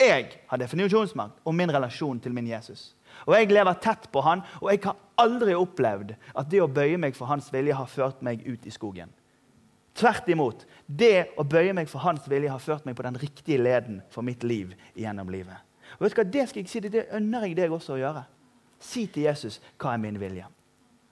Jeg 0.02 0.28
har 0.50 0.60
definisjonsmakt 0.60 1.46
om 1.48 1.56
min 1.56 1.72
relasjon 1.72 2.20
til 2.20 2.34
min 2.36 2.50
Jesus. 2.50 2.96
Og 3.26 3.38
Jeg 3.38 3.54
lever 3.54 3.80
tett 3.80 4.10
på 4.12 4.22
han, 4.26 4.42
og 4.60 4.72
jeg 4.74 4.82
har 4.84 4.98
aldri 5.22 5.56
opplevd 5.58 6.16
at 6.36 6.50
det 6.52 6.62
å 6.64 6.72
bøye 6.72 6.98
meg 7.02 7.16
for 7.18 7.30
hans 7.30 7.48
vilje 7.54 7.76
har 7.78 7.90
ført 7.92 8.22
meg 8.26 8.44
ut 8.48 8.66
i 8.68 8.74
skogen. 8.74 9.12
Tvert 9.96 10.28
imot. 10.30 10.66
Det 10.86 11.38
å 11.40 11.46
bøye 11.48 11.74
meg 11.76 11.88
for 11.88 12.04
hans 12.04 12.26
vilje 12.28 12.52
har 12.52 12.60
ført 12.60 12.86
meg 12.88 12.98
på 12.98 13.06
den 13.06 13.20
riktige 13.20 13.62
leden 13.64 14.02
for 14.12 14.28
mitt 14.28 14.44
liv 14.44 14.74
gjennom 15.00 15.32
livet. 15.32 15.64
Og 15.96 16.06
vet 16.06 16.16
du 16.16 16.20
hva, 16.20 16.28
Det 16.32 16.50
skal 16.50 16.62
jeg 16.62 16.70
si, 16.70 16.80
det 16.84 17.08
ønsker 17.16 17.48
jeg 17.48 17.58
deg 17.62 17.72
også 17.72 17.96
å 17.96 18.02
gjøre. 18.02 18.26
Si 18.80 19.06
til 19.08 19.30
Jesus 19.30 19.62
hva 19.80 19.94
er 19.94 20.04
min 20.04 20.20
vilje. 20.20 20.46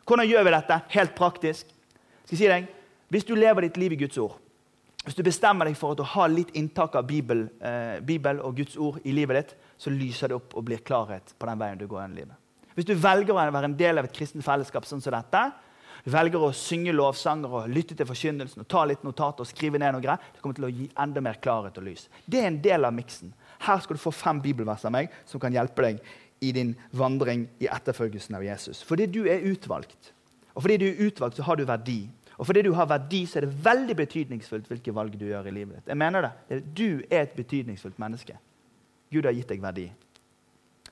Hvordan 0.04 0.28
gjør 0.28 0.44
vi 0.44 0.56
dette 0.58 0.80
helt 0.98 1.16
praktisk? 1.16 1.68
Skal 2.26 2.36
jeg 2.36 2.42
si 2.44 2.48
deg, 2.52 2.72
Hvis 3.14 3.28
du 3.28 3.36
lever 3.36 3.62
ditt 3.62 3.78
liv 3.78 3.94
i 3.94 3.96
Guds 3.96 4.18
ord, 4.18 4.40
hvis 5.06 5.16
du 5.16 5.22
bestemmer 5.22 5.68
deg 5.68 5.76
for 5.78 5.94
å 5.94 6.06
ha 6.16 6.28
litt 6.28 6.56
inntak 6.58 6.96
av 6.96 7.06
Bibel, 7.06 7.44
eh, 7.62 8.00
Bibel 8.00 8.40
og 8.42 8.56
Guds 8.58 8.78
ord 8.78 9.00
i 9.04 9.12
livet 9.12 9.36
ditt, 9.36 9.56
så 9.78 9.92
lyser 9.92 10.32
det 10.32 10.36
opp 10.40 10.56
og 10.56 10.66
blir 10.66 10.82
klarhet 10.82 11.36
på 11.38 11.46
den 11.46 11.60
veien 11.60 11.78
du 11.78 11.86
går 11.88 12.02
gjennom 12.02 12.18
livet. 12.18 12.43
Hvis 12.74 12.88
du 12.90 12.96
velger 12.98 13.34
å 13.34 13.38
være 13.38 13.68
en 13.68 13.78
del 13.78 14.02
av 14.02 14.08
et 14.08 14.16
kristent 14.16 14.46
fellesskap 14.46 14.88
sånn 14.90 15.04
som 15.04 15.14
dette, 15.16 15.44
du 16.04 16.12
velger 16.12 16.42
å 16.44 16.52
synge 16.56 16.92
lovsanger 16.92 17.54
og 17.60 17.70
lytte 17.72 17.96
til 17.96 18.08
forkynnelsen 18.10 18.66
og 18.66 18.68
ta 18.72 18.82
litt 18.88 19.06
notater 19.08 19.46
og 19.46 19.48
skrive 19.48 19.80
ned 19.80 19.96
noe 19.96 20.04
greier, 20.04 20.20
det 20.34 20.42
kommer 20.44 20.58
til 20.58 20.68
å 20.68 20.74
gi 20.74 20.90
enda 21.00 21.24
mer 21.24 21.40
klarhet 21.44 21.78
og 21.80 21.86
lys. 21.88 22.10
Det 22.26 22.42
er 22.42 22.50
en 22.50 22.60
del 22.66 22.84
av 22.84 22.96
miksen. 22.96 23.32
Her 23.64 23.80
skal 23.84 23.96
du 23.96 24.04
få 24.04 24.12
fem 24.12 24.42
bibelvers 24.44 24.84
av 24.84 24.92
meg 24.96 25.14
som 25.30 25.40
kan 25.40 25.56
hjelpe 25.56 25.86
deg 25.86 26.02
i 26.44 26.52
din 26.52 26.74
vandring 26.92 27.46
i 27.64 27.70
etterfølgelsen 27.72 28.36
av 28.36 28.44
Jesus. 28.44 28.84
Fordi 28.84 29.08
du 29.08 29.22
er 29.32 29.46
utvalgt. 29.48 30.12
Og 30.54 30.66
fordi 30.66 30.82
du 30.82 30.90
er 30.90 31.06
utvalgt, 31.08 31.40
så 31.40 31.48
har 31.48 31.58
du 31.58 31.64
verdi. 31.70 32.02
Og 32.36 32.48
fordi 32.50 32.66
du 32.66 32.74
har 32.76 32.90
verdi, 32.90 33.24
så 33.30 33.40
er 33.40 33.48
det 33.48 33.64
veldig 33.64 33.96
betydningsfullt 33.96 34.68
hvilke 34.68 34.94
valg 34.96 35.16
du 35.16 35.30
gjør 35.30 35.48
i 35.48 35.54
livet 35.56 35.78
ditt. 35.78 35.92
Jeg 35.94 36.02
mener 36.02 36.28
det. 36.28 36.64
Du 36.76 36.88
er 37.08 37.24
et 37.24 37.38
betydningsfullt 37.38 38.02
menneske. 38.02 38.36
Gud 39.14 39.30
har 39.30 39.36
gitt 39.38 39.54
deg 39.54 39.64
verdi. 39.64 39.88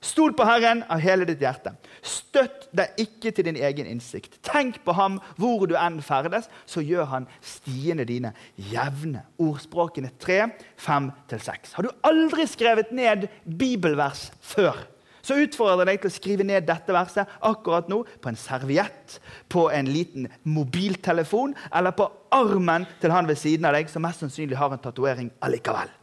Stol 0.02 0.34
på 0.34 0.46
Herren 0.50 0.82
av 0.90 1.02
hele 1.04 1.28
ditt 1.30 1.44
hjerte. 1.44 1.76
Støtt 2.02 2.66
deg 2.74 2.98
ikke 3.04 3.30
til 3.38 3.46
din 3.46 3.60
egen 3.62 3.86
innsikt. 3.86 4.40
Tenk 4.42 4.80
på 4.86 4.96
ham 4.98 5.20
hvor 5.38 5.68
du 5.70 5.76
enn 5.78 6.00
ferdes, 6.02 6.48
så 6.66 6.82
gjør 6.82 7.06
han 7.12 7.28
stiene 7.46 8.08
dine 8.10 8.34
jevne. 8.72 9.22
Ordspråkene 9.38 10.10
3, 10.24 10.40
5-6. 10.82 11.76
Har 11.78 11.86
du 11.86 11.94
aldri 12.08 12.48
skrevet 12.50 12.90
ned 12.98 13.30
bibelvers 13.46 14.32
før? 14.42 14.80
Så 15.22 15.38
utfordrer 15.38 15.86
jeg 15.86 15.92
deg 15.92 16.02
til 16.02 16.10
å 16.10 16.16
skrive 16.18 16.50
ned 16.50 16.66
dette 16.66 16.98
verset 16.98 17.38
akkurat 17.46 17.90
nå 17.92 18.02
på 18.26 18.32
en 18.32 18.42
serviett, 18.42 19.20
på 19.54 19.68
en 19.70 19.94
liten 19.94 20.26
mobiltelefon 20.50 21.54
eller 21.70 21.94
på 21.94 22.10
armen 22.34 22.90
til 23.04 23.14
han 23.14 23.30
ved 23.30 23.38
siden 23.38 23.70
av 23.70 23.78
deg, 23.78 23.86
som 23.92 24.02
mest 24.02 24.26
sannsynlig 24.26 24.58
har 24.58 24.74
en 24.74 24.82
tatovering 24.82 25.30
allikevel. 25.46 25.94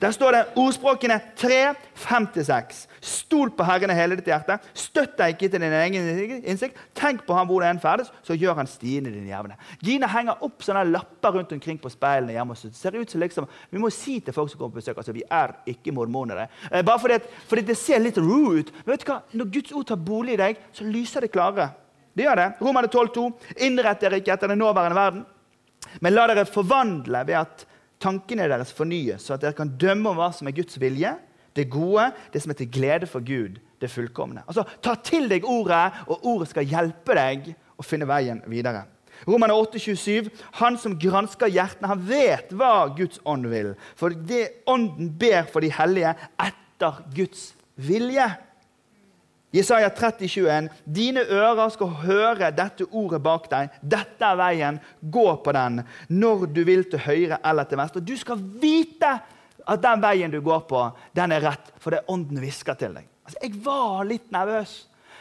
Der 0.00 0.12
står 0.14 0.34
det 0.34 0.42
ordspråkene 0.58 1.16
3, 1.38 1.58
5-6. 1.94 2.80
Stol 3.04 3.52
på 3.54 3.66
Herren 3.66 3.92
av 3.92 3.98
hele 3.98 4.16
ditt 4.18 4.28
hjerte. 4.30 4.56
Støtt 4.76 5.16
deg 5.18 5.34
ikke 5.34 5.50
til 5.52 5.62
din 5.62 5.76
egen 5.78 6.08
innsikt. 6.42 6.78
Tenk 6.96 7.22
på 7.26 7.36
ham 7.36 7.48
hvor 7.50 7.64
enn 7.66 7.80
ferdes, 7.82 8.10
så 8.26 8.36
gjør 8.38 8.58
han 8.58 8.70
stiene 8.70 9.12
dine 9.12 9.30
jevne. 9.30 9.58
Gina 9.84 10.08
henger 10.10 10.42
opp 10.46 10.64
sånne 10.64 10.86
lapper 10.88 11.38
rundt 11.38 11.54
omkring 11.56 11.78
på 11.82 11.92
speilene 11.92 12.36
hjemme. 12.36 12.56
Så 12.58 12.70
det 12.70 12.80
ser 12.80 12.98
ut 12.98 13.10
som 13.10 13.22
liksom, 13.22 13.48
Vi 13.70 13.82
må 13.82 13.90
si 13.94 14.18
til 14.20 14.34
folk 14.34 14.50
som 14.50 14.60
kommer 14.60 14.78
på 14.78 14.82
besøk 14.82 14.98
altså 14.98 15.14
vi 15.14 15.24
er 15.30 15.54
ikke 15.70 15.94
mormonere. 15.94 16.48
Eh, 16.70 16.82
bare 16.82 17.00
fordi, 17.00 17.20
at, 17.20 17.30
fordi, 17.48 17.66
det 17.68 17.78
ser 17.78 18.02
litt 18.02 18.18
ro 18.18 18.54
ut. 18.58 18.72
Men 18.84 18.94
vet 18.94 19.04
du 19.04 19.12
hva? 19.12 19.20
Når 19.32 19.52
Guds 19.58 19.72
ord 19.72 19.86
tar 19.88 20.00
bolig 20.00 20.34
i 20.34 20.40
deg, 20.40 20.64
så 20.72 20.88
lyser 20.88 21.24
det 21.24 21.32
klarere. 21.34 21.70
Det 22.14 22.26
gjør 22.26 22.40
det. 22.40 22.48
Romerne 22.62 22.90
12,2. 22.90 23.28
Innrett 23.66 24.02
dere 24.02 24.20
ikke 24.20 24.34
etter 24.34 24.50
den 24.50 24.60
nåværende 24.62 24.98
verden, 24.98 25.24
men 26.00 26.14
la 26.14 26.26
dere 26.30 26.46
forvandle 26.48 27.22
ved 27.26 27.36
at 27.38 27.64
tankene 28.04 28.48
deres 28.50 28.72
fornyes, 28.76 29.24
så 29.24 29.36
at 29.36 29.44
dere 29.44 29.56
kan 29.56 29.72
dømme 29.80 30.12
om 30.12 30.20
hva 30.20 30.30
som 30.36 30.48
er 30.48 30.56
Guds 30.56 30.78
vilje, 30.80 31.14
det 31.54 31.68
gode, 31.70 32.08
det 32.34 32.42
som 32.42 32.50
er 32.50 32.58
til 32.58 32.70
glede 32.74 33.06
for 33.06 33.24
Gud, 33.24 33.60
det 33.80 33.90
fullkomne. 33.90 34.42
Altså, 34.48 34.64
Ta 34.82 34.96
til 35.04 35.28
deg 35.30 35.46
ordet, 35.46 36.02
og 36.08 36.26
ordet 36.26 36.50
skal 36.50 36.66
hjelpe 36.66 37.16
deg 37.16 37.52
å 37.78 37.86
finne 37.86 38.08
veien 38.10 38.42
videre. 38.50 38.84
Romerne 39.28 39.54
8,27.: 39.54 40.30
Han 40.60 40.76
som 40.80 40.96
gransker 40.98 41.52
hjertene, 41.52 41.88
han 41.92 42.02
vet 42.08 42.50
hva 42.52 42.88
Guds 42.96 43.20
ånd 43.24 43.46
vil. 43.52 43.72
For 43.96 44.10
det 44.10 44.64
ånden 44.66 45.12
ber 45.18 45.46
for 45.52 45.64
de 45.64 45.70
hellige 45.72 46.16
etter 46.42 46.98
Guds 47.14 47.52
vilje. 47.76 48.26
Jesaja 49.54 49.90
30, 49.94 50.26
21. 50.28 50.68
Dine 50.84 51.22
ører 51.30 51.70
skal 51.70 51.92
høre 52.02 52.50
dette 52.54 52.88
ordet 52.90 53.20
bak 53.22 53.46
deg. 53.52 53.76
Dette 53.80 54.26
er 54.26 54.40
veien. 54.40 54.80
Gå 54.98 55.28
på 55.44 55.54
den 55.54 55.84
når 56.10 56.48
du 56.50 56.64
vil 56.66 56.82
til 56.90 57.04
høyre 57.04 57.38
eller 57.44 57.68
til 57.70 57.78
venstre. 57.78 58.02
Du 58.02 58.16
skal 58.18 58.42
vite 58.62 59.12
at 59.64 59.84
den 59.84 60.02
veien 60.02 60.32
du 60.32 60.40
går 60.44 60.66
på, 60.68 60.80
den 61.16 61.32
er 61.32 61.44
rett, 61.46 61.70
for 61.80 61.94
det 61.94 62.02
ånden 62.12 62.40
hvisker 62.42 62.76
til 62.76 62.98
deg. 62.98 63.06
Altså, 63.24 63.38
jeg 63.40 63.62
var 63.64 64.02
litt 64.08 64.26
nervøs. 64.34 64.74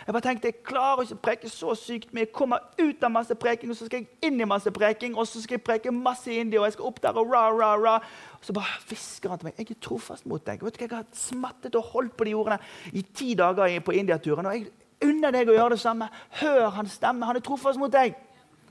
Jeg 0.06 0.14
bare 0.14 0.26
tenkte, 0.26 0.50
jeg 0.52 0.64
klarer 0.68 1.06
ikke 1.06 1.16
å 1.16 1.24
preke 1.24 1.50
så 1.52 1.74
sykt 1.80 2.12
mye. 2.12 2.26
Jeg 2.26 2.34
kommer 2.36 2.66
ut 2.76 3.06
av 3.08 3.12
masse 3.14 3.36
preking, 3.40 3.72
og 3.72 3.78
så 3.80 3.88
skal 3.88 4.02
jeg 4.02 4.28
inn 4.28 4.42
i 4.44 4.48
masse 4.50 4.72
preking, 4.76 5.16
og 5.16 5.28
så 5.30 5.40
skal 5.40 5.58
jeg 5.58 5.64
preke 5.64 5.94
masse 5.96 6.28
i 6.32 6.42
India, 6.44 6.60
og 6.60 6.68
jeg 6.68 6.76
skal 6.76 6.90
opp 6.90 7.00
der 7.06 7.20
og 7.22 7.32
ra, 7.32 7.46
ra, 7.56 7.72
ra. 7.80 7.96
Og 8.36 8.50
så 8.50 8.56
bare 8.58 8.82
hvisker 8.90 9.32
han 9.32 9.40
til 9.40 9.48
meg 9.48 9.62
jeg 9.62 9.72
er 9.72 9.80
trofast 9.88 10.28
mot 10.28 10.44
deg. 10.44 10.64
Vet 10.64 10.76
du, 10.76 10.84
hva, 10.84 10.90
Jeg 10.90 10.98
har 10.98 11.08
smattet 11.16 11.80
og 11.80 11.88
holdt 11.94 12.18
på 12.20 12.28
de 12.28 12.36
ordene 12.36 12.60
i 12.92 13.06
ti 13.16 13.32
dager 13.40 13.80
på 13.80 13.96
Indiaturen. 13.96 14.52
Og 14.52 14.60
jeg 14.60 15.08
unner 15.08 15.32
deg 15.32 15.50
å 15.50 15.56
gjøre 15.56 15.78
det 15.78 15.82
samme. 15.86 16.12
Hør 16.42 16.70
hans 16.76 17.00
stemme. 17.00 17.26
Han 17.30 17.40
er 17.40 17.46
trofast 17.48 17.80
mot 17.80 17.92
deg. 17.92 18.20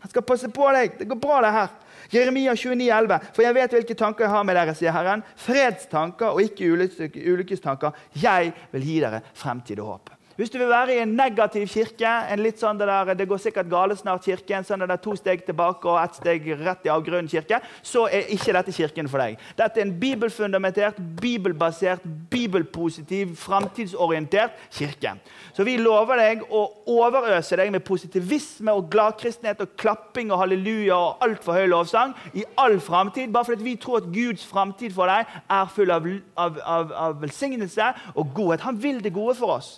Han 0.03 0.11
skal 0.11 0.25
passe 0.27 0.49
på 0.53 0.69
deg. 0.75 0.97
Det 0.99 1.09
går 1.09 1.21
bra, 1.23 1.41
det 1.45 1.57
her. 1.57 1.69
Jeremia 2.13 2.53
29, 2.59 2.89
11. 2.91 3.29
For 3.33 3.47
jeg 3.47 3.57
vet 3.57 3.77
hvilke 3.79 3.97
tanker 3.97 4.27
jeg 4.27 4.35
har 4.35 4.45
med 4.45 4.59
dere, 4.59 4.75
sier 4.77 4.93
Herren. 4.93 5.23
Fredstanker 5.39 6.35
og 6.35 6.43
ikke 6.43 6.73
ulykkestanker. 6.75 8.03
Jeg 8.21 8.51
vil 8.75 8.91
gi 8.91 8.99
dere 9.01 9.23
fremtid 9.39 9.81
og 9.81 9.95
håp. 9.95 10.19
Hvis 10.43 10.51
du 10.51 10.57
vil 10.59 10.73
være 10.73 10.97
i 10.97 10.99
en 10.99 11.13
negativ 11.15 11.69
kirke, 11.71 12.13
en 12.35 12.41
litt 12.43 12.59
sånn 12.59 12.75
det, 12.75 12.89
der, 12.91 13.13
det 13.15 13.29
går 13.31 13.39
sikkert 13.39 13.69
gale 13.71 13.95
snart-kirke, 13.95 14.57
en 14.57 14.65
sånn 14.67 14.81
det 14.83 14.89
der 14.91 14.99
to 14.99 15.13
steg 15.15 15.45
tilbake 15.47 15.87
og 15.87 16.01
ett 16.01 16.17
steg 16.19 16.49
rett 16.59 16.89
i 16.89 16.91
avgrunnen-kirke, 16.91 17.61
så 17.87 18.09
er 18.11 18.27
ikke 18.35 18.57
dette 18.57 18.75
kirken 18.75 19.07
for 19.13 19.23
deg. 19.23 19.37
Dette 19.55 19.79
er 19.79 19.87
en 19.87 19.93
bibelfundamentert, 20.01 20.99
bibelbasert, 21.21 22.03
bibelpositiv, 22.33 23.37
framtidsorientert 23.39 24.57
kirke. 24.75 25.13
Så 25.55 25.63
vi 25.69 25.77
lover 25.79 26.19
deg 26.19 26.43
å 26.51 26.65
overøse 26.91 27.61
deg 27.63 27.71
med 27.77 27.87
positivisme 27.87 28.75
og 28.75 28.91
gladkristenhet 28.91 29.63
og 29.63 29.79
klapping 29.79 30.35
og 30.35 30.43
halleluja 30.43 30.99
og 30.99 31.23
altfor 31.29 31.61
høy 31.61 31.71
lovsang 31.71 32.17
i 32.35 32.43
all 32.59 32.81
framtid, 32.83 33.31
bare 33.31 33.53
fordi 33.53 33.69
vi 33.71 33.77
tror 33.79 34.03
at 34.03 34.11
Guds 34.11 34.43
framtid 34.51 34.99
for 34.99 35.07
deg 35.07 35.39
er 35.47 35.73
full 35.79 35.95
av, 35.95 36.11
av, 36.35 36.61
av, 36.81 36.93
av 37.07 37.17
velsignelse 37.23 37.95
og 38.17 38.35
godhet. 38.35 38.67
Han 38.67 38.83
vil 38.83 38.99
det 39.07 39.15
gode 39.15 39.39
for 39.39 39.61
oss. 39.61 39.77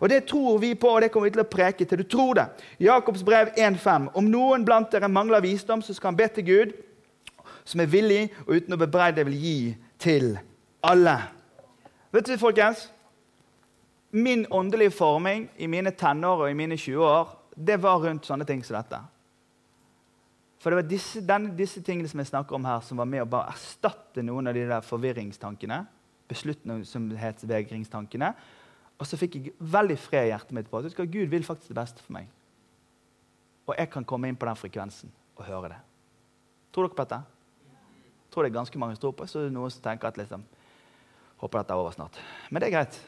Og 0.00 0.08
Det 0.08 0.24
tror 0.28 0.58
vi 0.58 0.74
på, 0.74 0.88
og 0.88 1.02
det 1.02 1.10
kommer 1.12 1.28
vi 1.28 1.36
til 1.36 1.44
å 1.44 1.50
preke 1.50 1.84
til 1.84 1.98
du 1.98 2.04
tror 2.04 2.34
det. 2.34 2.46
Jakobs 2.80 3.24
brev 3.24 3.52
1,5. 3.56 4.10
Om 4.14 4.28
noen 4.30 4.64
blant 4.64 4.92
dere 4.92 5.08
mangler 5.08 5.40
visdom, 5.40 5.82
så 5.82 5.94
skal 5.94 6.12
han 6.12 6.16
be 6.16 6.28
til 6.28 6.44
Gud, 6.44 6.74
som 7.64 7.80
er 7.80 7.90
villig 7.90 8.28
og 8.46 8.56
uten 8.56 8.76
å 8.76 8.80
bebreide 8.80 9.24
vil 9.26 9.40
gi 9.40 9.58
til 9.98 10.36
alle. 10.84 11.16
Vet 12.12 12.28
du, 12.28 12.36
folkens? 12.38 12.90
Min 14.10 14.46
åndelige 14.50 14.94
forming 14.94 15.48
i 15.58 15.66
mine 15.66 15.90
tenår 15.90 16.44
og 16.44 16.50
i 16.50 16.56
mine 16.56 16.76
20 16.76 17.04
år 17.04 17.34
det 17.56 17.82
var 17.82 18.02
rundt 18.04 18.26
sånne 18.28 18.44
ting 18.44 18.64
som 18.64 18.76
dette. 18.76 18.98
For 20.60 20.70
det 20.70 20.80
var 20.80 20.88
disse, 20.88 21.22
denne, 21.24 21.54
disse 21.56 21.80
tingene 21.84 22.08
som 22.08 22.20
jeg 22.20 22.30
snakker 22.30 22.56
om 22.56 22.64
her, 22.68 22.80
som 22.84 23.00
var 23.00 23.08
med 23.08 23.24
å 23.24 23.30
bare 23.30 23.52
erstatte 23.52 24.24
noen 24.24 24.50
av 24.50 24.56
de 24.56 24.66
der 24.68 24.84
forvirringstankene. 24.84 25.86
beslutningsvegringstankene 26.26 28.32
og 28.96 29.06
så 29.08 29.18
fikk 29.20 29.36
jeg 29.36 29.54
veldig 29.60 29.96
fred 30.00 30.28
i 30.28 30.32
hjertet 30.32 30.54
mitt 30.56 30.68
på 30.70 30.80
at 30.80 30.96
Gud 30.96 31.28
vil 31.28 31.44
faktisk 31.44 31.72
det 31.72 31.78
beste 31.78 32.04
for 32.04 32.16
meg. 32.16 32.28
Og 33.66 33.74
jeg 33.76 33.90
kan 33.92 34.04
komme 34.04 34.28
inn 34.30 34.38
på 34.38 34.46
den 34.48 34.56
frekvensen 34.56 35.12
og 35.36 35.44
høre 35.44 35.74
det. 35.74 35.80
Tror 36.72 36.86
dere 36.86 36.96
på 36.96 37.04
dette? 37.04 37.20
Tror 38.32 38.44
det 38.44 38.50
er 38.50 38.56
ganske 38.56 38.78
mange 38.78 38.96
som 38.96 39.06
tror 39.06 39.16
på 39.18 39.26
så 39.28 39.42
det 39.42 39.50
er 39.50 39.56
noen 39.56 39.72
som 39.72 39.84
tenker 39.84 40.08
at 40.08 40.20
liksom, 40.20 40.44
håper 41.42 41.60
dette 41.60 41.76
er 41.76 41.82
over 41.82 41.92
snart. 41.96 42.18
Men 42.50 42.62
det 42.62 42.70
er 42.70 42.76
greit. 42.78 42.98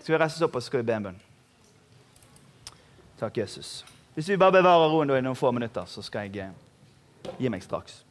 Skal 0.00 0.14
vi 0.14 0.22
reise 0.22 0.38
oss 0.38 0.46
opp 0.48 0.56
og 0.56 0.64
skal 0.64 0.82
vi 0.82 0.88
be 0.88 0.96
en 0.96 1.10
bønn? 1.10 1.20
Takk, 3.20 3.36
Jesus. 3.36 3.84
Hvis 4.14 4.28
vi 4.28 4.40
bare 4.40 4.58
bevarer 4.58 4.92
roen 4.92 5.12
i 5.12 5.22
noen 5.24 5.38
få 5.38 5.52
minutter, 5.52 5.86
så 5.90 6.02
skal 6.04 6.28
jeg 6.28 6.48
eh, 6.48 7.32
gi 7.40 7.50
meg 7.52 7.64
straks. 7.64 8.02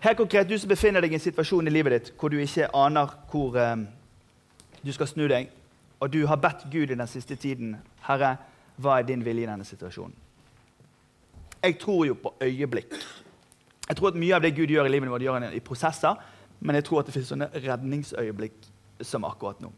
Helt 0.00 0.16
konkret, 0.16 0.48
Du 0.48 0.58
som 0.58 0.68
befinner 0.68 1.00
deg 1.00 1.12
i 1.12 1.14
en 1.18 1.20
situasjon 1.20 1.66
i 1.66 1.70
livet 1.70 1.92
ditt 1.92 2.12
hvor 2.18 2.30
du 2.30 2.38
ikke 2.38 2.68
aner 2.76 3.10
hvor 3.32 3.56
um, 3.58 3.86
du 4.84 4.92
skal 4.92 5.08
snu 5.10 5.26
deg, 5.26 5.48
og 5.98 6.12
du 6.12 6.20
har 6.26 6.38
bedt 6.38 6.68
Gud 6.70 6.92
i 6.92 6.94
den 6.94 7.06
siste 7.10 7.34
tiden 7.36 7.76
Herre, 8.06 8.36
hva 8.78 8.98
er 8.98 9.08
din 9.08 9.24
vilje 9.24 9.42
i 9.42 9.48
denne 9.50 9.66
situasjonen? 9.66 10.14
Jeg 11.62 11.78
tror 11.82 12.04
jo 12.06 12.14
på 12.14 12.34
øyeblikk. 12.40 12.94
Jeg 13.88 13.96
tror 13.96 14.12
at 14.12 14.14
Mye 14.14 14.36
av 14.36 14.42
det 14.42 14.54
Gud 14.54 14.70
gjør 14.70 14.86
i 14.86 14.92
livet 14.94 15.10
vårt, 15.10 15.22
gjør 15.22 15.40
han 15.40 15.52
i 15.52 15.60
prosesser, 15.60 16.14
men 16.60 16.78
jeg 16.78 16.84
tror 16.84 17.00
at 17.00 17.06
det 17.06 17.16
finnes 17.16 17.32
sånne 17.32 17.50
redningsøyeblikk 17.54 18.68
som 19.02 19.26
akkurat 19.26 19.58
nå. 19.60 19.72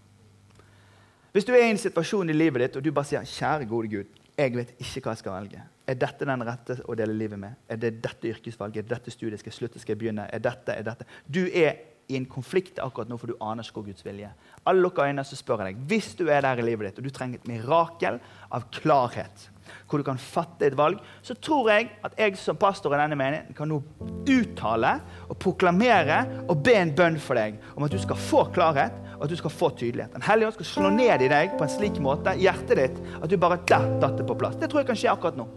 Hvis 1.33 1.49
du 1.49 1.55
er 1.55 1.65
i 1.65 1.71
en 1.71 1.81
situasjon 1.81 2.29
i 2.29 2.37
livet 2.37 2.67
ditt 2.67 2.77
og 2.77 2.85
du 2.85 2.93
bare 2.93 3.09
sier 3.09 3.25
'Kjære, 3.25 3.69
gode 3.69 3.89
Gud', 3.89 4.21
jeg 4.37 4.57
vet 4.57 4.75
ikke 4.79 5.01
hva 5.01 5.11
jeg 5.17 5.19
skal 5.19 5.33
velge. 5.33 5.63
Er 5.91 5.99
dette 5.99 6.27
den 6.29 6.45
rette 6.47 6.77
å 6.87 6.95
dele 6.99 7.17
livet 7.17 7.41
med? 7.41 7.63
Er 7.67 7.79
det 7.83 7.97
dette 8.05 8.31
yrkesvalget? 8.31 8.85
Er 8.85 8.87
det 8.87 8.97
dette 8.99 9.15
studiet? 9.15 9.41
Skal 9.43 9.51
jeg 9.51 9.59
slutte? 9.59 9.81
Skal 9.83 9.97
jeg 9.97 10.03
begynne? 10.05 10.29
Er 10.31 10.43
dette, 10.43 10.77
er 10.77 10.87
dette? 10.87 11.07
Du 11.27 11.43
er 11.49 11.81
i 12.11 12.19
en 12.19 12.27
konflikt 12.27 12.81
akkurat 12.83 13.11
nå, 13.11 13.19
for 13.21 13.31
du 13.31 13.39
aner 13.45 13.67
ikke 13.67 13.81
hvor 13.81 13.87
Guds 13.87 14.05
vilje. 14.07 14.31
Alle 14.67 14.83
lukker 14.83 15.07
øynene, 15.07 15.25
så 15.27 15.39
spør 15.39 15.65
jeg 15.65 15.75
deg. 15.75 15.85
Hvis 15.91 16.13
du 16.19 16.25
er 16.29 16.43
der 16.47 16.63
i 16.63 16.67
livet 16.67 16.89
ditt, 16.89 17.01
og 17.01 17.07
du 17.07 17.15
trenger 17.15 17.41
et 17.41 17.51
mirakel 17.51 18.21
av 18.51 18.67
klarhet 18.75 19.49
hvor 19.87 20.01
du 20.01 20.07
kan 20.07 20.19
fatte 20.19 20.67
et 20.67 20.75
valg, 20.75 20.99
så 21.23 21.37
tror 21.39 21.69
jeg 21.71 21.91
at 22.07 22.17
jeg 22.19 22.35
som 22.41 22.59
pastor 22.59 22.95
i 22.97 22.99
denne 22.99 23.19
menigheten 23.19 23.55
kan 23.55 23.71
nå 23.71 23.79
uttale 24.27 24.97
og 25.29 25.39
proklamere 25.39 26.25
og 26.49 26.65
be 26.67 26.75
en 26.75 26.91
bønn 26.97 27.21
for 27.23 27.39
deg 27.39 27.61
om 27.77 27.87
at 27.87 27.95
du 27.95 28.01
skal 28.03 28.19
få 28.19 28.45
klarhet 28.55 28.97
at 29.21 29.31
du 29.31 29.37
skal 29.37 29.53
få 29.53 29.71
tydelighet. 29.77 30.13
Den 30.17 30.25
hellige 30.25 30.49
ånd 30.49 30.57
skal 30.59 30.71
slå 30.71 30.91
ned 30.95 31.23
i 31.27 31.31
deg 31.31 31.57
på 31.59 31.67
en 31.67 31.73
slik 31.73 32.01
måte 32.03 32.35
i 32.37 32.47
hjertet 32.47 32.81
ditt 32.81 32.99
at 33.21 33.29
du 33.31 33.37
bare 33.41 33.61
der 33.69 33.87
datt 34.03 34.19
det 34.19 34.27
på 34.29 34.39
plass. 34.41 34.59
Det 34.61 34.71
tror 34.71 34.83
jeg 34.83 34.91
kan 34.93 35.01
skje 35.03 35.13
akkurat 35.13 35.39
nå. 35.41 35.49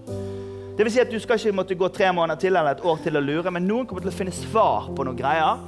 Det 0.74 0.88
vil 0.88 0.94
si 0.94 1.02
at 1.04 1.12
Du 1.14 1.20
skal 1.22 1.38
ikke 1.38 1.56
måtte 1.56 1.78
gå 1.78 1.88
tre 1.94 2.12
måneder 2.12 2.40
til 2.42 2.56
eller 2.56 2.74
et 2.74 2.86
år 2.86 3.04
til 3.04 3.18
å 3.18 3.22
lure, 3.22 3.52
men 3.54 3.68
noen 3.68 3.86
kommer 3.86 4.02
til 4.02 4.14
å 4.14 4.16
finne 4.16 4.34
svar 4.34 4.90
på 4.96 5.06
noen 5.06 5.20
greier 5.20 5.62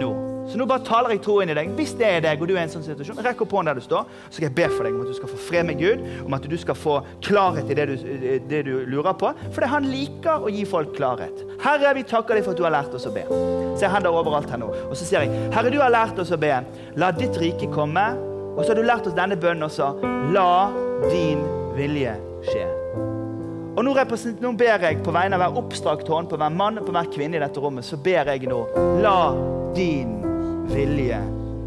nå. 0.00 0.27
Så 0.48 0.56
nå 0.56 0.64
bare 0.68 0.84
taler 0.86 1.12
jeg 1.12 1.22
tro 1.26 1.38
inn 1.42 1.52
i 1.52 1.56
deg. 1.56 1.72
Hvis 1.76 1.92
det 1.98 2.06
er 2.08 2.22
deg, 2.24 2.40
og 2.40 2.48
du 2.48 2.54
er 2.54 2.62
i 2.62 2.64
en 2.64 2.72
sånn 2.72 2.84
situasjon, 2.86 3.20
rekk 3.24 3.42
opp 3.44 3.52
hånden 3.52 3.72
der 3.72 3.80
du 3.80 3.84
står, 3.84 4.06
så 4.28 4.38
skal 4.38 4.46
jeg 4.48 4.54
be 4.56 4.68
for 4.72 4.86
deg 4.86 4.96
om 4.96 5.02
at 5.04 5.10
du 5.12 5.18
skal 5.18 5.32
få 5.32 5.40
fred 5.48 5.68
med 5.68 5.80
Gud, 5.82 6.04
om 6.24 6.36
at 6.38 6.48
du 6.48 6.56
skal 6.60 6.78
få 6.78 6.94
klarhet 7.24 7.68
i 7.68 7.76
det 7.76 7.86
du, 7.90 7.94
det 8.48 8.62
du 8.68 8.72
lurer 8.88 9.16
på. 9.20 9.32
For 9.50 9.64
det 9.64 9.70
han 9.74 9.88
liker 9.92 10.44
å 10.44 10.52
gi 10.52 10.64
folk 10.68 10.94
klarhet. 10.96 11.44
Herre, 11.64 11.92
vi 11.98 12.06
takker 12.08 12.38
deg 12.38 12.46
for 12.46 12.56
at 12.56 12.62
du 12.62 12.64
har 12.64 12.74
lært 12.78 12.96
oss 12.96 13.08
å 13.08 13.12
be. 13.14 13.26
Se 13.78 13.90
hender 13.92 14.14
overalt 14.14 14.48
her 14.52 14.62
nå. 14.62 14.70
Og 14.88 14.96
så 14.96 15.04
sier 15.04 15.26
jeg, 15.26 15.44
Herre, 15.54 15.72
du 15.74 15.80
har 15.82 15.92
lært 15.92 16.18
oss 16.22 16.32
å 16.32 16.40
be. 16.40 16.54
La 16.98 17.12
ditt 17.14 17.36
rike 17.40 17.68
komme. 17.74 18.08
Og 18.56 18.64
så 18.64 18.72
har 18.72 18.80
du 18.80 18.88
lært 18.88 19.06
oss 19.06 19.16
denne 19.18 19.36
bønnen 19.38 19.68
også. 19.68 19.92
La 20.34 20.70
din 21.10 21.44
vilje 21.76 22.16
skje. 22.48 22.64
Og 23.78 23.84
nå, 23.86 23.92
nå, 23.94 24.54
ber 24.58 24.82
jeg 24.82 25.02
på 25.06 25.14
vegne 25.14 25.38
av 25.38 25.44
hver 25.44 25.60
oppstrakt 25.60 26.08
hånd, 26.10 26.32
på 26.32 26.40
hver 26.40 26.50
mann 26.50 26.80
og 26.80 26.88
på 26.88 26.96
hver 26.96 27.12
kvinne 27.14 27.38
i 27.38 27.44
dette 27.44 27.62
rommet, 27.62 27.86
så 27.86 28.00
ber 28.02 28.32
jeg 28.32 28.50
nå 28.50 28.64
La 29.04 29.20
din 29.76 30.16
vilje 30.16 30.27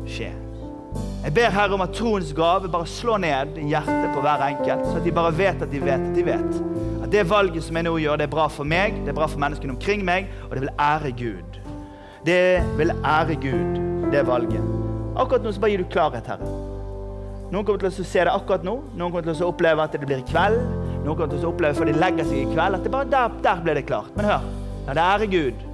skje. 0.08 0.32
Jeg 1.22 1.34
ber 1.38 1.54
Herre 1.54 1.78
om 1.78 1.84
at 1.86 1.94
troens 1.94 2.34
gave 2.34 2.70
bare 2.72 2.88
slår 2.90 3.22
ned 3.22 3.58
i 3.62 3.68
hjertet 3.70 4.10
på 4.16 4.24
hver 4.26 4.42
enkelt, 4.48 4.88
så 4.88 4.98
at 4.98 5.06
de 5.06 5.14
bare 5.14 5.34
vet 5.38 5.62
at 5.62 5.72
de 5.72 5.82
vet 5.84 6.02
at 6.02 6.16
de 6.16 6.26
vet. 6.26 6.62
At 7.04 7.12
det 7.14 7.30
valget 7.30 7.64
som 7.64 7.78
jeg 7.78 7.86
nå 7.86 7.94
gjør, 8.02 8.18
det 8.18 8.26
er 8.26 8.34
bra 8.34 8.48
for 8.50 8.68
meg, 8.68 8.98
det 9.06 9.14
er 9.14 9.20
bra 9.20 9.30
for 9.30 9.42
menneskene 9.42 9.76
omkring 9.76 10.04
meg, 10.06 10.32
og 10.50 10.56
det 10.58 10.66
vil 10.66 10.74
ære 10.80 11.14
Gud. 11.22 11.62
Det 12.26 12.42
vil 12.78 12.94
ære 13.06 13.38
Gud, 13.42 13.80
det 14.12 14.26
valget. 14.28 14.66
Akkurat 15.16 15.46
nå 15.46 15.54
så 15.54 15.62
bare 15.62 15.76
gir 15.76 15.86
du 15.86 15.90
klarhet, 15.94 16.28
Herre. 16.28 16.52
Noen 17.52 17.66
kommer 17.68 17.84
til 17.84 17.92
å 17.92 18.08
se 18.08 18.22
det 18.24 18.32
akkurat 18.32 18.64
nå. 18.64 18.78
Noen 18.96 19.12
kommer 19.12 19.28
til 19.28 19.44
å 19.44 19.52
oppleve 19.52 19.84
at 19.84 19.94
det 19.94 20.06
blir 20.06 20.22
i 20.22 20.30
kveld. 20.30 20.62
Noen 21.04 21.18
kommer 21.18 21.34
til 21.34 21.44
å 21.44 21.52
oppleve 21.52 21.76
før 21.78 21.92
de 21.92 21.98
legger 22.00 22.30
seg 22.30 22.46
i 22.46 22.54
kveld, 22.54 22.78
at 22.78 22.86
det 22.88 22.94
bare 22.94 23.10
der, 23.12 23.42
der 23.44 23.66
ble 23.66 23.76
det 23.78 23.86
klart. 23.90 24.14
Men 24.16 24.30
hør, 24.32 24.48
la 24.88 24.96
det 24.98 25.10
ære 25.10 25.30
Gud. 25.34 25.68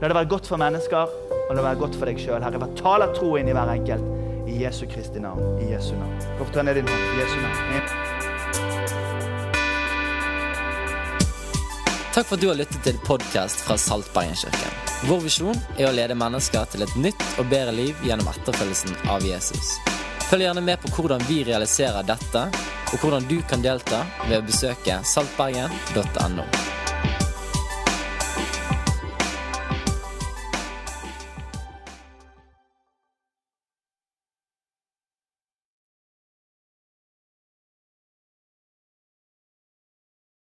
La 0.00 0.06
det 0.06 0.14
være 0.14 0.30
godt 0.30 0.46
for 0.46 0.60
mennesker, 0.62 1.10
og 1.34 1.48
la 1.50 1.56
det 1.58 1.64
være 1.64 1.78
godt 1.80 1.96
for 1.98 2.06
deg 2.06 2.20
sjøl. 2.22 2.44
Herre, 2.44 2.68
taler 2.78 3.10
tro 3.16 3.32
inn 3.38 3.48
i 3.50 3.54
hver 3.56 3.72
enkelt. 3.72 4.04
I 4.48 4.60
Jesu 4.62 4.86
Kristi 4.86 5.18
navn. 5.20 5.58
I 5.58 5.72
Jesu 5.72 5.96
navn. 5.98 6.14
Hvorfor 6.38 6.52
ta 6.54 6.62
ned 6.62 6.78
din 6.78 6.86
hånd? 6.86 7.02
I 7.02 7.18
Jesu 7.18 7.34
navn. 7.42 7.58
Takk 12.14 12.26
for 12.26 12.38
at 12.38 12.42
du 12.42 12.48
har 12.48 12.60
lyttet 12.60 12.78
til 12.86 13.02
podkast 13.06 13.66
fra 13.66 13.76
Saltbergenkirken. 13.78 14.78
Vår 15.10 15.20
visjon 15.26 15.58
er 15.76 15.90
å 15.90 15.94
lede 15.94 16.14
mennesker 16.18 16.70
til 16.70 16.86
et 16.86 16.96
nytt 16.98 17.26
og 17.38 17.50
bedre 17.50 17.74
liv 17.74 18.06
gjennom 18.06 18.30
etterfølgelsen 18.30 18.94
av 19.10 19.26
Jesus. 19.26 19.76
Følg 20.30 20.46
gjerne 20.46 20.62
med 20.62 20.78
på 20.82 20.94
hvordan 20.94 21.26
vi 21.26 21.42
realiserer 21.46 22.06
dette, 22.06 22.46
og 22.88 22.98
hvordan 23.02 23.26
du 23.26 23.38
kan 23.50 23.66
delta 23.66 24.04
ved 24.28 24.38
å 24.40 24.46
besøke 24.46 25.02
saltbergen.no. 25.02 26.77